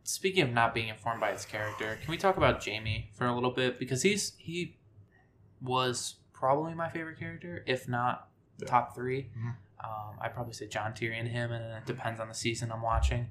Speaking 0.02 0.42
of 0.42 0.50
not 0.50 0.74
being 0.74 0.88
informed 0.88 1.20
by 1.20 1.32
his 1.32 1.46
character, 1.46 1.98
can 2.02 2.10
we 2.10 2.18
talk 2.18 2.36
about 2.36 2.62
Jaime 2.64 3.10
for 3.14 3.26
a 3.26 3.34
little 3.34 3.50
bit 3.52 3.78
because 3.78 4.02
he's 4.02 4.32
he 4.38 4.76
was 5.62 6.16
probably 6.32 6.74
my 6.74 6.88
favorite 6.90 7.18
character, 7.18 7.62
if 7.66 7.88
not 7.88 8.28
Yeah. 8.60 8.66
top 8.68 8.94
3 8.94 9.30
Mhm. 9.36 9.54
Um, 9.82 10.16
I'd 10.20 10.34
probably 10.34 10.52
say 10.54 10.66
Jon 10.66 10.92
Tyrion, 10.92 11.26
him, 11.28 11.52
and 11.52 11.64
it 11.76 11.86
depends 11.86 12.18
on 12.20 12.28
the 12.28 12.34
season 12.34 12.70
I'm 12.72 12.82
watching. 12.82 13.28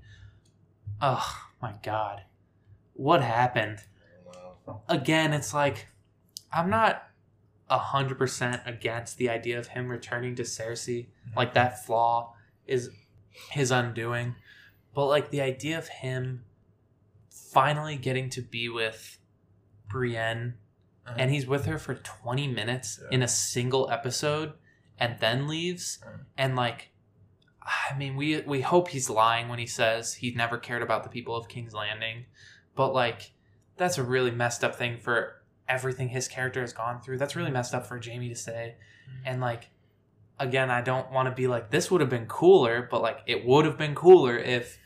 Oh 1.05 1.37
my 1.61 1.73
god, 1.83 2.21
what 2.93 3.21
happened? 3.21 3.79
Again, 4.87 5.33
it's 5.33 5.53
like 5.53 5.87
I'm 6.51 6.69
not 6.69 7.03
a 7.69 7.77
hundred 7.77 8.17
percent 8.17 8.61
against 8.65 9.17
the 9.17 9.29
idea 9.29 9.59
of 9.59 9.67
him 9.67 9.89
returning 9.89 10.33
to 10.35 10.43
Cersei. 10.43 11.07
Like 11.35 11.53
that 11.55 11.85
flaw 11.85 12.35
is 12.65 12.89
his 13.51 13.69
undoing, 13.69 14.35
but 14.95 15.07
like 15.07 15.29
the 15.29 15.41
idea 15.41 15.77
of 15.77 15.89
him 15.89 16.45
finally 17.29 17.97
getting 17.97 18.29
to 18.29 18.41
be 18.41 18.69
with 18.69 19.19
Brienne, 19.89 20.55
Uh-huh. 21.05 21.15
and 21.19 21.31
he's 21.31 21.45
with 21.45 21.65
her 21.65 21.77
for 21.77 21.95
20 21.95 22.47
minutes 22.47 22.99
Yeah. 23.01 23.09
in 23.15 23.21
a 23.21 23.27
single 23.27 23.89
episode, 23.91 24.53
and 24.97 25.19
then 25.19 25.47
leaves, 25.49 25.99
Uh-huh. 26.01 26.19
and 26.37 26.55
like. 26.55 26.91
I 27.65 27.95
mean, 27.97 28.15
we 28.15 28.41
we 28.41 28.61
hope 28.61 28.89
he's 28.89 29.09
lying 29.09 29.47
when 29.47 29.59
he 29.59 29.67
says 29.67 30.15
he 30.15 30.31
never 30.31 30.57
cared 30.57 30.81
about 30.81 31.03
the 31.03 31.09
people 31.09 31.35
of 31.35 31.47
King's 31.47 31.73
Landing, 31.73 32.25
but 32.75 32.93
like 32.93 33.31
that's 33.77 33.97
a 33.97 34.03
really 34.03 34.31
messed 34.31 34.63
up 34.63 34.75
thing 34.75 34.97
for 34.97 35.41
everything 35.67 36.09
his 36.09 36.27
character 36.27 36.61
has 36.61 36.73
gone 36.73 37.01
through. 37.01 37.17
That's 37.17 37.35
really 37.35 37.51
messed 37.51 37.73
up 37.73 37.85
for 37.85 37.99
Jaime 38.03 38.29
to 38.29 38.35
say. 38.35 38.75
Mm-hmm. 39.09 39.27
And 39.27 39.41
like 39.41 39.69
again, 40.39 40.69
I 40.69 40.81
don't 40.81 41.11
want 41.11 41.27
to 41.27 41.35
be 41.35 41.47
like 41.47 41.71
this 41.71 41.89
would 41.89 42.01
have 42.01 42.09
been 42.09 42.25
cooler, 42.25 42.87
but 42.89 43.01
like 43.01 43.19
it 43.27 43.45
would 43.45 43.65
have 43.65 43.77
been 43.77 43.95
cooler 43.95 44.37
if 44.37 44.77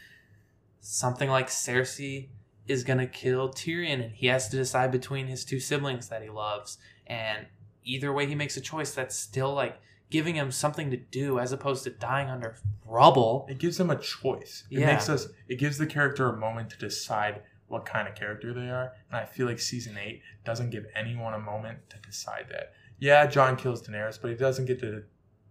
something 0.80 1.30
like 1.30 1.48
Cersei 1.48 2.30
is 2.68 2.84
going 2.84 3.00
to 3.00 3.08
kill 3.08 3.50
Tyrion 3.50 4.04
and 4.04 4.12
he 4.12 4.28
has 4.28 4.50
to 4.50 4.58
decide 4.58 4.92
between 4.92 5.28
his 5.28 5.46
two 5.46 5.60
siblings 5.60 6.10
that 6.10 6.22
he 6.22 6.30
loves 6.30 6.78
and 7.08 7.48
either 7.84 8.12
way 8.12 8.26
he 8.26 8.36
makes 8.36 8.58
a 8.58 8.62
choice 8.62 8.94
that's 8.94 9.16
still 9.16 9.54
like 9.54 9.80
giving 10.10 10.36
him 10.36 10.52
something 10.52 10.90
to 10.92 10.98
do 10.98 11.40
as 11.40 11.52
opposed 11.52 11.84
to 11.84 11.90
dying 11.90 12.30
under 12.30 12.56
rubble. 12.86 13.46
It 13.50 13.58
gives 13.60 13.78
them 13.78 13.90
a 13.90 13.98
choice. 13.98 14.64
It 14.72 14.80
Yeah. 14.80 14.88
makes 14.94 15.10
us. 15.10 15.28
It 15.48 15.56
gives 15.58 15.78
the 15.78 15.86
character 15.88 16.30
a 16.30 16.38
moment 16.38 16.70
to 16.72 16.78
decide 16.78 17.42
what 17.68 17.86
kind 17.86 18.08
of 18.08 18.16
character 18.16 18.54
they 18.54 18.70
are, 18.70 18.94
and 19.10 19.18
I 19.18 19.26
feel 19.26 19.46
like 19.46 19.60
season 19.60 19.98
eight 19.98 20.22
doesn't 20.46 20.70
give 20.70 20.86
anyone 20.96 21.34
a 21.34 21.40
moment 21.40 21.90
to 21.90 21.98
decide 22.00 22.46
that. 22.50 22.74
Yeah, 23.00 23.26
Jon 23.28 23.58
kills 23.58 23.86
Daenerys, 23.86 24.22
but 24.22 24.32
he 24.32 24.38
doesn't 24.38 24.66
get 24.66 24.80
to 24.80 25.04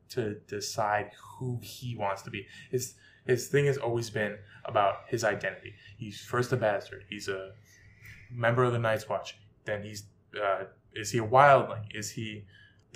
to 0.09 0.35
decide 0.47 1.11
who 1.39 1.59
he 1.63 1.95
wants 1.97 2.23
to 2.23 2.31
be. 2.31 2.47
His 2.71 2.95
his 3.27 3.49
thing 3.49 3.67
has 3.67 3.77
always 3.77 4.09
been 4.09 4.39
about 4.65 5.01
his 5.09 5.25
identity. 5.25 5.75
He's 5.99 6.21
first 6.21 6.53
a 6.53 6.57
bastard. 6.57 7.05
He's 7.09 7.29
a 7.29 7.53
member 8.31 8.63
of 8.65 8.73
the 8.73 8.79
Night's 8.79 9.09
Watch. 9.09 9.37
Then 9.65 9.83
he's 9.83 10.05
uh, 10.43 10.65
is 10.95 11.11
he 11.11 11.19
a 11.19 11.27
wildling? 11.27 11.85
Is 11.95 12.11
he 12.13 12.47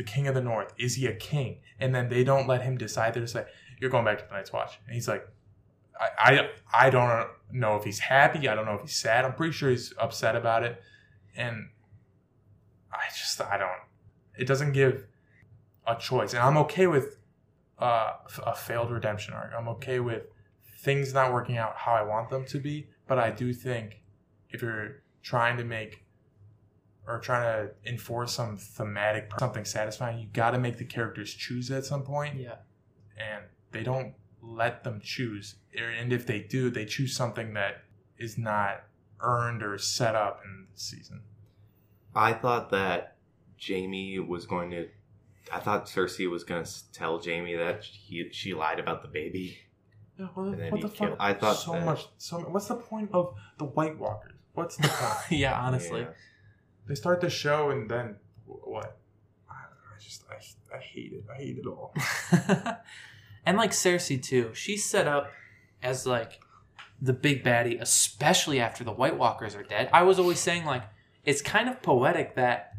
the 0.01 0.05
king 0.05 0.27
of 0.27 0.35
the 0.35 0.41
north? 0.41 0.73
Is 0.79 0.95
he 0.95 1.07
a 1.07 1.15
king? 1.15 1.59
And 1.79 1.95
then 1.95 2.09
they 2.09 2.25
don't 2.25 2.49
let 2.49 2.63
him 2.63 2.79
decide. 2.79 3.13
They're 3.13 3.23
just 3.23 3.35
say, 3.35 3.45
"You're 3.79 3.91
going 3.91 4.07
back 4.07 4.19
to 4.21 4.25
the 4.27 4.33
Night's 4.33 4.51
Watch," 4.51 4.81
and 4.87 4.95
he's 4.95 5.07
like, 5.07 5.29
I, 6.01 6.09
I 6.19 6.87
I 6.87 6.91
don't 6.91 7.29
know 7.53 7.77
if 7.77 7.85
he's 7.85 7.99
happy. 7.99 8.49
I 8.49 8.55
don't 8.55 8.65
know 8.65 8.77
if 8.77 8.81
he's 8.81 8.97
sad. 8.97 9.27
I'm 9.27 9.35
pretty 9.35 9.53
sure 9.53 9.69
he's 9.69 9.93
upset 9.99 10.37
about 10.37 10.63
it, 10.63 10.81
and 11.37 11.69
I 12.91 13.09
just 13.15 13.39
I 13.43 13.59
don't. 13.59 13.71
It 14.39 14.47
doesn't 14.47 14.73
give 14.73 15.07
a 15.87 15.97
choice, 15.97 16.33
and 16.33 16.43
I'm 16.43 16.57
okay 16.57 16.87
with 16.87 17.19
uh, 17.79 18.13
a 18.47 18.55
failed 18.55 18.91
redemption 18.91 19.35
arc. 19.35 19.53
I'm 19.55 19.69
okay 19.69 20.01
with 20.01 20.23
things 20.79 21.13
not 21.13 21.31
working 21.31 21.59
out 21.59 21.77
how 21.77 21.93
I 21.93 22.05
want 22.05 22.31
them 22.31 22.47
to 22.47 22.59
be, 22.59 22.89
but 23.07 23.19
I 23.19 23.31
do 23.31 23.53
think 23.53 24.01
if 24.49 24.63
you're 24.63 25.03
trying 25.23 25.59
to 25.59 25.65
make 25.65 26.07
or 27.15 27.19
trying 27.21 27.67
to 27.69 27.73
enforce 27.91 28.33
some 28.33 28.57
thematic 28.57 29.31
something 29.39 29.65
satisfying, 29.65 30.19
you 30.19 30.27
got 30.33 30.53
to 30.53 30.59
make 30.59 30.79
the 30.79 30.85
characters 30.85 31.33
choose 31.35 31.71
at 31.71 31.85
some 31.85 32.03
point, 32.03 32.37
Yeah. 32.37 32.57
and 33.17 33.45
they 33.73 33.83
don't 33.83 34.15
let 34.43 34.85
them 34.85 35.01
choose. 35.03 35.57
And 35.77 36.13
if 36.13 36.27
they 36.27 36.41
do, 36.41 36.71
they 36.71 36.85
choose 36.87 37.15
something 37.15 37.55
that 37.55 37.83
is 38.19 38.39
not 38.39 38.83
earned 39.21 39.63
or 39.63 39.77
set 39.79 40.15
up 40.15 40.41
in 40.45 40.67
the 40.73 40.81
season. 40.81 41.23
I 42.15 42.33
thought 42.33 42.71
that 42.71 43.17
Jaime 43.65 44.19
was 44.19 44.47
going 44.47 44.71
to. 44.71 44.89
I 45.53 45.59
thought 45.61 45.87
Cersei 45.87 46.31
was 46.31 46.45
going 46.45 46.65
to 46.65 46.93
tell 46.93 47.21
Jaime 47.23 47.55
that 47.57 47.83
he, 47.85 48.29
she 48.33 48.55
lied 48.55 48.79
about 48.79 49.03
the 49.03 49.09
baby. 49.09 49.59
Yeah, 50.19 50.27
what, 50.35 50.47
what 50.59 50.75
he 50.77 50.83
the 50.83 50.89
fuck? 50.89 51.17
I 51.19 51.33
thought 51.35 51.55
so 51.55 51.73
that- 51.73 51.85
much. 51.85 52.09
So 52.19 52.39
what's 52.41 52.67
the 52.67 52.77
point 52.77 53.11
of 53.13 53.35
the 53.59 53.65
White 53.65 53.99
Walkers? 53.99 54.33
What's 54.55 54.77
the 54.77 54.89
point? 54.89 55.41
yeah, 55.41 55.59
honestly. 55.61 56.01
Yeah. 56.03 56.09
They 56.91 56.95
start 56.95 57.21
the 57.21 57.31
show 57.31 57.71
and 57.71 57.89
then 57.91 58.17
what? 58.47 58.97
I, 59.49 59.55
I 59.55 59.99
just 60.01 60.25
I, 60.31 60.77
I 60.77 60.81
hate 60.81 61.13
it. 61.13 61.25
I 61.33 61.37
hate 61.37 61.59
it 61.59 61.67
all. 61.67 61.95
and 63.47 63.57
like 63.57 63.71
Cersei 63.71 64.23
too, 64.23 64.51
she's 64.55 64.85
set 64.85 65.07
up 65.07 65.31
as 65.83 66.07
like 66.07 66.41
the 67.01 67.13
big 67.13 67.43
baddie, 67.45 67.81
especially 67.81 68.61
after 68.61 68.85
the 68.85 68.93
White 68.93 69.17
Walkers 69.17 69.55
are 69.55 69.63
dead. 69.63 69.89
I 69.93 70.03
was 70.03 70.19
always 70.19 70.39
saying 70.39 70.65
like 70.65 70.83
it's 71.25 71.43
kind 71.43 71.69
of 71.69 71.83
poetic 71.83 72.35
that 72.37 72.73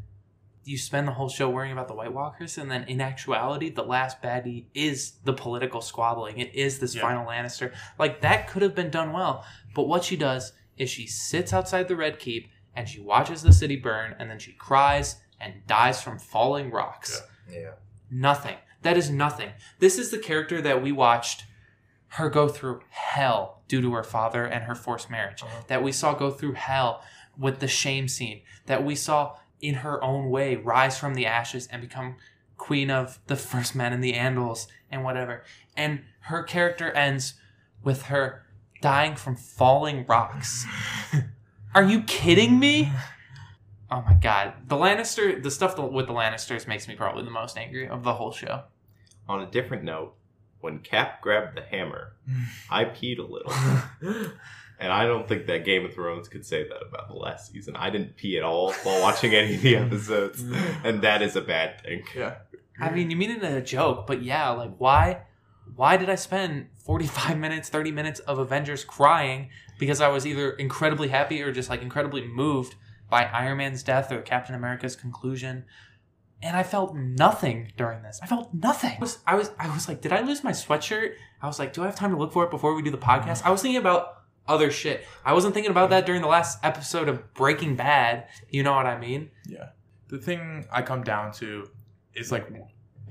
you 0.64 0.78
spend 0.78 1.08
the 1.08 1.12
whole 1.14 1.30
show 1.30 1.50
worrying 1.50 1.72
about 1.74 1.88
the 1.88 1.96
White 1.96 2.14
Walkers, 2.14 2.58
and 2.58 2.70
then 2.70 2.84
in 2.84 3.02
actuality, 3.02 3.72
the 3.72 3.82
last 3.84 4.22
baddie 4.22 4.66
is 4.76 5.14
the 5.24 5.34
political 5.34 5.82
squabbling. 5.82 6.38
It 6.38 6.54
is 6.54 6.78
this 6.80 6.94
Yeah. 6.96 7.02
final 7.02 7.26
Lannister. 7.26 7.74
Like 7.98 8.22
that 8.22 8.48
could 8.48 8.62
have 8.62 8.76
been 8.76 8.92
done 8.92 9.12
well, 9.12 9.44
but 9.74 9.88
what 9.88 10.04
she 10.04 10.16
does 10.18 10.54
is 10.78 10.90
she 10.90 11.08
sits 11.08 11.52
outside 11.54 11.88
the 11.88 11.96
Red 11.96 12.20
Keep 12.20 12.50
and 12.76 12.88
she 12.88 13.00
watches 13.00 13.42
the 13.42 13.54
city 13.54 13.76
burn, 13.76 14.16
and 14.20 14.30
then 14.30 14.40
she 14.40 14.54
cries 14.54 15.18
and 15.40 15.66
dies 15.68 16.02
from 16.02 16.20
falling 16.20 16.72
rocks. 16.72 17.22
Yeah. 17.52 17.72
Nothing. 18.10 18.58
That 18.82 18.98
is 18.98 19.10
nothing. 19.10 19.52
This 19.80 19.98
is 19.98 20.12
the 20.12 20.18
character 20.18 20.62
that 20.62 20.82
we 20.82 20.92
watched 20.92 21.46
her 22.10 22.30
go 22.30 22.48
through 22.48 22.82
hell 22.90 23.62
due 23.68 23.82
to 23.82 23.94
her 23.94 24.04
father 24.04 24.46
and 24.46 24.66
her 24.66 24.76
forced 24.76 25.10
marriage. 25.10 25.44
Uh-huh. 25.44 25.64
That 25.68 25.84
we 25.84 25.92
saw 25.92 26.14
go 26.14 26.30
through 26.30 26.54
hell 26.54 27.04
with 27.38 27.60
the 27.60 27.68
shame 27.68 28.08
scene. 28.08 28.42
That 28.66 28.84
we 28.84 28.96
saw 28.96 29.38
in 29.62 29.76
her 29.76 30.04
own 30.04 30.30
way 30.30 30.56
rise 30.56 30.98
from 30.98 31.14
the 31.14 31.26
ashes 31.26 31.68
and 31.68 31.82
become 31.82 32.18
queen 32.58 32.92
of 32.92 33.20
the 33.28 33.36
first 33.36 33.76
men 33.76 33.94
in 33.94 34.02
the 34.02 34.14
Andals 34.14 34.68
and 34.90 35.04
whatever. 35.04 35.44
And 35.76 36.02
her 36.22 36.44
character 36.44 36.92
ends 36.92 37.36
with 37.84 38.04
her 38.04 38.46
dying 38.82 39.16
from 39.16 39.36
falling 39.36 40.06
rocks. 40.06 40.66
Are 41.74 41.84
you 41.84 42.04
kidding 42.04 42.60
me? 42.60 42.92
Oh 43.94 44.02
my 44.08 44.14
god. 44.14 44.54
The 44.70 44.78
Lannister, 44.78 45.44
the 45.44 45.52
stuff 45.52 45.78
with 45.78 46.08
the 46.08 46.14
Lannisters 46.14 46.66
makes 46.66 46.88
me 46.88 46.96
probably 46.96 47.26
the 47.26 47.30
most 47.30 47.58
angry 47.58 47.90
of 47.90 48.04
the 48.06 48.14
whole 48.14 48.32
show. 48.32 48.64
On 49.28 49.42
a 49.42 49.46
different 49.52 49.84
note, 49.84 50.14
when 50.62 50.80
Cap 50.80 51.20
grabbed 51.22 51.58
the 51.58 51.62
hammer, 51.62 52.14
I 52.70 52.86
peed 52.86 53.20
a 53.20 53.24
little. 53.24 53.52
And 54.80 54.92
I 54.92 55.06
don't 55.06 55.28
think 55.28 55.46
that 55.46 55.64
Game 55.64 55.86
of 55.86 55.94
Thrones 55.94 56.28
could 56.28 56.44
say 56.44 56.64
that 56.64 56.82
about 56.82 57.08
the 57.08 57.14
last 57.14 57.52
season. 57.52 57.76
I 57.76 57.92
didn't 57.92 58.16
pee 58.18 58.38
at 58.38 58.44
all 58.44 58.72
while 58.82 59.00
watching 59.00 59.32
any 59.36 59.54
of 59.54 59.62
the 59.62 59.76
episodes, 59.76 60.42
and 60.84 61.04
that 61.04 61.22
is 61.22 61.36
a 61.36 61.42
bad 61.42 61.82
thing. 61.84 62.02
yeah. 62.16 62.38
I 62.80 62.90
mean, 62.90 63.12
you 63.12 63.16
mean 63.16 63.30
it 63.30 63.44
in 63.44 63.54
a 63.54 63.62
joke, 63.62 64.08
but 64.08 64.24
yeah, 64.24 64.50
like 64.50 64.72
why 64.80 65.22
why 65.76 65.98
did 65.98 66.10
I 66.10 66.16
spend 66.16 66.68
45 66.84 67.38
minutes, 67.40 67.70
30 67.70 67.92
minutes 67.92 68.20
of 68.22 68.40
Avengers 68.40 68.84
crying 68.84 69.50
because 69.80 70.02
I 70.02 70.10
was 70.10 70.26
either 70.26 70.52
incredibly 70.52 71.10
happy 71.10 71.42
or 71.42 71.52
just 71.52 71.70
like 71.70 71.82
incredibly 71.82 72.28
moved 72.28 72.76
by 73.10 73.26
Iron 73.26 73.58
Man's 73.58 73.84
death 73.84 74.12
or 74.12 74.22
Captain 74.22 74.56
America's 74.56 74.96
conclusion? 74.96 75.66
And 76.44 76.58
I 76.58 76.64
felt 76.64 76.96
nothing 76.96 77.72
during 77.78 78.02
this. 78.02 78.20
I 78.24 78.26
felt 78.26 78.52
nothing. 78.54 78.96
I 78.98 79.00
was, 79.00 79.20
I 79.28 79.36
was 79.36 79.52
I 79.60 79.74
was 79.74 79.88
like, 79.88 80.02
did 80.02 80.12
I 80.12 80.22
lose 80.22 80.44
my 80.44 80.52
sweatshirt? 80.52 81.14
I 81.40 81.48
was 81.48 81.60
like, 81.60 81.72
do 81.72 81.84
I 81.84 81.86
have 81.86 81.96
time 81.96 82.12
to 82.12 82.18
look 82.18 82.34
for 82.34 82.44
it 82.44 82.50
before 82.50 82.74
we 82.74 82.82
do 82.82 82.90
the 82.90 82.98
podcast? 82.98 83.44
I 83.44 83.52
was 83.52 83.62
thinking 83.62 83.80
about 83.80 84.24
other 84.48 84.72
shit. 84.72 85.06
I 85.24 85.34
wasn't 85.34 85.54
thinking 85.54 85.70
about 85.72 85.92
that 85.92 86.06
during 86.06 86.22
the 86.22 86.28
last 86.28 86.58
episode 86.64 87.08
of 87.10 87.34
Breaking 87.36 87.76
Bad. 87.76 88.28
You 88.50 88.64
know 88.64 88.74
what 88.74 88.88
I 88.88 88.98
mean? 89.00 89.30
Yeah. 89.48 89.70
The 90.08 90.18
thing 90.18 90.66
I 90.72 90.82
come 90.82 91.04
down 91.04 91.32
to 91.34 91.70
is 92.16 92.32
like, 92.32 92.48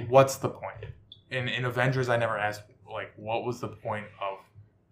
what's 0.09 0.37
the 0.37 0.49
point? 0.49 0.93
In 1.31 1.49
in 1.49 1.65
Avengers, 1.65 2.09
I 2.09 2.17
never 2.17 2.37
asked 2.39 2.63
like, 2.91 3.13
what 3.17 3.45
was 3.45 3.61
the 3.61 3.69
point 3.69 4.07
of 4.21 4.39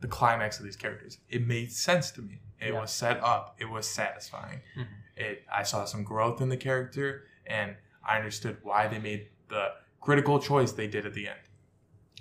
the 0.00 0.08
climax 0.08 0.58
of 0.58 0.64
these 0.64 0.76
characters? 0.76 1.18
It 1.28 1.46
made 1.46 1.72
sense 1.72 2.10
to 2.12 2.22
me. 2.22 2.40
It 2.60 2.72
Yeah. 2.72 2.80
was 2.80 2.90
set 2.92 3.20
up. 3.22 3.56
It 3.58 3.64
was 3.66 3.88
satisfying. 3.88 4.60
Mhm. 4.76 4.86
It. 5.16 5.44
I 5.52 5.62
saw 5.64 5.84
some 5.84 6.04
growth 6.04 6.40
in 6.40 6.48
the 6.48 6.56
character, 6.56 7.26
and 7.46 7.76
I 8.04 8.16
understood 8.16 8.58
why 8.62 8.86
they 8.86 8.98
made 8.98 9.28
the 9.48 9.74
critical 10.00 10.38
choice 10.40 10.72
they 10.72 10.86
did 10.86 11.06
at 11.06 11.14
the 11.14 11.28
end. 11.28 11.40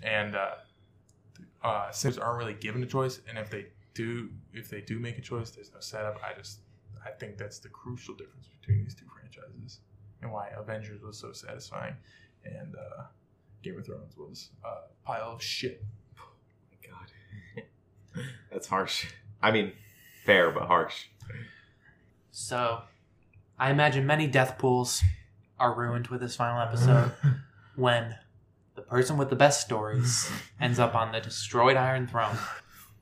And 0.04 0.36
uh, 0.36 0.56
uh, 1.64 1.92
Sims 1.92 2.18
aren't 2.18 2.38
really 2.38 2.54
given 2.56 2.82
a 2.84 2.88
choice, 2.88 3.22
and 3.28 3.38
if 3.38 3.50
they 3.50 3.68
do, 3.94 4.32
if 4.54 4.70
they 4.70 4.82
do 4.82 5.00
make 5.00 5.18
a 5.18 5.22
choice, 5.22 5.52
there's 5.52 5.72
no 5.74 5.80
setup. 5.80 6.22
I 6.24 6.34
just 6.34 6.62
I 7.06 7.12
think 7.12 7.38
that's 7.38 7.60
the 7.60 7.70
crucial 7.70 8.16
difference 8.16 8.48
between 8.48 8.84
these 8.84 8.96
two 8.96 9.06
franchises 9.08 9.80
and 10.22 10.32
why 10.32 10.50
Avengers 10.50 11.02
was 11.04 11.18
so 11.18 11.32
satisfying 11.32 11.96
and 12.44 12.76
uh, 12.76 13.04
Game 13.68 13.78
of 13.78 13.86
Thrones 13.86 14.16
was 14.16 14.50
a 14.64 15.06
pile 15.06 15.34
of 15.34 15.44
shit. 15.44 15.84
Oh 16.18 16.24
my 16.72 16.78
god. 16.90 17.12
That's 18.50 18.68
harsh. 18.68 19.08
I 19.42 19.52
mean, 19.52 19.74
fair, 20.24 20.52
but 20.52 20.68
harsh. 20.68 21.08
So, 22.32 22.84
I 23.60 23.72
imagine 23.72 24.06
many 24.06 24.26
death 24.28 24.58
pools 24.58 25.04
are 25.60 25.74
ruined 25.74 26.08
with 26.08 26.22
this 26.22 26.38
final 26.38 26.62
episode 26.62 27.12
when 27.76 28.16
the 28.76 28.84
person 28.84 29.18
with 29.18 29.30
the 29.30 29.36
best 29.36 29.60
stories 29.60 30.32
ends 30.62 30.80
up 30.80 30.96
on 30.96 31.12
the 31.12 31.20
destroyed 31.20 31.76
Iron 31.76 32.08
Throne, 32.08 32.38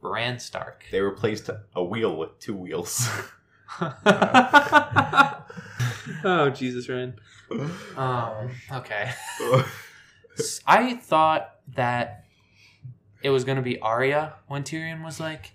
Bran 0.02 0.40
Stark. 0.40 0.84
They 0.92 1.02
replaced 1.02 1.48
a 1.76 1.84
wheel 1.84 2.18
with 2.18 2.40
two 2.40 2.56
wheels. 2.56 3.08
oh 6.24 6.50
Jesus, 6.56 6.90
Ryan. 6.90 7.20
Um, 7.96 8.50
okay. 8.72 9.12
I 10.66 10.96
thought 10.96 11.56
that 11.76 12.26
it 13.22 13.30
was 13.30 13.44
going 13.44 13.56
to 13.58 13.62
be 13.62 13.80
Arya 13.80 14.34
when 14.48 14.64
Tyrion 14.64 15.04
was 15.04 15.20
like, 15.20 15.54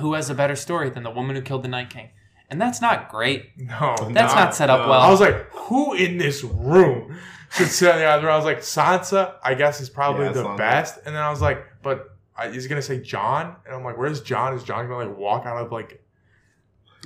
"Who 0.00 0.14
has 0.14 0.30
a 0.30 0.34
better 0.34 0.56
story 0.56 0.90
than 0.90 1.02
the 1.02 1.10
woman 1.10 1.36
who 1.36 1.42
killed 1.42 1.62
the 1.64 1.68
Night 1.68 1.90
King?" 1.90 2.10
And 2.50 2.60
that's 2.60 2.80
not 2.80 3.10
great. 3.10 3.50
no, 3.56 3.96
That's 4.12 4.34
not 4.34 4.54
set 4.54 4.70
up 4.70 4.82
no. 4.82 4.88
well. 4.90 5.00
I 5.00 5.10
was 5.10 5.18
like, 5.20 5.50
who 5.50 5.94
in 5.94 6.18
this 6.18 6.44
room 6.44 7.16
should 7.50 7.68
sit 7.68 7.90
on 7.90 7.98
the 7.98 8.04
other? 8.04 8.30
I 8.30 8.36
was 8.36 8.44
like, 8.44 8.58
Sansa, 8.60 9.36
I 9.42 9.54
guess 9.54 9.80
is 9.80 9.88
probably 9.88 10.26
Yeah, 10.26 10.32
the 10.32 10.44
Sansa. 10.44 10.56
best. 10.58 10.96
And 11.06 11.16
then 11.16 11.22
I 11.22 11.30
was 11.30 11.40
like, 11.40 11.64
but 11.82 12.16
I, 12.36 12.48
is 12.48 12.66
gonna 12.68 12.82
say 12.82 13.00
Jon? 13.00 13.56
And 13.66 13.74
I'm 13.74 13.82
like, 13.82 13.96
where's 13.96 14.20
Jon? 14.20 14.54
Is 14.54 14.62
Jon 14.62 14.86
gonna 14.88 15.08
like 15.08 15.16
walk 15.18 15.46
out 15.46 15.56
of 15.56 15.72
like 15.72 16.04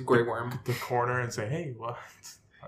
Grey 0.05 0.23
Worm. 0.23 0.59
the 0.65 0.73
corner 0.73 1.19
and 1.21 1.33
say, 1.33 1.47
hey, 1.47 1.73
what? 1.75 1.97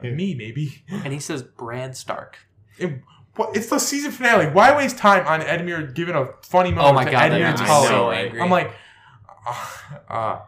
Me 0.02 0.34
maybe. 0.34 0.84
And 0.90 1.12
he 1.14 1.20
says 1.20 1.44
Bran 1.44 1.94
Stark. 1.94 2.38
It, 2.80 3.02
what, 3.36 3.56
it's 3.56 3.68
the 3.68 3.80
season 3.80 4.12
finale. 4.12 4.48
Why 4.48 4.76
waste 4.76 4.98
time 4.98 5.26
on 5.26 5.42
Edmure 5.42 5.94
giving 5.94 6.16
a 6.16 6.30
funny 6.44 6.72
moment 6.72 6.92
Oh 6.92 6.94
my 6.94 7.06
to 7.06 7.12
god, 7.12 7.32
Edmure 7.32 7.56
Tully? 7.56 7.88
so 7.88 8.12
angry. 8.12 8.42
I'm 8.42 8.50
like, 8.50 8.72
uh, 9.48 9.68
uh, 10.10 10.40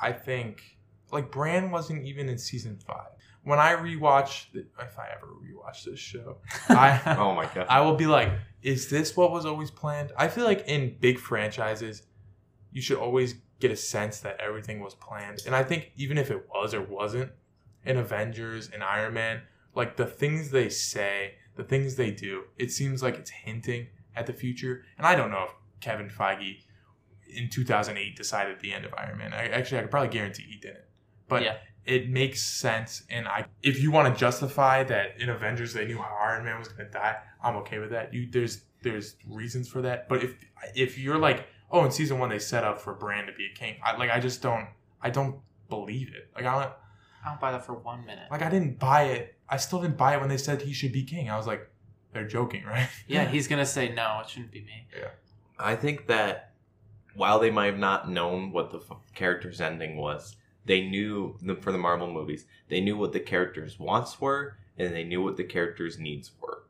I 0.00 0.12
think 0.12 0.62
like 1.12 1.30
Bran 1.30 1.70
wasn't 1.70 2.04
even 2.04 2.28
in 2.28 2.38
season 2.38 2.78
five. 2.86 3.08
When 3.44 3.58
I 3.60 3.74
rewatch, 3.74 4.50
the, 4.52 4.66
if 4.80 4.98
I 4.98 5.06
ever 5.16 5.28
rewatch 5.28 5.84
this 5.84 6.00
show, 6.00 6.38
I 6.68 7.00
oh 7.18 7.34
my 7.34 7.48
god. 7.54 7.66
I 7.68 7.80
will 7.80 7.94
be 7.94 8.06
like, 8.06 8.32
is 8.62 8.88
this 8.90 9.16
what 9.16 9.30
was 9.30 9.46
always 9.46 9.70
planned? 9.70 10.12
I 10.16 10.28
feel 10.28 10.44
like 10.44 10.64
in 10.66 10.96
big 11.00 11.18
franchises, 11.18 12.02
you 12.72 12.82
should 12.82 12.98
always 12.98 13.36
get 13.60 13.70
a 13.70 13.76
sense 13.76 14.20
that 14.20 14.38
everything 14.40 14.80
was 14.80 14.94
planned. 14.94 15.42
And 15.46 15.54
I 15.54 15.62
think 15.62 15.92
even 15.96 16.18
if 16.18 16.30
it 16.30 16.46
was 16.52 16.74
or 16.74 16.82
wasn't, 16.82 17.30
in 17.84 17.96
Avengers 17.96 18.68
and 18.74 18.82
Iron 18.82 19.14
Man, 19.14 19.42
like 19.74 19.96
the 19.96 20.06
things 20.06 20.50
they 20.50 20.68
say, 20.68 21.36
the 21.56 21.64
things 21.64 21.96
they 21.96 22.10
do, 22.10 22.44
it 22.58 22.70
seems 22.70 23.02
like 23.02 23.16
it's 23.16 23.30
hinting 23.30 23.88
at 24.14 24.26
the 24.26 24.32
future. 24.32 24.84
And 24.98 25.06
I 25.06 25.14
don't 25.14 25.30
know 25.30 25.44
if 25.44 25.50
Kevin 25.80 26.08
Feige 26.08 26.62
in 27.28 27.48
2008 27.50 28.16
decided 28.16 28.60
the 28.60 28.72
end 28.72 28.84
of 28.84 28.94
Iron 28.96 29.18
Man. 29.18 29.32
I 29.32 29.48
actually 29.48 29.78
I 29.78 29.82
could 29.82 29.90
probably 29.90 30.10
guarantee 30.10 30.44
he 30.48 30.56
didn't. 30.58 30.84
But 31.28 31.42
Yeah. 31.42 31.56
it 31.84 32.08
makes 32.08 32.40
sense 32.42 33.02
and 33.10 33.26
I 33.28 33.46
if 33.62 33.80
you 33.80 33.90
want 33.90 34.12
to 34.14 34.18
justify 34.18 34.84
that 34.84 35.20
in 35.20 35.28
Avengers 35.28 35.72
they 35.72 35.86
knew 35.86 35.98
how 35.98 36.16
Iron 36.22 36.44
Man 36.44 36.58
was 36.58 36.68
going 36.68 36.86
to 36.86 36.90
die, 36.92 37.16
I'm 37.42 37.56
okay 37.56 37.78
with 37.78 37.90
that. 37.90 38.14
You 38.14 38.28
there's 38.30 38.64
there's 38.82 39.16
reasons 39.28 39.68
for 39.68 39.82
that. 39.82 40.08
But 40.08 40.22
if 40.22 40.34
if 40.74 40.98
you're 40.98 41.18
like 41.18 41.46
oh, 41.70 41.84
in 41.84 41.90
season 41.90 42.18
one 42.20 42.28
they 42.28 42.38
set 42.38 42.62
up 42.64 42.80
for 42.80 42.94
Bran 42.94 43.26
to 43.26 43.32
be 43.32 43.46
a 43.46 43.54
king. 43.58 43.76
I, 43.84 43.96
like 43.96 44.10
I 44.10 44.20
just 44.20 44.40
don't, 44.40 44.68
I 45.02 45.10
don't 45.10 45.40
believe 45.68 46.14
it. 46.14 46.30
Like 46.34 46.44
I 46.44 46.52
don't, 46.62 46.72
I 47.24 47.28
don't 47.30 47.40
buy 47.40 47.50
that 47.50 47.66
for 47.66 47.74
one 47.74 48.06
minute. 48.06 48.28
like 48.30 48.42
I 48.42 48.48
didn't 48.48 48.78
buy 48.78 49.02
it. 49.04 49.35
I 49.48 49.56
still 49.58 49.80
didn't 49.80 49.96
buy 49.96 50.14
it 50.14 50.20
when 50.20 50.28
they 50.28 50.36
said 50.38 50.62
he 50.62 50.72
should 50.72 50.92
be 50.92 51.02
king. 51.04 51.30
I 51.30 51.36
was 51.36 51.46
like, 51.46 51.68
they're 52.12 52.26
joking, 52.26 52.64
right? 52.66 52.88
Yeah, 53.06 53.24
he's 53.26 53.48
gonna 53.48 53.66
say 53.66 53.92
no. 53.92 54.20
It 54.22 54.28
shouldn't 54.30 54.52
be 54.52 54.60
me. 54.62 54.86
Yeah, 54.98 55.08
I 55.58 55.76
think 55.76 56.06
that 56.08 56.52
while 57.14 57.38
they 57.38 57.50
might 57.50 57.66
have 57.66 57.78
not 57.78 58.10
known 58.10 58.52
what 58.52 58.70
the 58.70 58.78
f- 58.78 58.98
character's 59.14 59.60
ending 59.60 59.96
was, 59.96 60.36
they 60.64 60.82
knew 60.88 61.36
the- 61.40 61.54
for 61.56 61.72
the 61.72 61.78
Marvel 61.78 62.10
movies, 62.12 62.46
they 62.68 62.80
knew 62.80 62.96
what 62.96 63.12
the 63.12 63.20
character's 63.20 63.78
wants 63.78 64.20
were, 64.20 64.56
and 64.76 64.94
they 64.94 65.04
knew 65.04 65.22
what 65.22 65.36
the 65.36 65.44
character's 65.44 65.98
needs 65.98 66.32
were. 66.40 66.64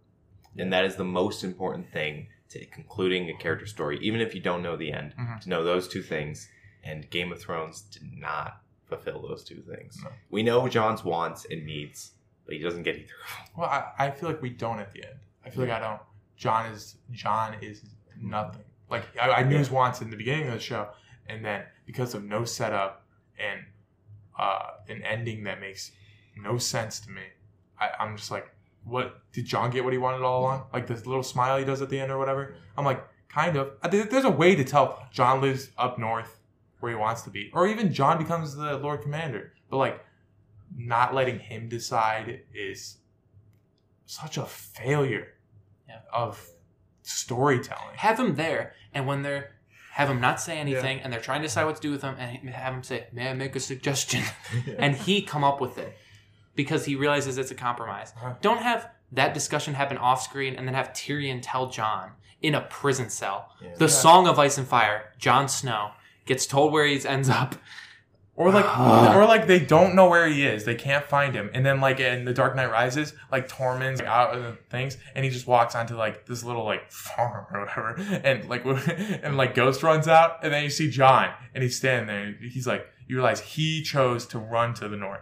And 0.58 0.72
that 0.72 0.84
is 0.84 0.96
the 0.96 1.04
most 1.04 1.42
important 1.44 1.90
thing 1.90 2.28
to 2.50 2.64
concluding 2.66 3.28
a 3.28 3.34
character 3.36 3.66
story, 3.66 3.98
even 4.00 4.20
if 4.20 4.34
you 4.34 4.40
don't 4.40 4.62
know 4.62 4.76
the 4.76 4.92
end, 4.92 5.14
Mhm. 5.18 5.40
to 5.40 5.48
know 5.48 5.64
those 5.64 5.88
two 5.88 6.02
things. 6.02 6.48
And 6.84 7.10
Game 7.10 7.32
of 7.32 7.40
Thrones 7.40 7.80
did 7.82 8.04
not 8.16 8.62
fulfill 8.84 9.20
those 9.22 9.42
two 9.42 9.62
things. 9.62 9.98
No. 10.02 10.10
We 10.30 10.44
know 10.44 10.68
Jon's 10.68 11.02
wants 11.04 11.44
and 11.50 11.66
needs, 11.66 12.12
but 12.46 12.54
he 12.54 12.62
doesn't 12.62 12.84
get 12.84 12.96
either. 12.96 13.12
Well, 13.56 13.68
I, 13.68 13.84
I 13.98 14.10
feel 14.10 14.28
like 14.28 14.40
we 14.40 14.50
don't 14.50 14.78
at 14.78 14.92
the 14.92 15.04
end. 15.04 15.18
I 15.44 15.50
feel 15.50 15.64
like 15.64 15.72
I 15.72 15.80
don't. 15.80 16.00
Jon 16.36 16.72
is 16.72 16.96
Jon 17.10 17.54
is 17.60 17.82
nothing. 18.20 18.64
Like 18.88 19.04
I, 19.20 19.30
I 19.30 19.42
knew 19.42 19.58
his 19.58 19.70
wants 19.70 20.00
in 20.00 20.10
the 20.10 20.16
beginning 20.16 20.48
of 20.48 20.54
the 20.54 20.60
show, 20.60 20.88
and 21.26 21.44
then 21.44 21.64
because 21.86 22.14
of 22.14 22.24
no 22.24 22.44
setup 22.44 23.06
and 23.38 23.60
uh, 24.38 24.70
an 24.88 25.02
ending 25.02 25.44
that 25.44 25.60
makes 25.60 25.92
no 26.36 26.58
sense 26.58 27.00
to 27.00 27.10
me, 27.10 27.22
I, 27.80 27.90
I'm 27.98 28.16
just 28.16 28.30
like, 28.30 28.48
what 28.84 29.20
did 29.32 29.46
Jon 29.46 29.70
get? 29.70 29.84
What 29.84 29.92
he 29.92 29.98
wanted 29.98 30.22
all 30.22 30.40
along? 30.40 30.66
Like 30.72 30.86
this 30.86 31.06
little 31.06 31.22
smile 31.22 31.58
he 31.58 31.64
does 31.64 31.82
at 31.82 31.90
the 31.90 31.98
end 31.98 32.12
or 32.12 32.18
whatever. 32.18 32.54
I'm 32.76 32.84
like, 32.84 33.04
kind 33.28 33.56
of. 33.56 33.72
There's 33.90 34.24
a 34.24 34.30
way 34.30 34.54
to 34.54 34.64
tell 34.64 35.06
Jon 35.12 35.40
lives 35.40 35.70
up 35.76 35.98
north 35.98 36.38
where 36.80 36.92
he 36.92 36.96
wants 36.96 37.22
to 37.22 37.30
be, 37.30 37.50
or 37.54 37.66
even 37.66 37.92
Jon 37.92 38.18
becomes 38.18 38.54
the 38.54 38.76
Lord 38.78 39.02
Commander. 39.02 39.52
But 39.70 39.78
like, 39.78 40.05
not 40.76 41.14
letting 41.14 41.38
him 41.38 41.68
decide 41.68 42.42
is 42.54 42.98
such 44.04 44.36
a 44.36 44.44
failure 44.46 45.28
Yeah. 45.88 46.00
of 46.12 46.44
storytelling. 47.02 47.96
Have 47.96 48.18
him 48.20 48.34
there, 48.36 48.74
and 48.92 49.06
when 49.06 49.22
they're 49.22 49.52
have 49.92 50.10
him 50.10 50.20
not 50.20 50.38
say 50.38 50.58
anything, 50.58 51.00
and 51.00 51.10
they're 51.10 51.20
trying 51.20 51.40
to 51.40 51.46
decide 51.48 51.64
what 51.64 51.76
to 51.76 51.80
do 51.80 51.90
with 51.90 52.02
him, 52.02 52.14
and 52.18 52.50
have 52.50 52.74
him 52.74 52.82
say, 52.82 53.06
"May 53.12 53.30
I 53.30 53.32
make 53.32 53.56
a 53.56 53.60
suggestion?" 53.60 54.22
and 54.78 54.94
he 54.94 55.22
come 55.22 55.42
up 55.42 55.58
with 55.60 55.78
it 55.78 55.96
because 56.54 56.84
he 56.84 56.96
realizes 56.96 57.38
it's 57.38 57.50
a 57.50 57.54
compromise. 57.54 58.12
Uh-huh. 58.16 58.34
Don't 58.42 58.60
have 58.60 58.90
that 59.12 59.32
discussion 59.32 59.72
happen 59.74 59.96
off 59.96 60.20
screen 60.22 60.54
and 60.56 60.66
then 60.66 60.74
have 60.74 60.92
Tyrion 60.92 61.40
tell 61.42 61.70
Jon 61.70 62.10
in 62.42 62.54
a 62.54 62.60
prison 62.60 63.08
cell. 63.08 63.50
Yeah. 63.62 63.70
The 63.78 63.88
Song 63.88 64.26
of 64.28 64.38
Ice 64.38 64.58
and 64.58 64.66
Fire, 64.68 65.12
Jon 65.18 65.48
Snow 65.48 65.92
gets 66.26 66.44
told 66.44 66.72
where 66.72 66.84
he 66.84 67.02
ends 67.06 67.30
up. 67.30 67.54
Or 68.36 68.50
like, 68.50 68.64
ah. 68.68 69.16
or 69.16 69.24
like 69.24 69.46
they 69.46 69.58
don't 69.58 69.94
know 69.94 70.08
where 70.08 70.28
he 70.28 70.46
is. 70.46 70.64
They 70.64 70.74
can't 70.74 71.04
find 71.06 71.34
him. 71.34 71.50
And 71.54 71.64
then 71.64 71.80
like 71.80 72.00
in 72.00 72.24
The 72.24 72.34
Dark 72.34 72.54
Knight 72.54 72.70
Rises, 72.70 73.14
like 73.32 73.48
Tormund's 73.48 74.02
out 74.02 74.36
of 74.36 74.42
the 74.42 74.56
things, 74.70 74.98
and 75.14 75.24
he 75.24 75.30
just 75.30 75.46
walks 75.46 75.74
onto 75.74 75.96
like 75.96 76.26
this 76.26 76.44
little 76.44 76.64
like 76.64 76.90
farm 76.90 77.46
or 77.52 77.60
whatever, 77.60 77.94
and 78.24 78.48
like 78.48 78.64
and 79.22 79.36
like 79.36 79.54
Ghost 79.54 79.82
runs 79.82 80.06
out, 80.06 80.44
and 80.44 80.52
then 80.52 80.62
you 80.62 80.70
see 80.70 80.90
Jon, 80.90 81.30
and 81.54 81.62
he's 81.62 81.76
standing 81.76 82.06
there. 82.06 82.24
And 82.24 82.52
he's 82.52 82.66
like, 82.66 82.86
you 83.08 83.16
realize 83.16 83.40
he 83.40 83.82
chose 83.82 84.26
to 84.26 84.38
run 84.38 84.74
to 84.74 84.88
the 84.88 84.96
north. 84.96 85.20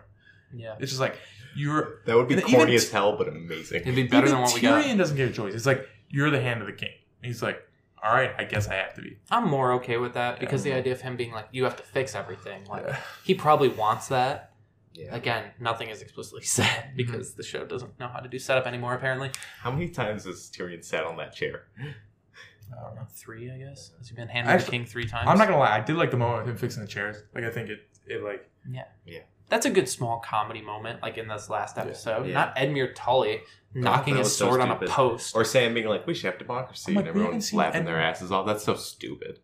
Yeah. 0.52 0.74
It's 0.78 0.90
just 0.90 1.00
like 1.00 1.16
you're. 1.54 2.00
That 2.06 2.16
would 2.16 2.28
be 2.28 2.40
corny 2.40 2.74
as 2.74 2.90
hell, 2.90 3.16
but 3.16 3.28
amazing. 3.28 3.82
It'd 3.82 3.94
be 3.94 4.04
better 4.04 4.26
even 4.26 4.36
than 4.36 4.42
what 4.42 4.54
we 4.54 4.60
got. 4.60 4.82
Tyrion 4.82 4.88
got. 4.88 4.98
doesn't 4.98 5.16
get 5.16 5.30
a 5.30 5.32
choice. 5.32 5.54
It's 5.54 5.66
like 5.66 5.88
you're 6.08 6.30
the 6.30 6.40
hand 6.40 6.60
of 6.60 6.66
the 6.66 6.72
king. 6.72 6.92
And 7.22 7.26
he's 7.26 7.42
like, 7.42 7.62
all 8.04 8.14
right, 8.14 8.32
I 8.38 8.44
guess 8.44 8.68
I 8.68 8.74
have 8.74 8.92
to 8.94 9.00
be. 9.00 9.16
I'm 9.30 9.48
more 9.48 9.72
okay 9.74 9.96
with 9.96 10.12
that 10.12 10.38
because 10.38 10.62
the 10.62 10.74
idea 10.74 10.92
of 10.92 11.00
him 11.00 11.16
being 11.16 11.32
like, 11.32 11.48
you 11.52 11.64
have 11.64 11.76
to 11.76 11.82
fix 11.82 12.14
everything. 12.14 12.64
Like, 12.66 12.84
Yeah. 12.86 12.96
he 13.24 13.34
probably 13.34 13.68
wants 13.68 14.08
that. 14.08 14.52
Yeah. 14.92 15.14
Again, 15.14 15.50
nothing 15.58 15.88
is 15.88 16.02
explicitly 16.02 16.42
said 16.44 16.66
mm-hmm. 16.66 16.96
because 16.96 17.34
the 17.34 17.42
show 17.42 17.64
doesn't 17.64 17.98
know 17.98 18.08
how 18.08 18.20
to 18.20 18.28
do 18.28 18.38
setup 18.38 18.66
anymore, 18.66 18.94
apparently. 18.94 19.30
How 19.60 19.70
many 19.72 19.88
times 19.88 20.24
has 20.24 20.50
Tyrion 20.54 20.84
sat 20.84 21.04
on 21.04 21.16
that 21.16 21.34
chair? 21.34 21.64
I 21.80 22.82
don't 22.82 22.94
know. 22.94 23.06
Three, 23.10 23.50
I 23.50 23.56
guess. 23.56 23.92
Has 23.98 24.08
he 24.08 24.14
been 24.14 24.28
handed 24.28 24.60
the 24.60 24.70
king 24.70 24.84
three 24.84 25.06
times? 25.06 25.28
I'm 25.28 25.38
not 25.38 25.48
gonna 25.48 25.58
lie. 25.58 25.74
I 25.74 25.80
did 25.80 25.96
like 25.96 26.10
the 26.10 26.16
moment 26.16 26.42
of 26.42 26.48
him 26.48 26.56
fixing 26.56 26.82
the 26.82 26.88
chairs. 26.88 27.22
Like 27.34 27.44
I 27.44 27.50
think 27.50 27.70
it, 27.70 27.80
it 28.06 28.22
like 28.22 28.48
Yeah. 28.70 28.84
Yeah. 29.06 29.20
That's 29.48 29.66
a 29.66 29.70
good 29.70 29.88
small 29.88 30.20
comedy 30.20 30.62
moment, 30.62 31.02
like 31.02 31.18
in 31.18 31.28
this 31.28 31.50
last 31.50 31.78
episode. 31.78 32.26
Yeah. 32.26 32.34
Not 32.34 32.56
Edmure 32.56 32.92
Tully 32.94 33.40
knocking 33.74 34.16
his 34.16 34.26
was 34.26 34.36
so 34.36 34.46
sword 34.46 34.60
on 34.60 34.70
a 34.70 34.76
stupid. 34.76 34.88
post. 34.88 35.34
Or 35.34 35.44
Sam 35.44 35.74
being 35.74 35.86
like, 35.86 36.06
we 36.06 36.14
should 36.14 36.30
have 36.30 36.38
democracy, 36.38 36.92
like, 36.92 37.06
and 37.06 37.14
we 37.14 37.20
everyone's 37.20 37.50
seen 37.50 37.58
laughing 37.58 37.84
their 37.84 38.00
asses 38.00 38.30
off. 38.30 38.46
That's 38.46 38.64
so 38.64 38.74
stupid. 38.74 39.40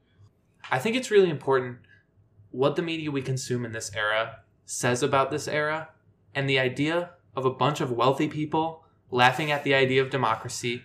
I 0.70 0.78
think 0.78 0.96
it's 0.96 1.10
really 1.10 1.30
important 1.30 1.78
what 2.50 2.76
the 2.76 2.82
media 2.82 3.10
we 3.10 3.22
consume 3.22 3.64
in 3.64 3.72
this 3.72 3.90
era 3.94 4.40
says 4.64 5.02
about 5.02 5.30
this 5.30 5.48
era 5.48 5.88
and 6.34 6.48
the 6.48 6.58
idea 6.58 7.10
of 7.34 7.44
a 7.44 7.50
bunch 7.50 7.80
of 7.80 7.90
wealthy 7.90 8.28
people 8.28 8.84
laughing 9.10 9.50
at 9.50 9.64
the 9.64 9.74
idea 9.74 10.02
of 10.02 10.10
democracy. 10.10 10.82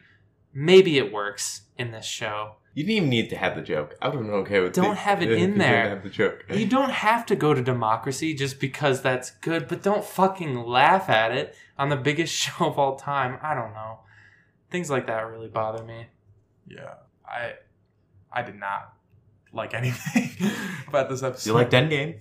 Maybe 0.54 0.98
it 0.98 1.12
works 1.14 1.62
in 1.78 1.91
this 1.91 2.06
show. 2.06 2.56
You 2.76 2.84
didn't 2.84 2.98
even 2.98 3.10
need 3.10 3.30
to 3.32 3.38
have 3.38 3.56
the 3.56 3.62
joke. 3.62 3.96
I 4.02 4.10
would 4.10 4.16
have 4.18 4.24
been 4.26 4.34
okay 4.42 4.60
with 4.60 4.76
that. 4.76 4.82
Don't 4.82 4.92
the- 4.92 5.00
have 5.00 5.22
it 5.24 5.32
in 5.44 5.54
you 5.54 5.58
there. 5.58 5.90
Have 5.90 6.04
the 6.04 6.10
joke. 6.10 6.46
You 6.54 6.68
don't 6.68 6.92
have 6.92 7.26
to 7.28 7.36
go 7.36 7.54
to 7.54 7.62
democracy 7.64 8.34
just 8.36 8.60
because 8.60 9.02
that's 9.02 9.32
good, 9.32 9.68
but 9.70 9.82
don't 9.82 10.04
fucking 10.06 10.56
laugh 10.66 11.10
at 11.10 11.32
it 11.32 11.56
on 11.78 11.90
the 11.90 11.96
biggest 11.96 12.34
show 12.42 12.66
of 12.68 12.78
all 12.78 12.98
time. 12.98 13.40
I 13.42 13.56
don't 13.56 13.74
know. 13.74 14.00
Things 14.70 14.90
like 14.92 15.08
that 15.08 15.22
really 15.22 15.48
bother 15.48 15.84
me. 15.84 16.08
Yeah, 16.68 16.96
I 17.26 17.54
I 18.32 18.42
did 18.42 18.56
not 18.60 18.94
like 19.54 19.74
anything 19.74 20.32
about 20.88 21.10
this 21.10 21.24
episode. 21.24 21.50
You 21.50 21.54
liked 21.56 21.72
Endgame, 21.72 22.20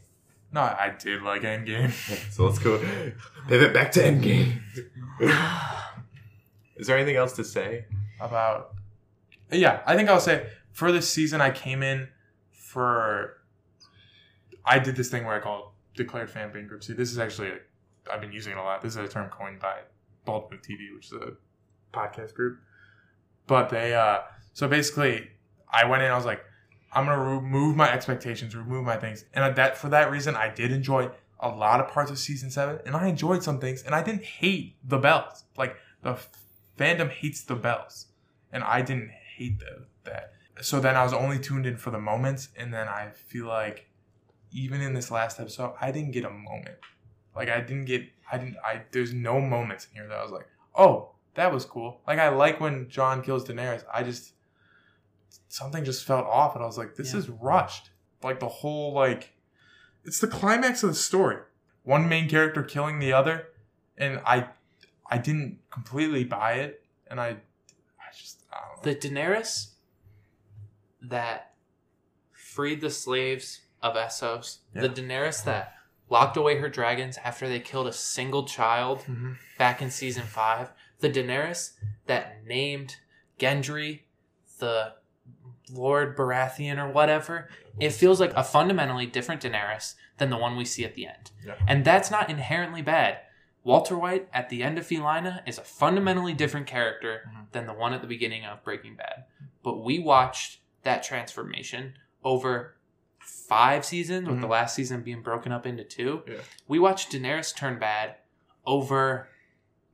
No, 0.53 0.61
I 0.61 0.95
did 0.97 1.23
like 1.23 1.43
Endgame. 1.43 1.91
so 2.33 2.45
let's 2.47 2.61
go 2.61 2.79
pivot 3.49 3.75
back 3.75 3.91
to 3.93 4.01
Endgame. 4.01 4.61
Is 6.77 6.87
there 6.87 6.97
anything 6.97 7.17
else 7.17 7.33
to 7.35 7.45
say? 7.45 7.87
About 8.21 8.75
yeah, 9.51 9.83
I 9.87 9.97
think 9.97 10.09
I'll 10.09 10.21
say 10.21 10.47
for 10.73 10.93
this 10.93 11.09
season 11.09 11.41
I 11.41 11.51
came 11.51 11.83
in 11.83 12.09
for 12.53 13.43
I 14.65 14.79
did 14.79 14.97
this 14.97 15.09
thing 15.11 15.25
where 15.25 15.35
I 15.35 15.41
call 15.41 15.75
declared 15.95 16.31
fan 16.31 16.53
bankruptcy. 16.53 16.95
This 16.95 17.11
is 17.11 17.19
actually 17.19 17.53
I've 18.13 18.21
been 18.21 18.33
using 18.33 18.53
it 18.53 18.59
a 18.59 18.63
lot. 18.63 18.83
This 18.83 18.97
is 18.97 18.99
a 18.99 19.09
term 19.09 19.31
coined 19.31 19.61
by 19.61 19.81
Bald 20.25 20.51
Move 20.51 20.63
TV, 20.63 20.95
which 20.95 21.07
is 21.07 21.13
a 21.13 21.33
podcast 21.93 22.35
group. 22.35 22.59
But 23.47 23.69
they 23.69 23.95
uh 23.95 24.21
so 24.53 24.69
basically 24.69 25.29
I 25.73 25.87
went 25.87 26.03
in 26.03 26.11
I 26.11 26.17
was 26.17 26.25
like 26.25 26.45
I'm 26.93 27.07
gonna 27.07 27.23
remove 27.23 27.77
my 27.77 27.93
expectations, 27.93 28.55
remove 28.55 28.85
my 28.85 28.97
things, 28.97 29.25
and 29.35 29.57
that 29.57 29.77
for 29.77 29.89
that 29.91 30.11
reason 30.11 30.37
I 30.37 30.49
did 30.49 30.73
enjoy 30.73 31.11
a 31.41 31.49
lot 31.49 31.81
of 31.81 31.89
parts 31.89 32.11
of 32.11 32.19
season 32.19 32.51
seven, 32.51 32.79
and 32.87 32.97
I 32.97 33.09
enjoyed 33.09 33.43
some 33.43 33.59
things, 33.59 33.83
and 33.83 33.95
I 33.95 34.03
didn't 34.03 34.25
hate 34.25 34.77
the 34.85 34.99
bells. 34.99 35.45
Like 35.57 35.77
the 36.03 36.11
f- 36.11 36.31
fandom 36.79 37.11
hates 37.11 37.43
the 37.43 37.57
bells, 37.57 38.07
and 38.53 38.63
I 38.63 38.81
didn't 38.81 39.11
hate 39.37 39.59
the, 39.59 39.87
that. 40.05 40.33
So 40.61 40.81
then 40.81 40.97
I 40.97 41.03
was 41.03 41.13
only 41.13 41.39
tuned 41.39 41.67
in 41.67 41.77
for 41.77 41.91
the 41.91 41.99
moments, 41.99 42.49
and 42.57 42.73
then 42.73 42.87
I 42.89 43.11
feel 43.15 43.47
like 43.47 43.89
even 44.53 44.81
in 44.81 44.95
this 44.95 45.11
last 45.11 45.41
episode, 45.41 45.75
I 45.81 45.91
didn't 45.91 46.13
get 46.13 46.25
a 46.25 46.31
moment. 46.31 46.77
Like 47.35 47.49
I 47.49 47.61
didn't 47.61 47.87
get, 47.87 48.03
I 48.31 48.39
didn't, 48.39 48.57
I 48.65 48.83
there's 48.93 49.13
no 49.13 49.41
moments 49.41 49.89
in 49.91 49.97
here 50.01 50.09
that 50.09 50.17
I 50.19 50.23
was 50.23 50.31
like, 50.33 50.47
oh, 50.77 51.11
that 51.35 51.53
was 51.53 51.65
cool. 51.65 52.01
Like 52.07 52.19
I 52.21 52.29
like 52.29 52.61
when 52.61 52.89
Jon 52.89 53.23
kills 53.23 53.45
Daenerys. 53.45 53.85
I 53.93 54.05
just 54.05 54.33
something 55.49 55.85
just 55.85 56.05
felt 56.05 56.27
off, 56.27 56.55
and 56.55 56.63
I 56.63 56.67
was 56.67 56.79
like, 56.79 56.95
this 56.95 57.13
Yeah. 57.13 57.19
is 57.21 57.29
rushed. 57.29 57.91
Like 58.23 58.39
the 58.41 58.49
whole 58.49 58.93
like, 58.93 59.33
it's 60.05 60.21
the 60.21 60.29
climax 60.29 60.83
of 60.83 60.91
the 60.91 60.95
story. 60.95 61.39
One 61.83 62.09
main 62.09 62.29
character 62.29 62.63
killing 62.63 62.99
the 63.01 63.13
other, 63.13 63.49
and 63.99 64.21
I, 64.25 64.49
I 65.11 65.19
didn't 65.19 65.59
completely 65.71 66.25
buy 66.25 66.55
it, 66.55 66.83
and 67.09 67.21
I, 67.21 67.29
I 67.29 68.09
just 68.17 68.45
I 68.53 68.59
don't 68.61 68.74
know. 68.74 68.74
The 68.85 68.95
Daenerys 68.95 69.73
that 71.03 71.55
freed 72.33 72.81
the 72.81 72.91
slaves 72.91 73.63
of 73.83 73.95
Essos, 73.95 74.59
the 74.73 74.89
Daenerys 74.89 75.45
that 75.45 75.75
locked 76.11 76.37
away 76.37 76.59
her 76.59 76.69
dragons 76.69 77.19
after 77.25 77.49
they 77.49 77.61
killed 77.61 77.87
a 77.87 77.93
single 77.93 78.45
child 78.45 79.01
Mhm. 79.09 79.37
back 79.59 79.83
in 79.83 79.91
season 79.91 80.25
five, 80.25 80.71
the 81.01 81.11
Daenerys 81.11 81.73
that 82.07 82.45
named 82.45 82.97
Gendry 83.39 84.03
the 84.59 84.95
Lord 85.71 86.17
Baratheon 86.17 86.79
or 86.79 86.89
whatever, 86.91 87.49
it 87.81 87.91
feels 87.91 88.21
like 88.21 88.33
a 88.35 88.45
fundamentally 88.45 89.07
different 89.07 89.43
Daenerys 89.43 89.95
than 90.19 90.31
the 90.31 90.37
one 90.37 90.57
we 90.57 90.65
see 90.65 90.85
at 90.85 90.95
the 90.95 91.07
end. 91.07 91.33
Yeah. 91.45 91.57
And 91.67 91.85
that's 91.85 92.11
not 92.11 92.31
inherently 92.31 92.83
bad. 92.83 93.19
Walter 93.65 93.97
White 93.99 94.29
at 94.33 94.51
the 94.51 94.63
end 94.63 94.79
of 94.79 94.87
Felina 94.87 95.43
is 95.47 95.59
a 95.59 95.63
fundamentally 95.65 96.35
different 96.35 96.67
character 96.67 97.23
Mhm. 97.33 97.51
than 97.53 97.67
the 97.67 97.73
one 97.73 97.93
at 97.95 98.03
the 98.03 98.07
beginning 98.07 98.45
of 98.45 98.63
Breaking 98.63 98.95
Bad. 98.95 99.25
But 99.63 99.79
we 99.83 99.99
watched 99.99 100.61
that 100.83 101.03
transformation 101.03 101.95
over 102.23 102.77
five 103.19 103.85
seasons, 103.87 104.29
with 104.29 104.43
the 104.43 104.47
Mhm. 104.47 104.51
last 104.51 104.75
season 104.75 105.03
being 105.03 105.23
broken 105.23 105.51
up 105.51 105.67
into 105.67 105.83
two. 105.83 106.23
Yeah. 106.29 106.41
We 106.69 106.79
watched 106.79 107.11
Daenerys 107.11 107.57
turn 107.57 107.79
bad 107.79 108.17
over 108.67 109.29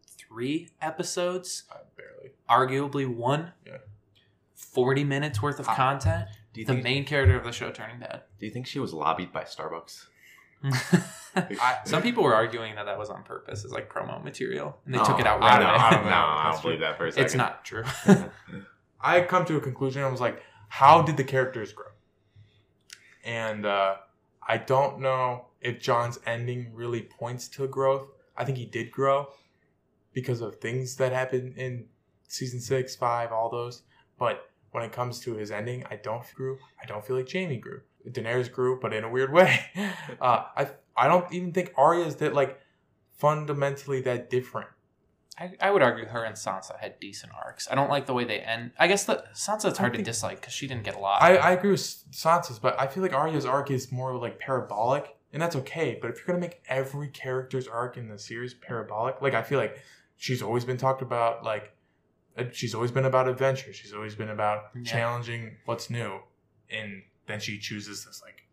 three 0.05 0.71
episodes, 0.81 1.65
I 1.71 1.77
barely. 1.97 2.31
arguably 2.49 3.07
one. 3.07 3.53
Yeah. 3.65 3.79
40 4.55 5.05
minutes 5.05 5.41
worth 5.41 5.61
of 5.61 5.67
content. 5.67 6.29
Do 6.53 6.61
you 6.61 6.67
The 6.67 6.75
main 6.75 7.05
character 7.05 7.37
of 7.37 7.45
the 7.45 7.53
show 7.53 7.71
turning 7.71 8.01
bad. 8.01 8.25
do 8.41 8.47
you 8.47 8.53
think 8.53 8.67
she 8.67 8.81
was 8.81 8.93
lobbied 8.93 9.33
by 9.33 9.45
Starbucks? 9.45 10.09
I, 11.35 11.79
Some 11.85 12.03
people 12.03 12.23
were 12.25 12.35
arguing 12.35 12.75
that 12.75 12.87
that 12.87 12.99
was 12.99 13.09
on 13.09 13.23
purpose 13.23 13.65
as 13.65 13.71
like 13.73 13.89
promo 13.93 14.23
material, 14.23 14.79
and 14.85 14.95
they 14.95 14.99
took 14.99 15.21
it 15.21 15.27
out 15.27 15.43
I 15.43 15.49
right 15.49 15.59
don't- 15.61 15.69
away. 15.69 15.79
I 15.79 15.91
don't 15.91 16.05
no, 16.05 16.11
know. 16.11 16.17
I 16.17 16.51
don't 16.53 16.63
believe 16.63 16.81
that 16.81 16.97
for 16.97 17.07
a 17.07 17.13
second. 17.13 17.25
it's 17.25 17.35
not 17.35 17.65
true. 17.65 17.85
I 19.01 19.21
come 19.23 19.45
to 19.47 19.57
a 19.57 19.61
conclusion. 19.61 20.03
I 20.03 20.09
was 20.09 20.21
like, 20.21 20.43
how 20.69 21.03
did 21.03 21.17
the 21.17 21.25
characters 21.25 21.73
grow? 21.73 21.87
And 23.25 23.67
uh, 23.67 23.97
I 24.47 24.59
don't 24.59 25.01
know 25.01 25.47
if 25.61 25.81
Jon's 25.81 26.19
ending 26.27 26.73
really 26.75 27.03
points 27.03 27.49
to 27.49 27.67
growth. 27.69 28.09
I 28.37 28.45
think 28.45 28.59
he 28.59 28.67
did 28.67 28.91
grow 28.91 29.29
because 30.13 30.41
of 30.41 30.57
things 30.57 30.97
that 30.97 31.13
happened 31.13 31.57
in 31.57 31.87
season 32.29 32.61
six, 32.61 32.97
five, 32.97 33.33
all 33.33 33.51
those. 33.51 33.83
But 34.19 34.51
when 34.73 34.83
it 34.85 34.93
comes 34.93 35.21
to 35.21 35.35
his 35.35 35.51
ending, 35.51 35.85
I 35.91 35.97
don't 35.97 36.23
grew. 36.35 36.59
I 36.83 36.87
don't 36.87 37.05
feel 37.05 37.17
like 37.17 37.31
Jaime 37.31 37.57
grew. 37.59 37.81
Daenerys 38.09 38.51
grew, 38.53 38.79
but 38.81 38.93
in 38.95 39.05
a 39.05 39.09
weird 39.11 39.33
way. 39.33 39.61
Uh, 40.21 40.45
I 40.57 40.69
I 40.97 41.09
don't 41.09 41.33
even 41.33 41.53
think 41.53 41.73
Arya 41.77 42.05
is 42.05 42.17
that 42.17 42.35
like 42.35 42.61
fundamentally 43.17 44.01
that 44.03 44.31
different. 44.31 44.69
I, 45.39 45.53
I 45.61 45.71
would 45.71 45.83
argue 45.83 46.05
her 46.07 46.25
and 46.25 46.35
Sansa 46.37 46.79
had 46.79 47.01
decent 47.01 47.33
arcs. 47.35 47.67
I 47.71 47.75
don't 47.75 47.89
like 47.89 48.05
the 48.05 48.13
way 48.13 48.25
they 48.25 48.41
end. 48.41 48.73
I 48.79 48.89
guess 48.89 49.05
the 49.05 49.25
Sansa 49.35 49.71
it's 49.71 49.79
I 49.79 49.83
hard 49.85 49.95
to 49.95 50.03
dislike 50.03 50.41
because 50.41 50.53
she 50.53 50.67
didn't 50.67 50.83
get 50.85 50.97
a 50.97 50.99
lot. 50.99 51.23
I, 51.23 51.37
I 51.37 51.51
agree 51.53 51.71
with 51.71 51.81
Sansa's, 51.81 52.59
but 52.59 52.79
I 52.79 52.87
feel 52.87 53.03
like 53.03 53.15
Arya's 53.15 53.47
arc 53.47 53.71
is 53.71 53.91
more 53.91 54.15
like 54.17 54.39
parabolic, 54.39 55.17
and 55.33 55.41
that's 55.41 55.57
okay. 55.57 55.99
But 56.01 56.11
if 56.11 56.19
you're 56.19 56.27
gonna 56.27 56.41
make 56.41 56.61
every 56.69 57.09
character's 57.09 57.67
arc 57.67 57.97
in 57.97 58.09
the 58.09 58.19
series 58.19 58.53
parabolic, 58.53 59.23
like 59.23 59.33
I 59.35 59.43
feel 59.43 59.59
like 59.59 59.79
she's 60.17 60.43
always 60.43 60.65
been 60.67 60.77
talked 60.77 61.01
about, 61.01 61.43
like 61.45 61.73
uh, 62.37 62.45
she's 62.53 62.75
always 62.75 62.91
been 62.91 63.07
about 63.07 63.27
adventure. 63.29 63.73
She's 63.73 63.95
always 63.95 64.15
been 64.15 64.29
about 64.31 64.65
Yeah. 64.75 64.83
challenging 64.83 65.57
what's 65.65 65.89
new, 65.89 66.21
and 66.71 67.03
then 67.27 67.41
she 67.41 67.59
chooses 67.59 68.05
this 68.05 68.23
like 68.23 68.47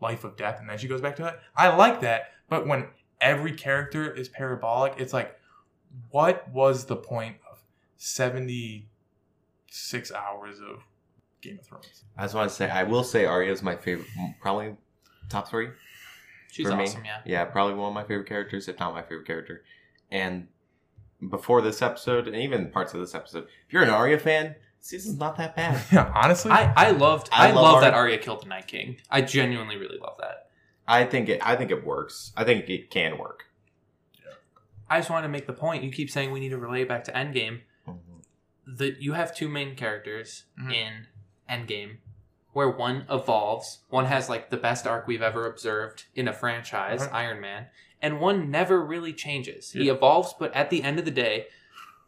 life 0.00 0.24
of 0.24 0.36
death, 0.36 0.60
and 0.60 0.68
then 0.68 0.78
she 0.78 0.88
goes 0.88 1.00
back 1.00 1.16
to 1.16 1.22
that. 1.22 1.40
I 1.56 1.74
like 1.74 2.00
that, 2.00 2.32
but 2.48 2.66
when 2.66 2.88
every 3.20 3.52
character 3.52 4.12
is 4.12 4.28
parabolic, 4.28 4.94
it's 4.98 5.12
like, 5.12 5.38
what 6.10 6.48
was 6.50 6.86
the 6.86 6.96
point 6.96 7.36
of 7.50 7.62
seventy 7.96 8.88
six 9.70 10.12
hours 10.12 10.58
of 10.60 10.82
Game 11.40 11.58
of 11.58 11.66
Thrones? 11.66 12.04
I 12.16 12.22
just 12.22 12.34
want 12.34 12.50
to 12.50 12.54
say, 12.54 12.70
I 12.70 12.82
will 12.82 13.04
say 13.04 13.24
Arya 13.24 13.52
is 13.52 13.62
my 13.62 13.76
favorite, 13.76 14.08
probably 14.40 14.76
top 15.28 15.48
three. 15.48 15.68
She's 16.50 16.68
for 16.68 16.76
me. 16.76 16.84
awesome, 16.84 17.04
yeah. 17.04 17.20
Yeah, 17.24 17.44
probably 17.46 17.74
one 17.74 17.88
of 17.88 17.94
my 17.94 18.04
favorite 18.04 18.28
characters, 18.28 18.68
if 18.68 18.78
not 18.78 18.94
my 18.94 19.02
favorite 19.02 19.26
character. 19.26 19.64
And 20.10 20.46
before 21.30 21.62
this 21.62 21.82
episode, 21.82 22.28
and 22.28 22.36
even 22.36 22.70
parts 22.70 22.94
of 22.94 23.00
this 23.00 23.14
episode, 23.14 23.44
if 23.66 23.72
you're 23.72 23.82
an 23.82 23.90
Arya 23.90 24.18
fan, 24.18 24.54
season's 24.84 25.18
not 25.18 25.36
that 25.38 25.56
bad. 25.56 25.80
Yeah, 25.92 26.12
honestly, 26.14 26.50
I, 26.50 26.72
I 26.76 26.90
loved 26.90 27.28
I 27.32 27.48
I, 27.48 27.52
love 27.52 27.62
love 27.64 27.80
that 27.80 27.94
Arya. 27.94 28.14
Arya 28.14 28.18
killed 28.18 28.42
the 28.42 28.48
Night 28.48 28.66
King. 28.66 28.96
I 29.10 29.22
genuinely 29.22 29.76
really 29.76 29.98
love 29.98 30.16
that. 30.20 30.48
I 30.86 31.04
think 31.04 31.28
it. 31.28 31.40
I 31.42 31.56
think 31.56 31.70
it 31.70 31.84
works. 31.84 32.32
I 32.36 32.44
think 32.44 32.68
it 32.68 32.90
can 32.90 33.16
work. 33.18 33.44
I 34.88 34.98
just 34.98 35.10
wanted 35.10 35.26
to 35.26 35.32
make 35.32 35.46
the 35.46 35.52
point. 35.54 35.82
You 35.82 35.90
keep 35.90 36.10
saying 36.10 36.30
we 36.30 36.40
need 36.40 36.50
to 36.50 36.58
relay 36.58 36.84
back 36.84 37.04
to 37.04 37.12
Endgame. 37.12 37.60
Mm-hmm. 37.88 38.18
The 38.76 38.96
you 39.00 39.14
have 39.14 39.34
two 39.34 39.48
main 39.48 39.74
characters 39.76 40.44
Mhm. 40.60 40.72
in 40.74 41.06
Endgame, 41.48 41.96
where 42.52 42.68
one 42.68 43.06
evolves. 43.10 43.78
One 43.88 44.04
has 44.06 44.28
like 44.28 44.50
the 44.50 44.56
best 44.58 44.86
arc 44.86 45.06
we've 45.06 45.22
ever 45.22 45.46
observed 45.46 46.04
in 46.14 46.28
a 46.28 46.32
franchise, 46.34 47.02
Uh-huh. 47.02 47.16
Iron 47.16 47.40
Man, 47.40 47.66
and 48.02 48.20
one 48.20 48.50
never 48.50 48.84
really 48.84 49.14
changes. 49.14 49.72
He 49.72 49.88
evolves, 49.88 50.34
but 50.38 50.52
at 50.54 50.68
the 50.68 50.82
end 50.82 50.98
of 50.98 51.06
the 51.06 51.10
day, 51.10 51.46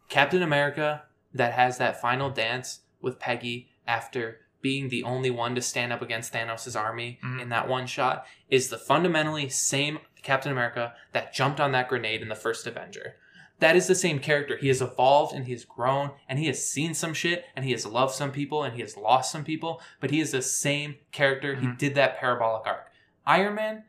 Captain 0.07 0.43
America 0.43 1.03
that 1.37 1.53
has 1.53 1.77
that 1.77 2.01
final 2.01 2.29
dance 2.29 2.81
with 3.01 3.19
Peggy 3.19 3.69
after 3.87 4.41
being 4.61 4.89
the 4.89 5.03
only 5.03 5.29
one 5.29 5.55
to 5.55 5.61
stand 5.61 5.93
up 5.93 6.01
against 6.01 6.33
Thanos' 6.33 6.79
army 6.79 7.19
Mhm. 7.23 7.41
in 7.41 7.49
that 7.49 7.67
one 7.67 7.85
shot 7.87 8.25
is 8.49 8.69
the 8.69 8.77
fundamentally 8.77 9.49
same 9.49 9.99
Captain 10.23 10.51
America 10.51 10.93
that 11.13 11.33
jumped 11.33 11.59
on 11.59 11.71
that 11.71 11.87
grenade 11.87 12.21
in 12.21 12.27
the 12.27 12.35
first 12.35 12.65
Avenger. 12.67 13.15
That 13.59 13.75
is 13.75 13.87
the 13.87 13.95
same 13.95 14.19
character. 14.19 14.57
He 14.57 14.67
has 14.67 14.81
evolved 14.81 15.33
and 15.33 15.45
he 15.45 15.51
has 15.53 15.63
grown 15.63 16.11
and 16.27 16.37
he 16.37 16.47
has 16.47 16.67
seen 16.69 16.93
some 16.93 17.13
shit 17.13 17.45
and 17.55 17.65
he 17.65 17.71
has 17.71 17.85
loved 17.85 18.13
some 18.13 18.31
people 18.31 18.63
and 18.63 18.75
he 18.75 18.81
has 18.81 18.97
lost 18.97 19.31
some 19.31 19.43
people, 19.43 19.81
but 19.99 20.11
he 20.11 20.19
is 20.19 20.31
the 20.31 20.41
same 20.41 20.97
character. 21.11 21.55
He 21.55 21.65
Mhm. 21.67 21.77
did 21.77 21.95
that 21.95 22.17
parabolic 22.17 22.67
arc. 22.67 22.91
Iron 23.25 23.55
Man 23.55 23.83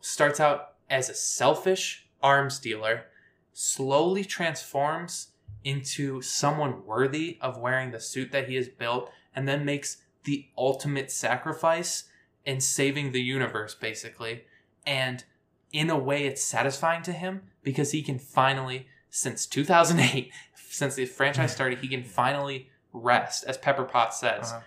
starts 0.00 0.38
out 0.40 0.74
as 0.90 1.08
a 1.08 1.14
selfish 1.14 2.06
arms 2.22 2.58
dealer, 2.58 3.06
slowly 3.52 4.24
transforms 4.24 5.32
into 5.64 6.22
someone 6.22 6.84
worthy 6.86 7.38
of 7.40 7.58
wearing 7.58 7.90
the 7.90 8.00
suit 8.00 8.32
that 8.32 8.48
he 8.48 8.54
has 8.56 8.68
built, 8.68 9.10
and 9.34 9.46
then 9.48 9.64
makes 9.64 9.98
the 10.24 10.46
ultimate 10.56 11.10
sacrifice 11.10 12.04
in 12.44 12.60
saving 12.60 13.12
the 13.12 13.20
universe, 13.22 13.74
basically. 13.74 14.44
And 14.86 15.24
in 15.72 15.90
a 15.90 15.98
way, 15.98 16.26
it's 16.26 16.44
satisfying 16.44 17.02
to 17.02 17.12
him 17.12 17.42
because 17.62 17.90
he 17.92 18.02
can 18.02 18.18
finally, 18.18 18.86
since 19.10 19.46
2008, 19.46 20.30
since 20.68 20.94
the 20.94 21.06
franchise 21.06 21.52
started, 21.52 21.78
he 21.80 21.88
can 21.88 22.04
finally 22.04 22.70
rest, 22.92 23.44
as 23.44 23.58
Pepper 23.58 23.84
Potts 23.84 24.20
says 24.20 24.52
Uh-huh. 24.52 24.60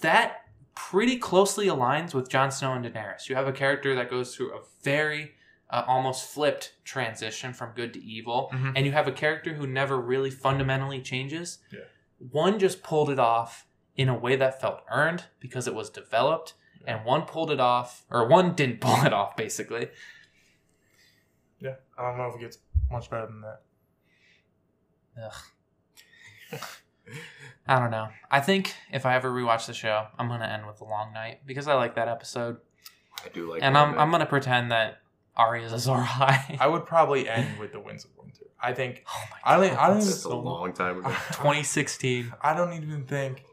that 0.00 0.42
pretty 0.74 1.16
closely 1.16 1.66
aligns 1.66 2.14
with 2.14 2.28
Jon 2.28 2.50
Snow 2.52 2.72
and 2.72 2.84
Daenerys. 2.84 3.28
You 3.28 3.34
have 3.36 3.48
a 3.48 3.52
character 3.52 3.94
that 3.96 4.08
goes 4.10 4.34
through 4.36 4.54
a 4.54 4.60
very 4.82 5.34
uh, 5.70 5.84
almost 5.86 6.28
flipped 6.30 6.74
transition 6.84 7.52
from 7.52 7.72
good 7.74 7.92
to 7.94 8.02
evil, 8.02 8.50
Mhm. 8.52 8.72
and 8.76 8.86
you 8.86 8.92
have 8.92 9.06
a 9.08 9.12
character 9.12 9.54
who 9.54 9.66
never 9.66 10.00
really 10.00 10.30
fundamentally 10.30 11.02
changes. 11.02 11.58
Yeah. 11.70 11.80
One 12.18 12.58
just 12.58 12.82
pulled 12.82 13.10
it 13.10 13.18
off 13.18 13.66
in 13.96 14.08
a 14.08 14.14
way 14.14 14.34
that 14.36 14.60
felt 14.60 14.82
earned 14.90 15.24
because 15.40 15.66
it 15.68 15.74
was 15.74 15.90
developed, 15.90 16.54
and 16.86 17.04
one 17.04 17.22
pulled 17.26 17.50
it 17.50 17.60
off, 17.60 18.04
or 18.10 18.26
one 18.26 18.54
didn't 18.54 18.80
pull 18.80 19.04
it 19.04 19.12
off, 19.12 19.36
basically. 19.36 19.90
yeah, 21.60 21.74
I 21.98 22.02
don't 22.02 22.16
know 22.18 22.28
if 22.28 22.36
it 22.36 22.40
gets 22.40 22.58
much 22.90 23.10
better 23.10 23.26
than 23.26 23.42
that. 23.42 23.62
Ugh. 25.22 25.34
I 27.66 27.78
don't 27.78 27.90
know. 27.90 28.08
I 28.30 28.40
think 28.40 28.74
if 28.92 29.04
I 29.04 29.14
ever 29.14 29.30
rewatch 29.30 29.66
the 29.66 29.74
show, 29.74 30.06
I'm 30.18 30.28
gonna 30.28 30.46
end 30.46 30.66
with 30.66 30.78
the 30.78 30.84
long 30.84 31.12
night 31.12 31.40
because 31.46 31.68
I 31.68 31.74
like 31.74 31.94
that 31.96 32.08
episode, 32.08 32.58
I 33.24 33.28
do 33.28 33.50
like. 33.52 33.62
and 33.62 33.76
I'm 33.76 33.92
bit. 33.92 34.00
I'm 34.00 34.10
gonna 34.10 34.26
pretend 34.26 34.70
that 34.72 34.98
Arya's 35.38 35.72
Azor 35.72 35.92
Ahai. 35.92 36.58
I 36.60 36.66
would 36.66 36.84
probably 36.86 37.28
end 37.28 37.58
with 37.58 37.72
the 37.72 37.80
Winds 37.80 38.04
of 38.04 38.10
Winter. 38.18 38.44
I 38.60 38.72
think 38.74 39.04
Oh 39.14 39.24
my 39.30 39.38
I 39.44 39.56
don't- 39.68 39.78
I 39.78 39.86
don't 39.88 39.94
that's 40.00 40.06
That's 40.08 40.24
a 40.24 40.34
long 40.34 40.72
time 40.72 40.98
ago. 40.98 41.08
2016. 41.28 42.32
I 42.42 42.54
don't 42.54 42.72
even 42.74 43.04
think 43.04 43.44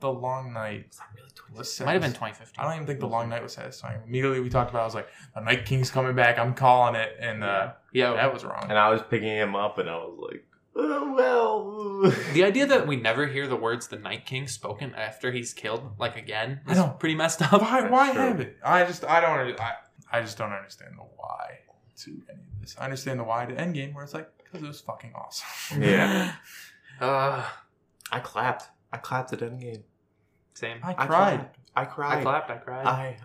the 0.00 0.10
Long 0.12 0.52
Night 0.52 0.86
Is 0.90 0.96
that 0.98 1.06
really 1.16 1.28
20? 1.34 1.58
was 1.58 1.80
It 1.80 1.84
might 1.84 1.92
have 1.92 2.02
been 2.02 2.12
2015. 2.12 2.54
I 2.58 2.64
don't 2.66 2.74
even 2.76 2.86
think 2.86 3.00
the 3.00 3.08
Long 3.08 3.28
Night 3.28 3.42
was 3.42 3.52
satisfying. 3.52 4.00
Immediately 4.06 4.40
we 4.40 4.48
talked 4.48 4.70
about, 4.70 4.82
I 4.82 4.84
was 4.86 4.94
like, 4.94 5.08
the 5.34 5.40
Night 5.42 5.66
King's 5.66 5.90
coming 5.90 6.14
back. 6.14 6.38
I'm 6.38 6.54
calling 6.54 6.94
it, 6.94 7.16
and 7.20 7.42
uh, 7.44 7.72
yeah. 7.92 8.12
that 8.14 8.32
was 8.32 8.44
wrong. 8.44 8.66
And 8.68 8.78
I 8.78 8.88
was 8.90 9.02
picking 9.02 9.28
him 9.28 9.54
up, 9.56 9.76
and 9.78 9.90
I 9.90 9.96
was 9.96 10.16
like, 10.30 10.44
oh, 10.76 11.12
well. 11.12 12.12
The 12.32 12.44
idea 12.44 12.66
that 12.66 12.86
we 12.86 12.96
never 12.96 13.26
hear 13.26 13.46
the 13.46 13.56
words 13.56 13.88
"the 13.88 13.98
Night 13.98 14.24
King" 14.24 14.46
spoken 14.48 14.94
after 14.94 15.32
he's 15.32 15.52
killed, 15.52 15.82
like 15.98 16.16
again, 16.16 16.60
I 16.66 16.72
is 16.72 16.78
know. 16.78 16.96
pretty 16.98 17.14
messed 17.16 17.42
up. 17.42 17.60
why? 17.60 17.82
Why 17.90 18.12
true. 18.12 18.20
have 18.22 18.40
it? 18.40 18.56
I 18.64 18.84
just, 18.84 19.04
I 19.04 19.20
don't, 19.20 19.38
under- 19.38 19.60
I, 19.60 19.74
I 20.12 20.20
just 20.20 20.38
don't 20.38 20.52
understand 20.52 20.92
the 20.96 21.02
why 21.02 21.58
to 22.04 22.10
any 22.28 22.38
of 22.40 22.60
this. 22.60 22.76
I 22.78 22.84
understand 22.84 23.18
the 23.20 23.24
why 23.24 23.46
to 23.46 23.54
Endgame, 23.54 23.94
where 23.94 24.04
it's 24.04 24.14
like, 24.14 24.30
because 24.38 24.62
it 24.62 24.66
was 24.68 24.80
fucking 24.80 25.12
awesome. 25.14 25.82
Yeah. 25.82 26.34
Uh, 27.00 27.42
I 28.12 28.20
clapped. 28.20 28.68
I 28.92 28.98
clapped 28.98 29.32
at 29.32 29.40
Endgame. 29.40 29.84
same. 30.52 30.80
I 30.84 30.90
I 30.90 31.06
cried. 31.06 31.08
clapped. 31.38 31.58
I 31.74 31.84
cried. 31.86 32.18
I 32.18 32.22
clapped. 32.22 32.50
I 32.50 32.56
cried. 32.58 32.86
I. 32.86 33.16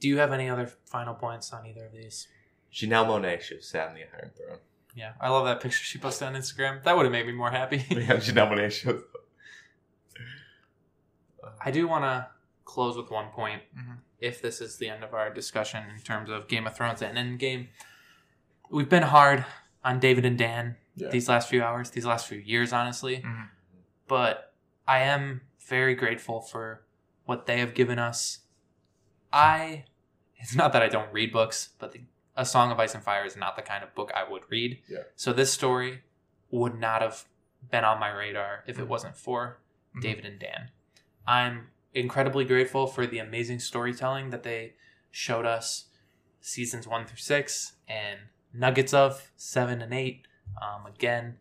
Do 0.00 0.08
you 0.08 0.16
have 0.16 0.32
any 0.32 0.48
other 0.48 0.66
final 0.86 1.12
points 1.12 1.52
on 1.52 1.66
either 1.66 1.84
of 1.84 1.92
these? 1.92 2.26
Janelle 2.72 3.04
Monáe 3.06 3.42
should 3.42 3.58
have 3.58 3.64
sat 3.64 3.88
on 3.88 3.94
the 3.96 4.00
Iron 4.16 4.30
Throne. 4.34 4.58
Yeah, 4.94 5.12
I 5.20 5.28
love 5.28 5.44
that 5.44 5.60
picture 5.60 5.84
she 5.84 5.98
posted 5.98 6.28
on 6.28 6.34
Instagram. 6.36 6.82
That 6.84 6.96
would 6.96 7.04
have 7.04 7.12
made 7.12 7.26
me 7.26 7.32
more 7.32 7.50
happy. 7.50 7.84
yeah, 7.90 8.16
Janelle 8.16 8.50
Monáe 8.50 8.72
shows 8.72 9.02
up. 9.02 10.24
I 11.60 11.70
do 11.70 11.86
want 11.86 12.04
to 12.04 12.28
close 12.68 12.96
with 12.98 13.10
one 13.10 13.30
point. 13.30 13.62
Mhm. 13.76 13.98
If 14.20 14.42
this 14.42 14.60
is 14.60 14.76
the 14.76 14.88
end 14.90 15.02
of 15.02 15.14
our 15.14 15.32
discussion 15.32 15.88
in 15.88 16.00
terms 16.02 16.28
of 16.28 16.48
Game 16.48 16.66
of 16.66 16.76
Thrones 16.76 17.00
and 17.00 17.16
Endgame, 17.16 17.68
we've 18.68 18.88
been 18.90 19.04
hard 19.04 19.46
on 19.82 19.98
David 19.98 20.26
and 20.26 20.36
Dan 20.36 20.76
Yeah. 20.94 21.08
these 21.08 21.28
last 21.30 21.48
few 21.48 21.62
hours, 21.62 21.90
these 21.90 22.04
last 22.04 22.28
few 22.28 22.38
years, 22.38 22.72
honestly. 22.72 23.22
Mhm. 23.22 23.48
But 24.06 24.54
I 24.86 24.98
am 25.00 25.40
very 25.66 25.94
grateful 25.94 26.40
for 26.42 26.84
what 27.24 27.46
they 27.46 27.58
have 27.60 27.72
given 27.74 27.98
us. 27.98 28.40
I, 29.32 29.84
it's 30.36 30.54
not 30.54 30.72
that 30.74 30.82
I 30.82 30.88
don't 30.88 31.12
read 31.12 31.32
books, 31.32 31.70
but 31.78 31.92
the, 31.92 32.02
A 32.36 32.44
Song 32.44 32.70
of 32.70 32.78
Ice 32.78 32.94
and 32.94 33.02
Fire 33.02 33.24
is 33.24 33.36
not 33.36 33.56
the 33.56 33.62
kind 33.62 33.82
of 33.82 33.94
book 33.94 34.10
I 34.14 34.28
would 34.28 34.42
read. 34.50 34.82
Yeah. 34.88 35.04
So 35.16 35.32
this 35.32 35.52
story 35.52 36.02
would 36.50 36.74
not 36.78 37.00
have 37.02 37.24
been 37.70 37.84
on 37.84 37.98
my 37.98 38.10
radar 38.10 38.62
if 38.66 38.78
it 38.78 38.84
Mhm. 38.84 38.88
wasn't 38.88 39.16
for 39.16 39.58
Mhm. 39.96 40.00
David 40.02 40.24
and 40.26 40.38
Dan. 40.38 40.70
I'm 41.26 41.70
incredibly 42.00 42.44
grateful 42.44 42.86
for 42.86 43.06
the 43.06 43.18
amazing 43.18 43.58
storytelling 43.58 44.30
that 44.30 44.42
they 44.42 44.74
showed 45.10 45.46
us 45.46 45.86
seasons 46.40 46.86
one 46.86 47.06
through 47.06 47.18
six 47.18 47.72
and 47.88 48.18
nuggets 48.52 48.94
of 48.94 49.30
seven 49.36 49.82
and 49.82 49.92
eight. 49.92 50.26
Um, 50.60 50.86
again, 50.86 51.36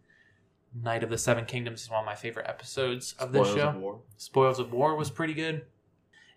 Knight 0.73 1.03
of 1.03 1.09
the 1.09 1.17
Seven 1.17 1.45
Kingdoms 1.45 1.83
is 1.83 1.89
one 1.89 2.01
of 2.01 2.05
my 2.05 2.15
favorite 2.15 2.47
episodes 2.47 3.13
of 3.19 3.31
this 3.31 3.47
Spoils 3.47 3.57
show. 3.57 3.67
of. 3.69 4.01
Spoils 4.17 4.59
of 4.59 4.73
War 4.73 4.95
was 4.95 5.09
pretty 5.09 5.33
good. 5.33 5.65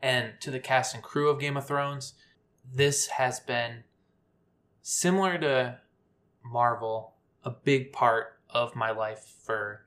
And 0.02 0.32
to 0.40 0.50
the 0.50 0.60
cast 0.60 0.94
and 0.94 1.02
crew 1.02 1.28
of 1.28 1.40
Game 1.40 1.56
of 1.56 1.66
Thrones, 1.66 2.14
this 2.72 3.08
has 3.08 3.40
been 3.40 3.84
similar 4.82 5.36
to 5.38 5.78
Marvel, 6.44 7.14
a 7.44 7.50
big 7.50 7.92
part 7.92 8.38
of 8.48 8.74
my 8.74 8.90
life 8.90 9.34
for 9.44 9.86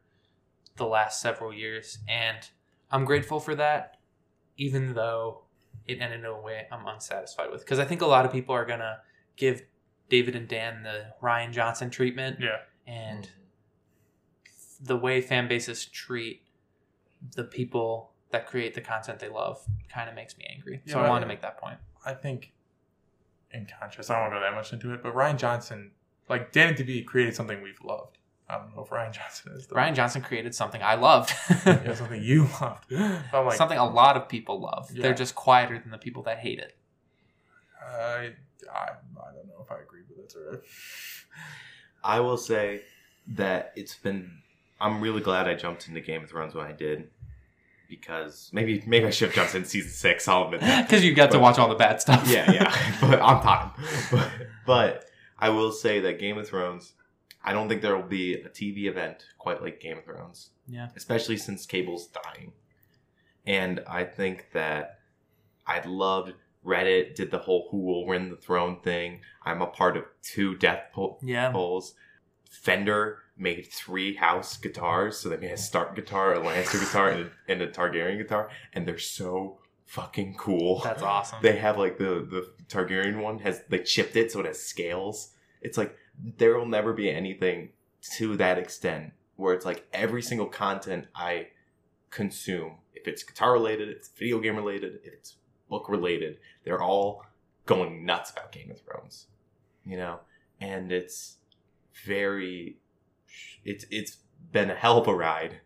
the 0.78 0.86
last 0.86 1.20
several 1.20 1.54
years. 1.54 2.00
And 2.08 2.38
I'm 2.92 3.06
grateful 3.06 3.40
for 3.40 3.56
that, 3.56 3.93
even 4.58 4.94
though 4.94 5.42
it 5.88 6.00
ended 6.02 6.20
in 6.20 6.26
a 6.26 6.42
way 6.42 6.68
I'm 6.72 6.86
unsatisfied 6.88 7.52
with. 7.52 7.62
Because 7.62 7.80
I 7.80 7.86
think 7.86 8.02
a 8.02 8.06
lot 8.06 8.26
of 8.26 8.32
people 8.32 8.56
are 8.56 8.66
going 8.66 8.80
to 8.80 8.98
give 9.36 9.64
David 10.10 10.36
and 10.36 10.48
Dan 10.48 10.84
the 10.84 11.08
Rian 11.22 11.52
Johnson 11.52 11.90
treatment. 11.90 12.38
Yeah. 12.40 12.58
And 12.86 13.30
the 14.82 14.98
way 14.98 15.22
fan 15.22 15.48
bases 15.48 15.86
treat 15.86 16.42
the 17.36 17.44
people 17.44 18.12
that 18.32 18.48
create 18.48 18.74
the 18.74 18.82
content 18.82 19.20
they 19.20 19.30
love 19.30 19.64
kind 19.90 20.10
of 20.10 20.16
makes 20.16 20.38
me 20.38 20.46
angry. 20.54 20.82
So 20.86 21.00
Yeah, 21.00 21.06
I 21.06 21.10
wanted 21.10 21.22
to 21.22 21.28
make 21.28 21.42
that 21.42 21.58
point. 21.58 21.78
I 22.06 22.14
think, 22.14 22.52
in 23.52 23.68
contrast, 23.80 24.10
I 24.10 24.16
don't 24.16 24.24
want 24.24 24.34
to 24.34 24.40
go 24.40 24.44
that 24.44 24.56
much 24.56 24.74
into 24.74 24.94
it, 24.94 25.02
but 25.02 25.14
Rian 25.14 25.38
Johnson, 25.38 25.92
like 26.28 26.52
Dan 26.52 26.70
and 26.70 26.78
DB, 26.78 27.06
created 27.06 27.36
something 27.36 27.62
we've 27.62 27.82
loved. 27.84 28.13
I 28.54 28.58
don't 28.60 28.76
know 28.76 28.84
if 28.84 28.90
Rian 28.90 29.12
Johnson 29.12 29.54
is 29.56 29.68
the 29.68 29.76
Rian 29.76 29.96
Johnson 29.96 30.22
created 30.22 30.54
something 30.54 30.82
I 30.82 30.96
loved. 30.96 31.34
yeah, 31.66 31.94
something 31.96 32.22
you 32.22 32.44
loved. 32.62 32.94
I'm 32.94 33.46
like, 33.46 33.58
something 33.58 33.78
a 33.78 33.90
lot 33.90 34.16
of 34.18 34.30
people 34.30 34.62
love. 34.62 34.90
Yeah. 34.94 35.04
They're 35.04 35.14
just 35.14 35.36
quieter 35.36 35.80
than 35.80 35.92
the 35.92 35.98
people 35.98 36.24
that 36.24 36.40
hate 36.40 36.60
it. 36.60 36.76
I, 37.82 37.96
I, 38.74 38.78
I 38.78 39.34
don't 39.34 39.48
know 39.48 39.62
if 39.64 39.72
I 39.72 39.80
agree, 39.82 40.02
but 40.08 40.18
that's 40.18 40.36
alright. 40.36 40.60
I 42.04 42.20
will 42.20 42.38
say 42.38 42.82
that 43.28 43.74
it's 43.76 43.96
been. 43.96 44.40
I'm 44.80 45.02
really 45.02 45.22
glad 45.22 45.48
I 45.48 45.54
jumped 45.56 45.88
into 45.88 46.02
Game 46.02 46.24
of 46.24 46.30
Thrones 46.30 46.54
when 46.54 46.66
I 46.66 46.72
did, 46.74 47.10
because 47.90 48.50
maybe 48.54 48.84
maybe 48.86 49.06
I 49.06 49.10
should 49.10 49.30
have 49.30 49.36
jumped 49.36 49.56
in 49.56 49.66
season 49.66 49.92
six. 49.92 50.28
I'll 50.28 50.46
admit 50.46 50.62
that. 50.62 50.86
Because 50.88 51.04
you 51.04 51.14
got 51.14 51.32
to 51.32 51.40
watch 51.40 51.58
all 51.60 51.70
the 51.70 51.76
bad 51.76 52.02
stuff. 52.02 52.28
yeah, 52.28 52.52
yeah, 52.52 52.98
but 53.02 53.20
on 53.20 53.42
time. 53.42 53.72
But, 54.12 54.30
but 54.66 55.06
I 55.40 55.50
will 55.50 55.72
say 55.72 56.00
that 56.02 56.20
Game 56.20 56.38
of 56.38 56.48
Thrones. 56.48 56.94
I 57.44 57.52
don't 57.54 57.68
think 57.68 57.82
there 57.82 57.96
will 57.96 58.04
be 58.08 58.36
a 58.36 58.50
TV 58.50 58.86
event 58.86 59.26
quite 59.38 59.62
like 59.62 59.80
Game 59.82 59.98
of 59.98 60.06
Thrones. 60.06 60.50
Yeah. 60.68 60.88
especially 60.96 61.36
since 61.38 61.66
cable's 61.66 62.08
dying. 62.08 62.54
And 63.46 63.82
I 63.86 64.06
think 64.06 64.48
that 64.54 65.00
I 65.68 65.82
loved 65.86 66.34
Reddit 66.66 67.16
did 67.16 67.32
the 67.32 67.40
whole 67.40 67.68
who 67.70 67.80
will 67.80 68.06
win 68.06 68.30
the 68.30 68.38
throne 68.38 68.80
thing. 68.82 69.20
I'm 69.44 69.62
a 69.62 69.68
part 69.68 69.98
of 69.98 70.06
two 70.22 70.56
death 70.56 70.84
po- 70.94 71.20
Yeah. 71.22 71.52
polls. 71.52 71.96
Fender 72.50 73.20
made 73.36 73.68
three 73.72 74.16
house 74.16 74.56
guitars, 74.58 75.18
so 75.18 75.28
they 75.28 75.38
made 75.38 75.52
a 75.52 75.58
Stark 75.58 75.96
guitar, 75.96 76.34
a 76.34 76.40
Lannister 76.40 76.80
guitar, 76.80 77.10
and 77.10 77.22
a, 77.26 77.52
and 77.52 77.62
a 77.62 77.68
Targaryen 77.68 78.18
guitar, 78.18 78.50
and 78.74 78.88
they're 78.88 78.98
so 79.00 79.60
fucking 79.86 80.36
cool. 80.38 80.80
That's 80.84 81.02
awesome. 81.02 81.40
They 81.42 81.58
have 81.58 81.78
like 81.78 81.98
the 81.98 82.26
the 82.30 82.54
Targaryen 82.70 83.22
one 83.22 83.40
has 83.40 83.62
they 83.70 83.80
chipped 83.80 84.16
it 84.16 84.32
so 84.32 84.40
it 84.40 84.46
has 84.46 84.62
scales. 84.62 85.34
It's 85.62 85.78
like 85.78 85.98
there 86.38 86.58
will 86.58 86.66
never 86.66 86.94
be 86.94 87.10
anything 87.10 87.70
to 88.18 88.36
that 88.38 88.58
extent 88.58 89.14
where 89.36 89.54
it's 89.54 89.66
like 89.66 89.88
every 89.94 90.22
single 90.22 90.46
content 90.46 91.08
I 91.16 91.48
consume, 92.10 92.78
if 92.94 93.08
it's 93.08 93.24
guitar 93.24 93.54
related, 93.54 93.90
it's 93.90 94.10
video 94.10 94.40
game 94.40 94.56
related, 94.56 95.00
if 95.04 95.14
it's 95.14 95.36
book 95.70 95.90
related, 95.90 96.38
they're 96.64 96.82
all 96.82 97.26
going 97.66 98.06
nuts 98.06 98.32
about 98.32 98.52
Game 98.52 98.70
of 98.70 98.80
Thrones. 98.82 99.28
You 99.86 99.98
know? 99.98 100.20
And 100.62 100.92
it's 100.92 101.38
very 102.06 102.78
it's 103.66 103.86
it's 103.90 104.18
been 104.52 104.70
a 104.70 104.76
hell 104.76 104.98
of 104.98 105.08
a 105.08 105.16
ride. 105.16 105.62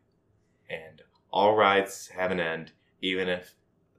And 0.70 1.02
all 1.32 1.56
rides 1.56 2.10
have 2.10 2.32
an 2.32 2.40
end, 2.40 2.72
even 3.02 3.30
if 3.30 3.54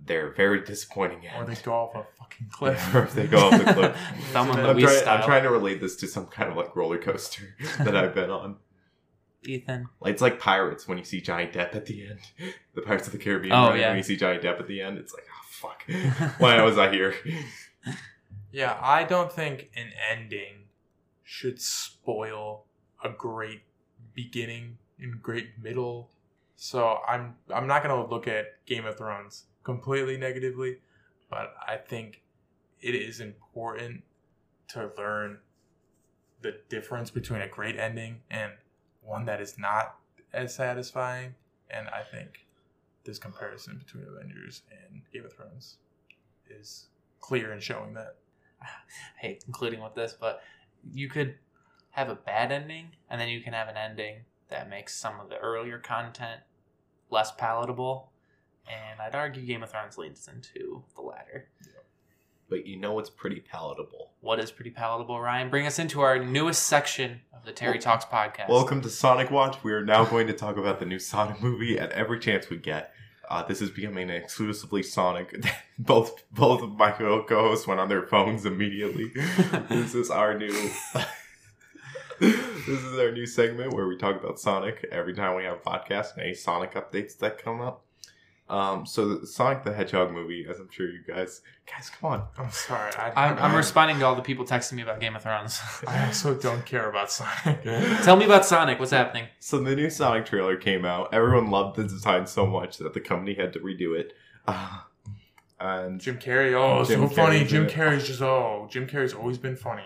they're 0.05 0.31
very 0.31 0.65
disappointing 0.65 1.21
Or 1.37 1.45
they 1.45 1.55
go 1.57 1.73
off 1.73 1.95
a 1.95 2.07
fucking 2.19 2.49
cliff. 2.51 2.91
Yeah, 2.93 2.99
or 2.99 3.05
if 3.05 3.15
they 3.15 3.27
go 3.27 3.39
off 3.39 3.65
the 3.65 3.73
cliff. 3.73 3.97
Thumb 4.33 4.51
on 4.51 4.61
I'm, 4.61 4.77
Louise 4.77 4.85
trying, 4.85 4.99
style. 4.99 5.19
I'm 5.19 5.25
trying 5.25 5.43
to 5.43 5.51
relate 5.51 5.81
this 5.81 5.97
to 5.97 6.07
some 6.07 6.27
kind 6.27 6.51
of 6.51 6.57
like 6.57 6.75
roller 6.75 6.99
coaster 6.99 7.55
that 7.79 7.97
I've 7.97 8.15
been 8.15 8.31
on. 8.31 8.57
Ethan. 9.45 9.89
It's 10.05 10.21
like 10.21 10.41
pirates 10.41 10.89
when 10.89 10.99
you 10.99 11.05
see 11.05 11.21
Johnny 11.21 11.47
Depp 11.47 11.75
at 11.75 11.87
the 11.87 12.07
end. 12.07 12.21
The 12.75 12.83
Pirates 12.83 13.09
of 13.09 13.13
the 13.13 13.19
Caribbean. 13.19 13.53
Oh, 13.53 13.71
ride, 13.71 13.81
yeah. 13.81 13.89
When 13.89 13.97
you 13.97 14.05
see 14.05 14.17
Johnny 14.17 14.39
Depp 14.39 14.61
at 14.61 14.69
the 14.69 14.81
end, 14.81 14.99
it's 14.99 15.13
like, 15.13 15.25
oh 15.29 15.47
fuck. 15.49 15.83
Why 16.39 16.63
was 16.63 16.79
I 16.79 16.93
here? 16.93 17.13
Yeah, 18.53 18.79
I 18.81 19.03
don't 19.03 19.33
think 19.33 19.71
an 19.75 19.91
ending 20.09 20.69
should 21.25 21.61
spoil 21.61 22.67
a 23.03 23.11
great 23.11 23.63
beginning 24.15 24.79
and 25.01 25.21
great 25.21 25.59
middle. 25.61 26.11
So 26.55 26.99
I'm 27.07 27.35
I'm 27.53 27.67
not 27.67 27.83
gonna 27.83 28.07
look 28.07 28.29
at 28.29 28.65
Game 28.65 28.87
of 28.87 28.97
Thrones 28.97 29.47
completely 29.65 30.17
negatively, 30.17 30.79
but 31.31 31.55
I 31.67 31.77
think 31.77 32.23
it 32.81 32.95
is 32.95 33.21
important 33.21 34.03
to 34.69 34.91
learn 34.97 35.39
the 36.43 36.55
difference 36.69 37.11
between 37.11 37.41
a 37.41 37.49
great 37.49 37.77
ending 37.77 38.21
and 38.31 38.53
one 39.03 39.25
that 39.25 39.41
is 39.41 39.59
not 39.59 39.97
as 40.33 40.55
satisfying. 40.55 41.35
And 41.71 41.89
I 41.89 42.03
think 42.03 42.47
this 43.05 43.19
comparison 43.19 43.79
between 43.79 44.05
Avengers 44.05 44.63
and 44.71 45.03
Game 45.13 45.25
of 45.25 45.33
Thrones 45.33 45.79
is 46.49 46.87
clear 47.21 47.53
in 47.53 47.61
showing 47.61 47.95
that. 47.95 48.17
I 48.63 48.67
hate 49.21 49.45
concluding 49.45 49.83
with 49.83 49.95
this, 49.95 50.15
but 50.19 50.43
you 50.93 51.09
could 51.09 51.37
have 51.91 52.09
a 52.09 52.15
bad 52.15 52.53
ending, 52.53 52.91
and 53.11 53.21
then 53.21 53.29
you 53.29 53.41
can 53.41 53.53
have 53.53 53.69
an 53.69 53.77
ending 53.77 54.21
that 54.49 54.71
makes 54.71 54.95
some 54.95 55.21
of 55.21 55.29
the 55.29 55.39
earlier 55.39 55.79
content 55.79 56.43
less 57.11 57.33
palatable. 57.33 58.13
And 58.69 59.01
I'd 59.01 59.15
argue 59.15 59.45
Game 59.45 59.63
of 59.63 59.71
Thrones 59.71 59.97
leans 59.97 60.29
into 60.33 60.83
the 60.95 61.01
latter. 61.03 61.49
But 62.51 62.67
you 62.67 62.77
know 62.79 62.93
what's 62.95 63.11
pretty 63.11 63.41
palatable. 63.41 64.13
What 64.21 64.39
is 64.41 64.51
pretty 64.51 64.71
palatable, 64.71 65.21
Ryan? 65.21 65.51
Bring 65.51 65.67
us 65.67 65.79
into 65.79 66.01
our 66.01 66.19
newest 66.19 66.63
section 66.65 67.21
of 67.35 67.45
the 67.45 67.53
Terry 67.53 67.75
Well- 67.75 67.83
Talks 67.83 68.05
podcast. 68.05 68.49
Welcome 68.49 68.81
to 68.83 68.89
Sonic 68.89 69.31
Watch. 69.31 69.63
We 69.63 69.73
are 69.73 69.85
now 69.85 70.05
going 70.05 70.27
to 70.29 70.33
talk 70.33 70.57
about 70.57 70.81
the 70.81 70.87
new 70.87 70.99
Sonic 70.99 71.43
movie 71.43 71.79
at 71.79 71.93
every 71.93 72.19
chance 72.19 72.49
we 72.49 72.57
get. 72.57 72.93
Uh, 73.31 73.43
this 73.43 73.61
is 73.61 73.71
becoming 73.71 74.09
exclusively 74.09 74.83
Sonic. 74.83 75.45
both 75.79 76.23
both 76.31 76.63
of 76.63 76.73
my 76.79 76.91
co-hosts 76.91 77.67
went 77.67 77.81
on 77.81 77.91
their 77.91 78.07
phones 78.07 78.47
immediately. 78.47 79.11
this 79.69 79.95
is 79.95 80.11
our 80.11 80.37
new. 80.37 80.51
this 82.21 82.35
is 82.67 82.99
our 82.99 83.13
new 83.13 83.27
segment 83.27 83.75
where 83.75 83.87
we 83.87 83.97
talk 83.97 84.19
about 84.19 84.41
Sonic 84.41 84.87
every 84.91 85.13
time 85.13 85.37
we 85.37 85.45
have 85.45 85.59
a 85.59 85.71
podcast 85.71 86.15
and 86.15 86.23
any 86.23 86.35
Sonic 86.35 86.73
updates 86.73 87.19
that 87.19 87.37
come 87.43 87.61
up. 87.61 87.85
Um, 88.51 88.87
so 88.87 89.15
the 89.15 89.27
Sonic 89.27 89.63
the 89.65 89.75
Hedgehog 89.75 90.11
movie, 90.11 90.47
as 90.49 90.59
I'm 90.59 90.71
sure 90.71 90.87
you 90.87 91.01
guys, 91.07 91.43
guys, 91.71 91.91
come 91.91 92.13
on. 92.13 92.29
I'm 92.39 92.51
sorry. 92.51 92.93
I, 92.97 93.11
I'm, 93.29 93.39
I'm 93.39 93.53
I- 93.53 93.57
responding 93.57 93.99
to 93.99 94.07
all 94.07 94.15
the 94.15 94.23
people 94.23 94.45
texting 94.47 94.73
me 94.75 94.83
about 94.83 95.01
Game 95.01 95.15
of 95.15 95.23
Thrones. 95.23 95.61
I 95.87 96.07
also 96.07 96.35
don't 96.35 96.65
care 96.65 96.89
about 96.89 97.11
Sonic. 97.11 97.63
Tell 98.03 98.17
me 98.17 98.25
about 98.25 98.47
Sonic. 98.47 98.79
What's 98.79 98.91
happening? 98.91 99.27
So 99.39 99.59
the 99.59 99.77
new 99.77 99.91
Sonic 99.91 100.25
trailer 100.25 100.57
came 100.57 100.85
out. 100.87 101.13
Everyone 101.13 101.51
loved 101.51 101.77
the 101.77 101.85
design 101.85 102.27
so 102.27 102.47
much 102.47 102.79
that 102.79 102.95
the 102.95 103.01
company 103.01 103.35
had 103.35 103.53
to 103.53 103.61
redo 103.61 103.99
it. 103.99 104.15
Uh, 104.47 104.79
and 105.61 106.01
Jim 106.01 106.19
Carrey, 106.19 106.55
oh, 106.55 106.85
Jim 106.85 107.07
so 107.09 107.15
funny. 107.15 107.45
Jim 107.45 107.67
it. 107.67 107.73
Carrey's 107.73 108.07
just 108.07 108.23
oh, 108.23 108.67
Jim 108.71 108.87
Carrey's 108.87 109.13
always 109.13 109.37
been 109.39 109.57
funny. 109.57 109.85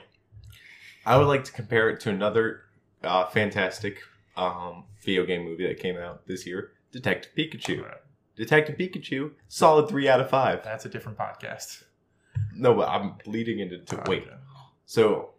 I 1.05 1.17
would 1.17 1.27
like 1.27 1.43
to 1.45 1.53
compare 1.53 1.91
it 1.91 1.99
to 2.01 2.11
another 2.11 2.61
uh, 3.03 3.27
fantastic 3.27 3.99
um, 4.37 4.85
video 5.05 5.27
game 5.27 5.43
movie 5.45 5.67
that 5.67 5.81
came 5.81 5.97
out 5.97 6.27
this 6.27 6.47
year, 6.47 6.73
Detective 6.93 7.33
Pikachu. 7.37 7.85
Detective 8.43 8.76
Pikachu, 8.76 9.30
solid 9.47 9.88
three 9.88 10.09
out 10.09 10.20
of 10.20 10.28
five. 10.28 10.64
That's 10.64 10.84
a 10.84 10.88
different 10.88 11.16
podcast. 11.16 11.84
No, 12.57 12.74
but 12.74 12.88
I'm 12.88 13.14
leading 13.24 13.61
into 13.61 13.78
to, 13.78 14.03
wait. 14.09 14.24
Okay. 14.24 14.34
So 14.84 15.30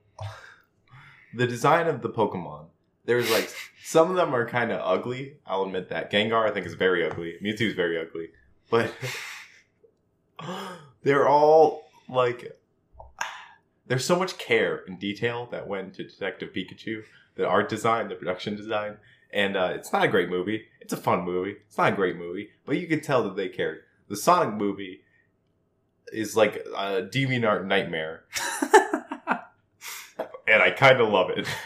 the 1.34 1.46
design 1.46 1.88
of 1.88 2.02
the 2.02 2.10
Pokemon, 2.10 2.68
there's 3.04 3.30
like 3.30 3.54
some 3.84 4.10
of 4.10 4.16
them 4.16 4.34
are 4.34 4.48
kind 4.48 4.72
of 4.72 4.80
ugly. 4.82 5.36
I'll 5.46 5.64
admit 5.64 5.90
that. 5.90 6.14
Gengar, 6.14 6.50
I 6.50 6.54
think, 6.54 6.66
is 6.66 6.76
very 6.76 7.06
ugly. 7.06 7.36
Mewtwo 7.44 7.64
is 7.64 7.74
very 7.74 8.00
ugly, 8.00 8.30
but 8.70 8.94
they're 11.04 11.28
all 11.28 11.84
like 12.08 12.58
there's 13.88 14.06
so 14.06 14.18
much 14.18 14.38
care 14.38 14.86
and 14.88 14.98
detail 14.98 15.50
that 15.52 15.68
went 15.68 15.88
into 15.88 16.06
Detective 16.06 16.54
Pikachu. 16.54 17.04
The 17.36 17.46
art 17.46 17.68
design, 17.68 18.08
the 18.08 18.16
production 18.16 18.56
design, 18.56 18.96
and 19.34 19.58
uh, 19.58 19.72
it's 19.74 19.92
not 19.92 20.06
a 20.06 20.08
great 20.08 20.30
movie. 20.30 20.66
It's 20.80 20.94
a 20.94 20.98
fun 20.98 21.24
movie. 21.24 21.56
It's 21.68 21.78
not 21.78 21.94
a 21.94 21.96
great 21.96 22.16
movie, 22.16 22.50
but 22.66 22.78
you 22.78 22.88
can 22.88 23.02
tell 23.02 23.24
that 23.24 23.36
they 23.36 23.50
cared. 23.50 23.80
The 24.08 24.16
Sonic 24.16 24.54
movie 24.54 25.02
is 26.12 26.38
like 26.38 26.56
a 26.78 27.02
DeviantArt 27.02 27.66
nightmare, 27.66 28.24
and 30.48 30.62
I 30.62 30.70
kind 30.72 31.02
of 31.02 31.10
love 31.10 31.30
it. 31.32 31.48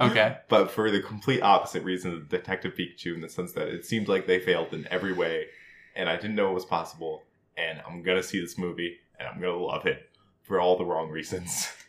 Okay. 0.00 0.38
but 0.48 0.72
for 0.72 0.90
the 0.90 1.00
complete 1.00 1.40
opposite 1.40 1.84
reason 1.84 2.12
of 2.12 2.28
Detective 2.28 2.74
Pikachu, 2.74 3.14
in 3.14 3.20
the 3.20 3.28
sense 3.28 3.52
that 3.52 3.68
it 3.68 3.86
seems 3.86 4.08
like 4.08 4.26
they 4.26 4.40
failed 4.40 4.74
in 4.74 4.88
every 4.90 5.12
way, 5.12 5.46
and 5.94 6.08
I 6.08 6.16
didn't 6.16 6.34
know 6.34 6.50
it 6.50 6.54
was 6.54 6.64
possible. 6.64 7.22
And 7.56 7.80
I'm 7.86 8.02
gonna 8.02 8.22
see 8.24 8.40
this 8.40 8.58
movie, 8.58 8.98
and 9.20 9.28
I'm 9.28 9.40
gonna 9.40 9.56
love 9.56 9.86
it 9.86 10.10
for 10.42 10.60
all 10.60 10.76
the 10.76 10.84
wrong 10.84 11.10
reasons. 11.10 11.68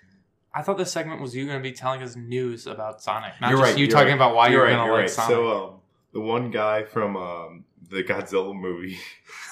I 0.56 0.62
thought 0.62 0.78
this 0.78 0.92
segment 0.92 1.22
was 1.22 1.36
you 1.36 1.46
going 1.46 1.60
to 1.60 1.64
be 1.64 1.74
telling 1.74 2.02
us 2.02 2.16
news 2.16 2.66
about 2.66 3.02
Sonic, 3.02 3.34
not 3.42 3.50
You're 3.50 3.60
just 3.60 3.72
right, 3.72 3.78
you 3.78 3.86
you're 3.86 3.92
talking 3.92 4.08
right. 4.08 4.16
about 4.16 4.36
why 4.36 4.48
you're, 4.48 4.64
right, 4.64 4.70
going 4.76 4.88
to 4.88 4.94
like 4.94 5.02
right. 5.02 5.10
Sonic. 5.10 5.30
So, 5.30 5.66
um, 5.66 5.74
the 6.14 6.22
one 6.22 6.50
guy 6.50 6.84
from 6.84 7.18
um, 7.18 7.66
the 7.90 8.04
Godzilla 8.04 8.56
movie 8.56 8.98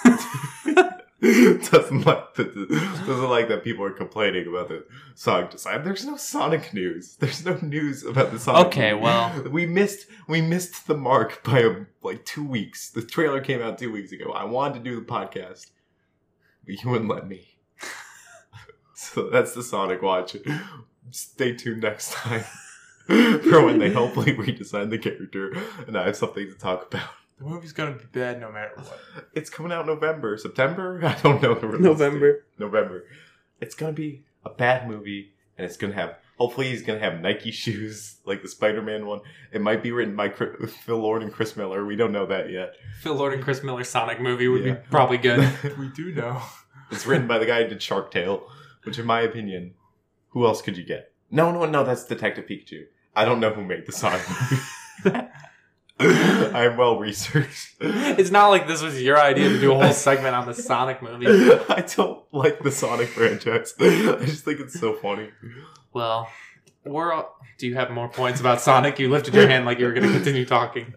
doesn't 1.24 2.06
like 2.06 2.34
the, 2.36 2.46
doesn't 3.06 3.30
like 3.30 3.48
that 3.48 3.64
people 3.64 3.86
are 3.86 3.92
complaining 3.92 4.48
about 4.48 4.70
the 4.70 4.86
Sonic 5.16 5.52
design. 5.52 5.84
There's 5.84 6.06
no 6.06 6.18
Sonic 6.18 6.74
news. 6.74 7.16
There's 7.18 7.46
no 7.46 7.58
news 7.62 8.06
about 8.06 8.32
the 8.32 8.40
Sonic. 8.40 8.68
Okay, 8.68 8.92
movie. 8.92 9.04
well- 9.04 9.44
we 9.52 9.66
missed 9.66 10.08
we 10.28 10.42
missed 10.42 10.88
the 10.88 10.98
mark 10.98 11.44
by 11.44 11.60
a, 11.60 11.76
like 12.02 12.26
two 12.26 12.46
weeks. 12.46 12.90
The 12.90 13.02
trailer 13.02 13.42
came 13.42 13.62
out 13.62 13.78
two 13.78 13.92
weeks 13.92 14.12
ago. 14.12 14.32
I 14.32 14.46
wanted 14.46 14.76
to 14.76 14.90
do 14.90 14.96
the 14.96 15.06
podcast, 15.06 15.72
but 16.66 16.84
you 16.84 16.90
wouldn't 16.90 17.10
let 17.10 17.28
me. 17.28 17.58
so 18.96 19.30
that's 19.30 19.54
the 19.54 19.64
Sonic 19.64 20.02
watch. 20.02 20.36
Stay 21.12 21.54
tuned 21.54 21.82
next 21.84 22.14
time. 22.14 22.44
For 23.08 23.66
when 23.66 23.80
they 23.80 23.92
hopefully 23.92 24.34
redesign 24.34 24.90
the 24.90 24.98
character 24.98 25.54
and 25.88 25.98
I 25.98 26.06
have 26.06 26.16
something 26.16 26.48
to 26.48 26.54
talk 26.58 26.88
about. 26.94 27.10
The 27.38 27.44
movie's 27.46 27.74
gonna 27.74 27.92
be 27.96 28.06
bad 28.12 28.40
no 28.40 28.52
matter 28.52 28.72
what. 28.76 29.00
It's 29.34 29.50
coming 29.50 29.72
out 29.74 29.86
November, 29.86 30.38
September. 30.38 31.02
I 31.04 31.16
don't 31.22 31.42
know 31.42 31.54
the 31.56 31.68
release 31.68 31.82
November. 31.84 32.32
date. 32.34 32.42
November. 32.60 33.04
It's 33.60 33.76
gonna 33.76 33.92
be 33.92 34.24
a 34.46 34.50
bad 34.50 34.88
movie, 34.88 35.34
and 35.58 35.66
it's 35.66 35.76
gonna 35.78 35.94
have. 35.96 36.16
Hopefully, 36.38 36.70
he's 36.70 36.82
gonna 36.84 37.00
have 37.00 37.20
Nike 37.20 37.52
shoes 37.64 38.18
like 38.26 38.42
the 38.42 38.48
Spider-Man 38.48 39.06
one. 39.06 39.20
It 39.52 39.62
might 39.62 39.84
be 39.84 39.92
written 39.92 40.16
by 40.16 40.30
Chris, 40.30 40.74
Phil 40.86 40.98
Lord 40.98 41.22
and 41.24 41.32
Chris 41.34 41.58
Miller. 41.58 41.86
We 41.86 41.96
don't 41.98 42.12
know 42.14 42.26
that 42.28 42.50
yet. 42.50 42.76
Phil 43.02 43.16
Lord 43.16 43.34
and 43.34 43.44
Chris 43.44 43.64
Miller 43.64 43.84
Sonic 43.84 44.22
movie 44.22 44.48
would 44.48 44.64
Yeah. 44.64 44.74
be 44.76 44.80
probably 44.90 45.18
good. 45.18 45.42
We 45.78 45.90
do 45.90 46.14
know. 46.14 46.42
it's 46.92 47.06
written 47.06 47.28
by 47.28 47.40
the 47.40 47.46
guy 47.46 47.64
who 47.64 47.70
did 47.70 47.82
Shark 47.82 48.12
Tale, 48.12 48.48
which, 48.84 48.98
in 48.98 49.06
my 49.06 49.22
opinion, 49.22 49.74
who 50.34 50.46
else 50.46 50.62
could 50.62 50.78
you 50.78 50.84
get? 50.84 51.14
No, 51.32 51.52
no, 51.52 51.66
no. 51.66 51.84
That's 51.84 52.04
Detective 52.04 52.46
Pikachu. 52.46 52.84
I 53.16 53.26
don't 53.26 53.40
know 53.40 53.52
who 53.52 53.64
made 53.64 53.86
the 53.86 53.92
Sonic 53.92 54.22
movie. 54.30 55.28
I'm 56.00 56.76
well 56.76 57.00
researched. 57.00 57.76
it's 57.80 58.32
not 58.32 58.50
like 58.50 58.68
this 58.68 58.82
was 58.82 59.02
your 59.02 59.20
idea 59.20 59.50
to 59.50 59.60
do 59.60 59.72
a 59.72 59.76
whole 59.76 59.94
segment 59.94 60.36
on 60.36 60.48
the 60.48 60.54
Sonic 60.54 61.02
movie. 61.02 61.28
I 61.70 61.82
don't 61.96 62.24
like 62.32 62.60
the 62.62 62.72
Sonic 62.72 63.10
franchise. 63.10 63.74
I 63.80 64.18
just 64.26 64.44
think 64.44 64.60
it's 64.60 64.80
so 64.80 64.94
funny. 64.94 65.30
Well, 65.94 66.30
we're. 66.84 67.14
All, 67.14 67.36
do 67.60 67.68
you 67.68 67.76
have 67.76 67.92
more 67.92 68.10
points 68.10 68.40
about 68.40 68.60
Sonic? 68.60 69.00
You 69.00 69.10
lifted 69.10 69.36
your 69.36 69.48
hand 69.48 69.66
like 69.66 69.80
you 69.80 69.86
were 69.86 69.94
going 69.94 70.08
to 70.08 70.14
continue 70.14 70.46
talking. 70.46 70.94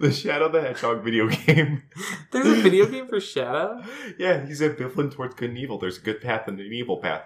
The 0.00 0.10
Shadow 0.10 0.48
the 0.48 0.60
Hedgehog 0.60 1.04
video 1.04 1.28
game. 1.28 1.84
There's 2.32 2.46
a 2.46 2.60
video 2.62 2.86
game 2.86 3.06
for 3.06 3.20
Shadow. 3.20 3.82
Yeah, 4.18 4.44
he's 4.44 4.60
ambivalent 4.60 5.12
towards 5.12 5.36
good 5.36 5.50
and 5.50 5.58
evil. 5.58 5.78
There's 5.78 5.98
a 5.98 6.00
good 6.00 6.20
path 6.20 6.48
and 6.48 6.58
an 6.58 6.72
evil 6.72 6.96
path. 6.96 7.22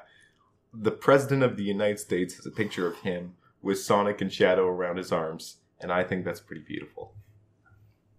The 0.78 0.90
President 0.90 1.42
of 1.42 1.56
the 1.56 1.62
United 1.62 1.98
States 1.98 2.34
has 2.34 2.46
a 2.46 2.50
picture 2.50 2.86
of 2.86 2.96
him 2.98 3.34
with 3.62 3.78
Sonic 3.78 4.20
and 4.20 4.32
Shadow 4.32 4.66
around 4.66 4.96
his 4.96 5.12
arms, 5.12 5.56
and 5.80 5.90
I 5.90 6.04
think 6.04 6.24
that's 6.24 6.40
pretty 6.40 6.62
beautiful. 6.62 7.14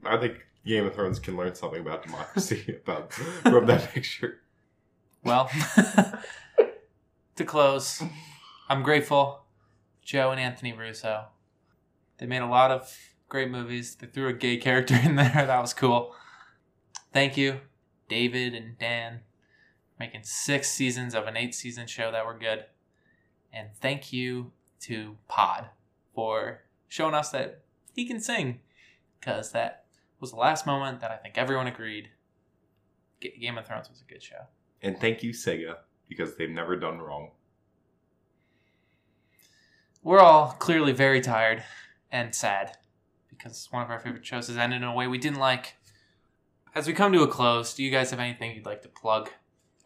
I 0.03 0.17
think 0.17 0.45
Game 0.65 0.85
of 0.85 0.95
Thrones 0.95 1.19
can 1.19 1.37
learn 1.37 1.55
something 1.55 1.81
about 1.81 2.03
democracy 2.03 2.77
about 2.83 3.13
from 3.13 3.65
that 3.67 3.89
picture. 3.93 4.41
Well, 5.23 5.49
to 7.35 7.45
close, 7.45 8.03
I'm 8.69 8.83
grateful. 8.83 9.43
Joe 10.03 10.31
and 10.31 10.39
Anthony 10.39 10.73
Russo. 10.73 11.25
They 12.17 12.25
made 12.25 12.41
a 12.41 12.47
lot 12.47 12.71
of 12.71 12.95
great 13.29 13.49
movies. 13.51 13.95
They 13.95 14.07
threw 14.07 14.29
a 14.29 14.33
gay 14.33 14.57
character 14.57 14.95
in 14.95 15.15
there. 15.15 15.31
That 15.33 15.61
was 15.61 15.73
cool. 15.73 16.15
Thank 17.13 17.37
you, 17.37 17.61
David 18.09 18.53
and 18.53 18.77
Dan, 18.77 19.21
making 19.99 20.23
six 20.23 20.69
seasons 20.69 21.15
of 21.15 21.27
an 21.27 21.37
eight 21.37 21.55
season 21.55 21.87
show 21.87 22.11
that 22.11 22.25
were 22.25 22.37
good. 22.37 22.65
And 23.51 23.69
thank 23.79 24.13
you 24.13 24.51
to 24.81 25.17
Pod 25.27 25.69
for 26.13 26.63
showing 26.87 27.13
us 27.13 27.29
that 27.31 27.61
he 27.93 28.05
can 28.05 28.19
sing. 28.19 28.59
Because 29.19 29.51
that 29.51 29.85
was 30.19 30.31
the 30.31 30.37
last 30.37 30.65
moment 30.65 31.01
that 31.01 31.11
I 31.11 31.17
think 31.17 31.37
everyone 31.37 31.67
agreed 31.67 32.09
Ga- 33.21 33.37
Game 33.39 33.57
of 33.57 33.65
Thrones 33.65 33.89
was 33.89 34.01
a 34.01 34.11
good 34.11 34.21
show. 34.21 34.47
And 34.81 34.99
thank 34.99 35.23
you, 35.23 35.31
Sega, 35.31 35.77
because 36.07 36.35
they've 36.35 36.49
never 36.49 36.75
done 36.75 36.99
wrong. 36.99 37.31
We're 40.03 40.19
all 40.19 40.55
clearly 40.59 40.93
very 40.93 41.19
tired 41.19 41.63
and 42.11 42.33
sad 42.33 42.77
because 43.29 43.67
one 43.71 43.83
of 43.83 43.89
our 43.89 43.99
favorite 43.99 44.25
shows 44.25 44.47
has 44.47 44.57
ended 44.57 44.81
in 44.81 44.87
a 44.87 44.93
way 44.93 45.07
we 45.07 45.17
didn't 45.17 45.39
like. 45.39 45.75
As 46.73 46.87
we 46.87 46.93
come 46.93 47.11
to 47.13 47.23
a 47.23 47.27
close, 47.27 47.73
do 47.73 47.83
you 47.83 47.91
guys 47.91 48.11
have 48.11 48.19
anything 48.19 48.55
you'd 48.55 48.65
like 48.65 48.83
to 48.83 48.87
plug? 48.87 49.29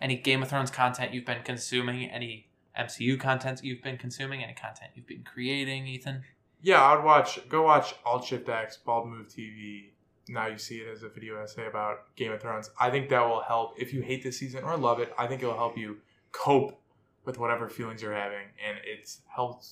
Any 0.02 0.18
Game 0.18 0.42
of 0.42 0.50
Thrones 0.50 0.72
content 0.72 1.14
you've 1.14 1.26
been 1.26 1.44
consuming? 1.44 2.10
Any 2.10 2.48
MCU 2.78 3.20
content 3.20 3.62
you've 3.64 3.84
been 3.84 3.98
consuming? 3.98 4.44
Any 4.44 4.54
content 4.54 4.92
you've 4.96 5.08
been 5.08 5.24
creating, 5.24 5.86
Ethan? 5.88 6.24
Yeah, 6.62 6.84
I'd 6.84 7.04
watch. 7.04 7.48
Go 7.50 7.64
watch 7.64 7.96
Alt 8.06 8.26
Shift 8.26 8.50
X, 8.50 8.78
Bald 8.78 9.08
Move 9.08 9.28
TV. 9.28 9.90
Now 10.28 10.48
you 10.48 10.58
see 10.58 10.78
it 10.78 10.88
as 10.88 11.04
a 11.04 11.10
video 11.10 11.42
essay 11.42 11.68
about 11.68 12.16
Game 12.16 12.32
of 12.32 12.42
Thrones. 12.42 12.70
I 12.80 12.90
think 12.90 13.10
that 13.10 13.22
will 13.28 13.42
help 13.42 13.74
if 13.78 13.94
you 13.94 14.02
hate 14.02 14.24
this 14.24 14.38
season 14.38 14.64
or 14.64 14.78
love 14.78 15.00
it. 15.00 15.14
I 15.18 15.28
think 15.28 15.44
it 15.44 15.46
will 15.46 15.56
help 15.56 15.78
you 15.78 15.98
cope 16.32 16.80
with 17.26 17.38
whatever 17.38 17.70
feelings 17.70 18.02
you're 18.02 18.14
having, 18.14 18.48
and 18.68 18.78
it's 18.84 19.22
helped 19.28 19.68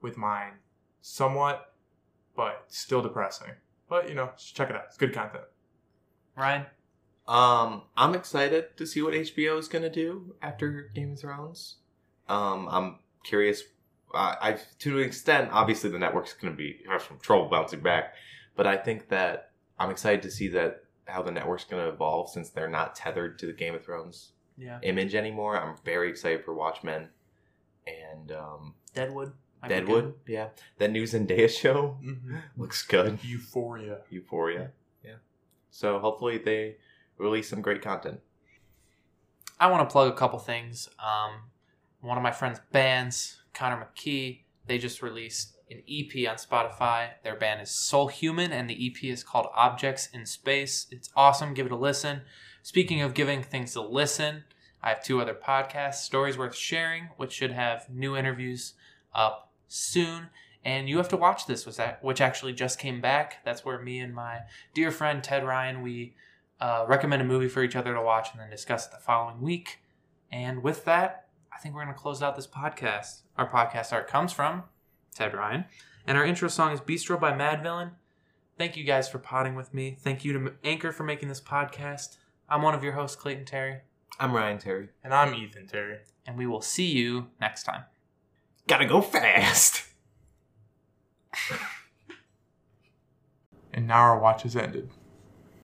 with 0.00 0.16
mine 0.16 0.52
somewhat, 1.00 1.74
but 2.36 2.64
still 2.68 3.02
depressing. 3.02 3.48
But 3.88 4.08
you 4.08 4.14
know, 4.14 4.30
just 4.36 4.54
check 4.54 4.70
it 4.70 4.76
out. 4.76 4.84
It's 4.88 4.96
good 4.96 5.12
content. 5.12 5.44
Ryan? 6.36 6.66
Um, 7.28 7.82
I'm 7.96 8.14
excited 8.14 8.76
to 8.76 8.86
see 8.86 9.00
what 9.02 9.14
HBO 9.14 9.58
is 9.58 9.68
going 9.68 9.82
to 9.82 9.90
do 9.90 10.34
after 10.42 10.90
Game 10.94 11.12
of 11.12 11.20
Thrones. 11.20 11.76
Um, 12.28 12.68
I'm 12.70 12.98
curious. 13.24 13.62
Uh, 14.14 14.34
I 14.40 14.58
to 14.80 14.98
an 14.98 15.04
extent, 15.04 15.50
obviously, 15.52 15.90
the 15.90 15.98
network's 15.98 16.32
going 16.34 16.52
to 16.52 16.56
be 16.56 16.80
have 16.88 17.02
some 17.02 17.18
trouble 17.18 17.48
bouncing 17.48 17.80
back, 17.80 18.14
but 18.56 18.66
I 18.66 18.76
think 18.76 19.08
that 19.08 19.50
I'm 19.78 19.90
excited 19.90 20.22
to 20.22 20.30
see 20.30 20.48
that 20.48 20.84
how 21.06 21.22
the 21.22 21.30
network's 21.30 21.64
going 21.64 21.82
to 21.82 21.88
evolve 21.90 22.28
since 22.30 22.50
they're 22.50 22.68
not 22.68 22.94
tethered 22.94 23.38
to 23.38 23.46
the 23.46 23.52
Game 23.52 23.74
of 23.74 23.84
Thrones 23.84 24.32
Yeah. 24.58 24.78
image 24.82 25.14
anymore. 25.14 25.58
I'm 25.58 25.76
very 25.84 26.08
excited 26.10 26.44
for 26.44 26.54
Watchmen 26.54 27.08
and 27.86 28.32
um, 28.32 28.74
Deadwood? 28.94 29.32
Be 29.62 29.68
Deadwood. 29.68 30.14
Yeah, 30.26 30.48
that 30.78 30.90
new 30.90 31.04
Zendaya 31.04 31.48
show 31.48 31.96
Mm-hmm. 32.04 32.36
looks 32.60 32.82
good. 32.82 33.18
Euphoria. 33.24 33.98
Euphoria. 34.10 34.70
Yeah. 35.04 35.14
So 35.70 35.98
hopefully 36.00 36.38
they 36.38 36.76
release 37.18 37.48
some 37.48 37.62
great 37.62 37.82
content. 37.82 38.20
I 39.60 39.70
want 39.70 39.88
to 39.88 39.92
plug 39.92 40.12
a 40.12 40.16
couple 40.16 40.38
things. 40.38 40.88
Um, 40.98 41.50
one 42.00 42.16
of 42.16 42.22
my 42.22 42.32
friend's 42.32 42.60
bands, 42.72 43.42
Connor 43.54 43.86
McKee, 43.86 44.40
they 44.66 44.78
just 44.78 45.02
released 45.02 45.56
an 45.70 45.82
EP 45.88 46.28
on 46.28 46.36
Spotify. 46.36 47.10
Their 47.22 47.36
band 47.36 47.62
is 47.62 47.70
Soul 47.70 48.08
Human, 48.08 48.52
and 48.52 48.68
the 48.68 48.86
EP 48.86 49.04
is 49.04 49.24
called 49.24 49.46
Objects 49.54 50.08
in 50.12 50.26
Space. 50.26 50.86
It's 50.90 51.10
awesome. 51.16 51.54
Give 51.54 51.66
it 51.66 51.72
a 51.72 51.76
listen. 51.76 52.22
Speaking 52.62 53.02
of 53.02 53.14
giving 53.14 53.42
things 53.42 53.74
a 53.76 53.82
listen, 53.82 54.44
I 54.82 54.90
have 54.90 55.02
two 55.02 55.20
other 55.20 55.34
podcasts, 55.34 56.02
Stories 56.02 56.36
Worth 56.36 56.54
Sharing, 56.54 57.10
which 57.16 57.32
should 57.32 57.52
have 57.52 57.88
new 57.88 58.16
interviews 58.16 58.74
up 59.14 59.52
soon. 59.68 60.28
And 60.64 60.88
you 60.88 60.96
have 60.98 61.08
to 61.08 61.16
watch 61.16 61.46
this, 61.46 61.66
which 61.66 61.78
which 62.02 62.20
actually 62.20 62.52
just 62.52 62.78
came 62.78 63.00
back. 63.00 63.44
That's 63.44 63.64
where 63.64 63.80
me 63.80 64.00
and 64.00 64.14
my 64.14 64.40
dear 64.74 64.90
friend 64.90 65.22
Ted 65.22 65.44
Ryan 65.44 65.82
we 65.82 66.14
uh, 66.62 66.84
recommend 66.86 67.20
a 67.20 67.24
movie 67.24 67.48
for 67.48 67.64
each 67.64 67.74
other 67.74 67.92
to 67.92 68.00
watch 68.00 68.28
and 68.30 68.40
then 68.40 68.48
discuss 68.48 68.86
it 68.86 68.92
the 68.92 68.98
following 68.98 69.40
week. 69.40 69.80
And 70.30 70.62
with 70.62 70.84
that, 70.84 71.26
I 71.52 71.58
think 71.58 71.74
we're 71.74 71.82
going 71.82 71.92
to 71.92 72.00
close 72.00 72.22
out 72.22 72.36
this 72.36 72.46
podcast. 72.46 73.22
Our 73.36 73.50
podcast 73.50 73.92
art 73.92 74.06
comes 74.06 74.32
from 74.32 74.62
Ted 75.12 75.34
Ryan, 75.34 75.64
and 76.06 76.16
our 76.16 76.24
intro 76.24 76.48
song 76.48 76.72
is 76.72 76.80
Bistro 76.80 77.20
by 77.20 77.32
Madvillain. 77.32 77.90
Thank 78.56 78.76
you 78.76 78.84
guys 78.84 79.08
for 79.08 79.18
potting 79.18 79.56
with 79.56 79.74
me. 79.74 79.96
Thank 79.98 80.24
you 80.24 80.32
to 80.34 80.52
Anchor 80.62 80.92
for 80.92 81.02
making 81.02 81.28
this 81.28 81.40
podcast. 81.40 82.16
I'm 82.48 82.62
one 82.62 82.74
of 82.74 82.84
your 82.84 82.92
hosts, 82.92 83.16
Clayton 83.16 83.44
Terry, 83.44 83.80
I'm 84.20 84.32
Ryan 84.32 84.58
Terry. 84.58 84.90
And 85.02 85.12
I'm 85.12 85.34
Ethan 85.34 85.66
Terry. 85.66 85.98
and 86.26 86.38
we 86.38 86.46
will 86.46 86.60
see 86.60 86.86
you 86.86 87.26
next 87.40 87.64
time. 87.64 87.84
Gotta 88.68 88.86
go 88.86 89.00
fast. 89.00 89.84
And 93.74 93.86
now 93.86 94.00
our 94.02 94.18
watch 94.18 94.42
has 94.42 94.54
ended. 94.54 94.90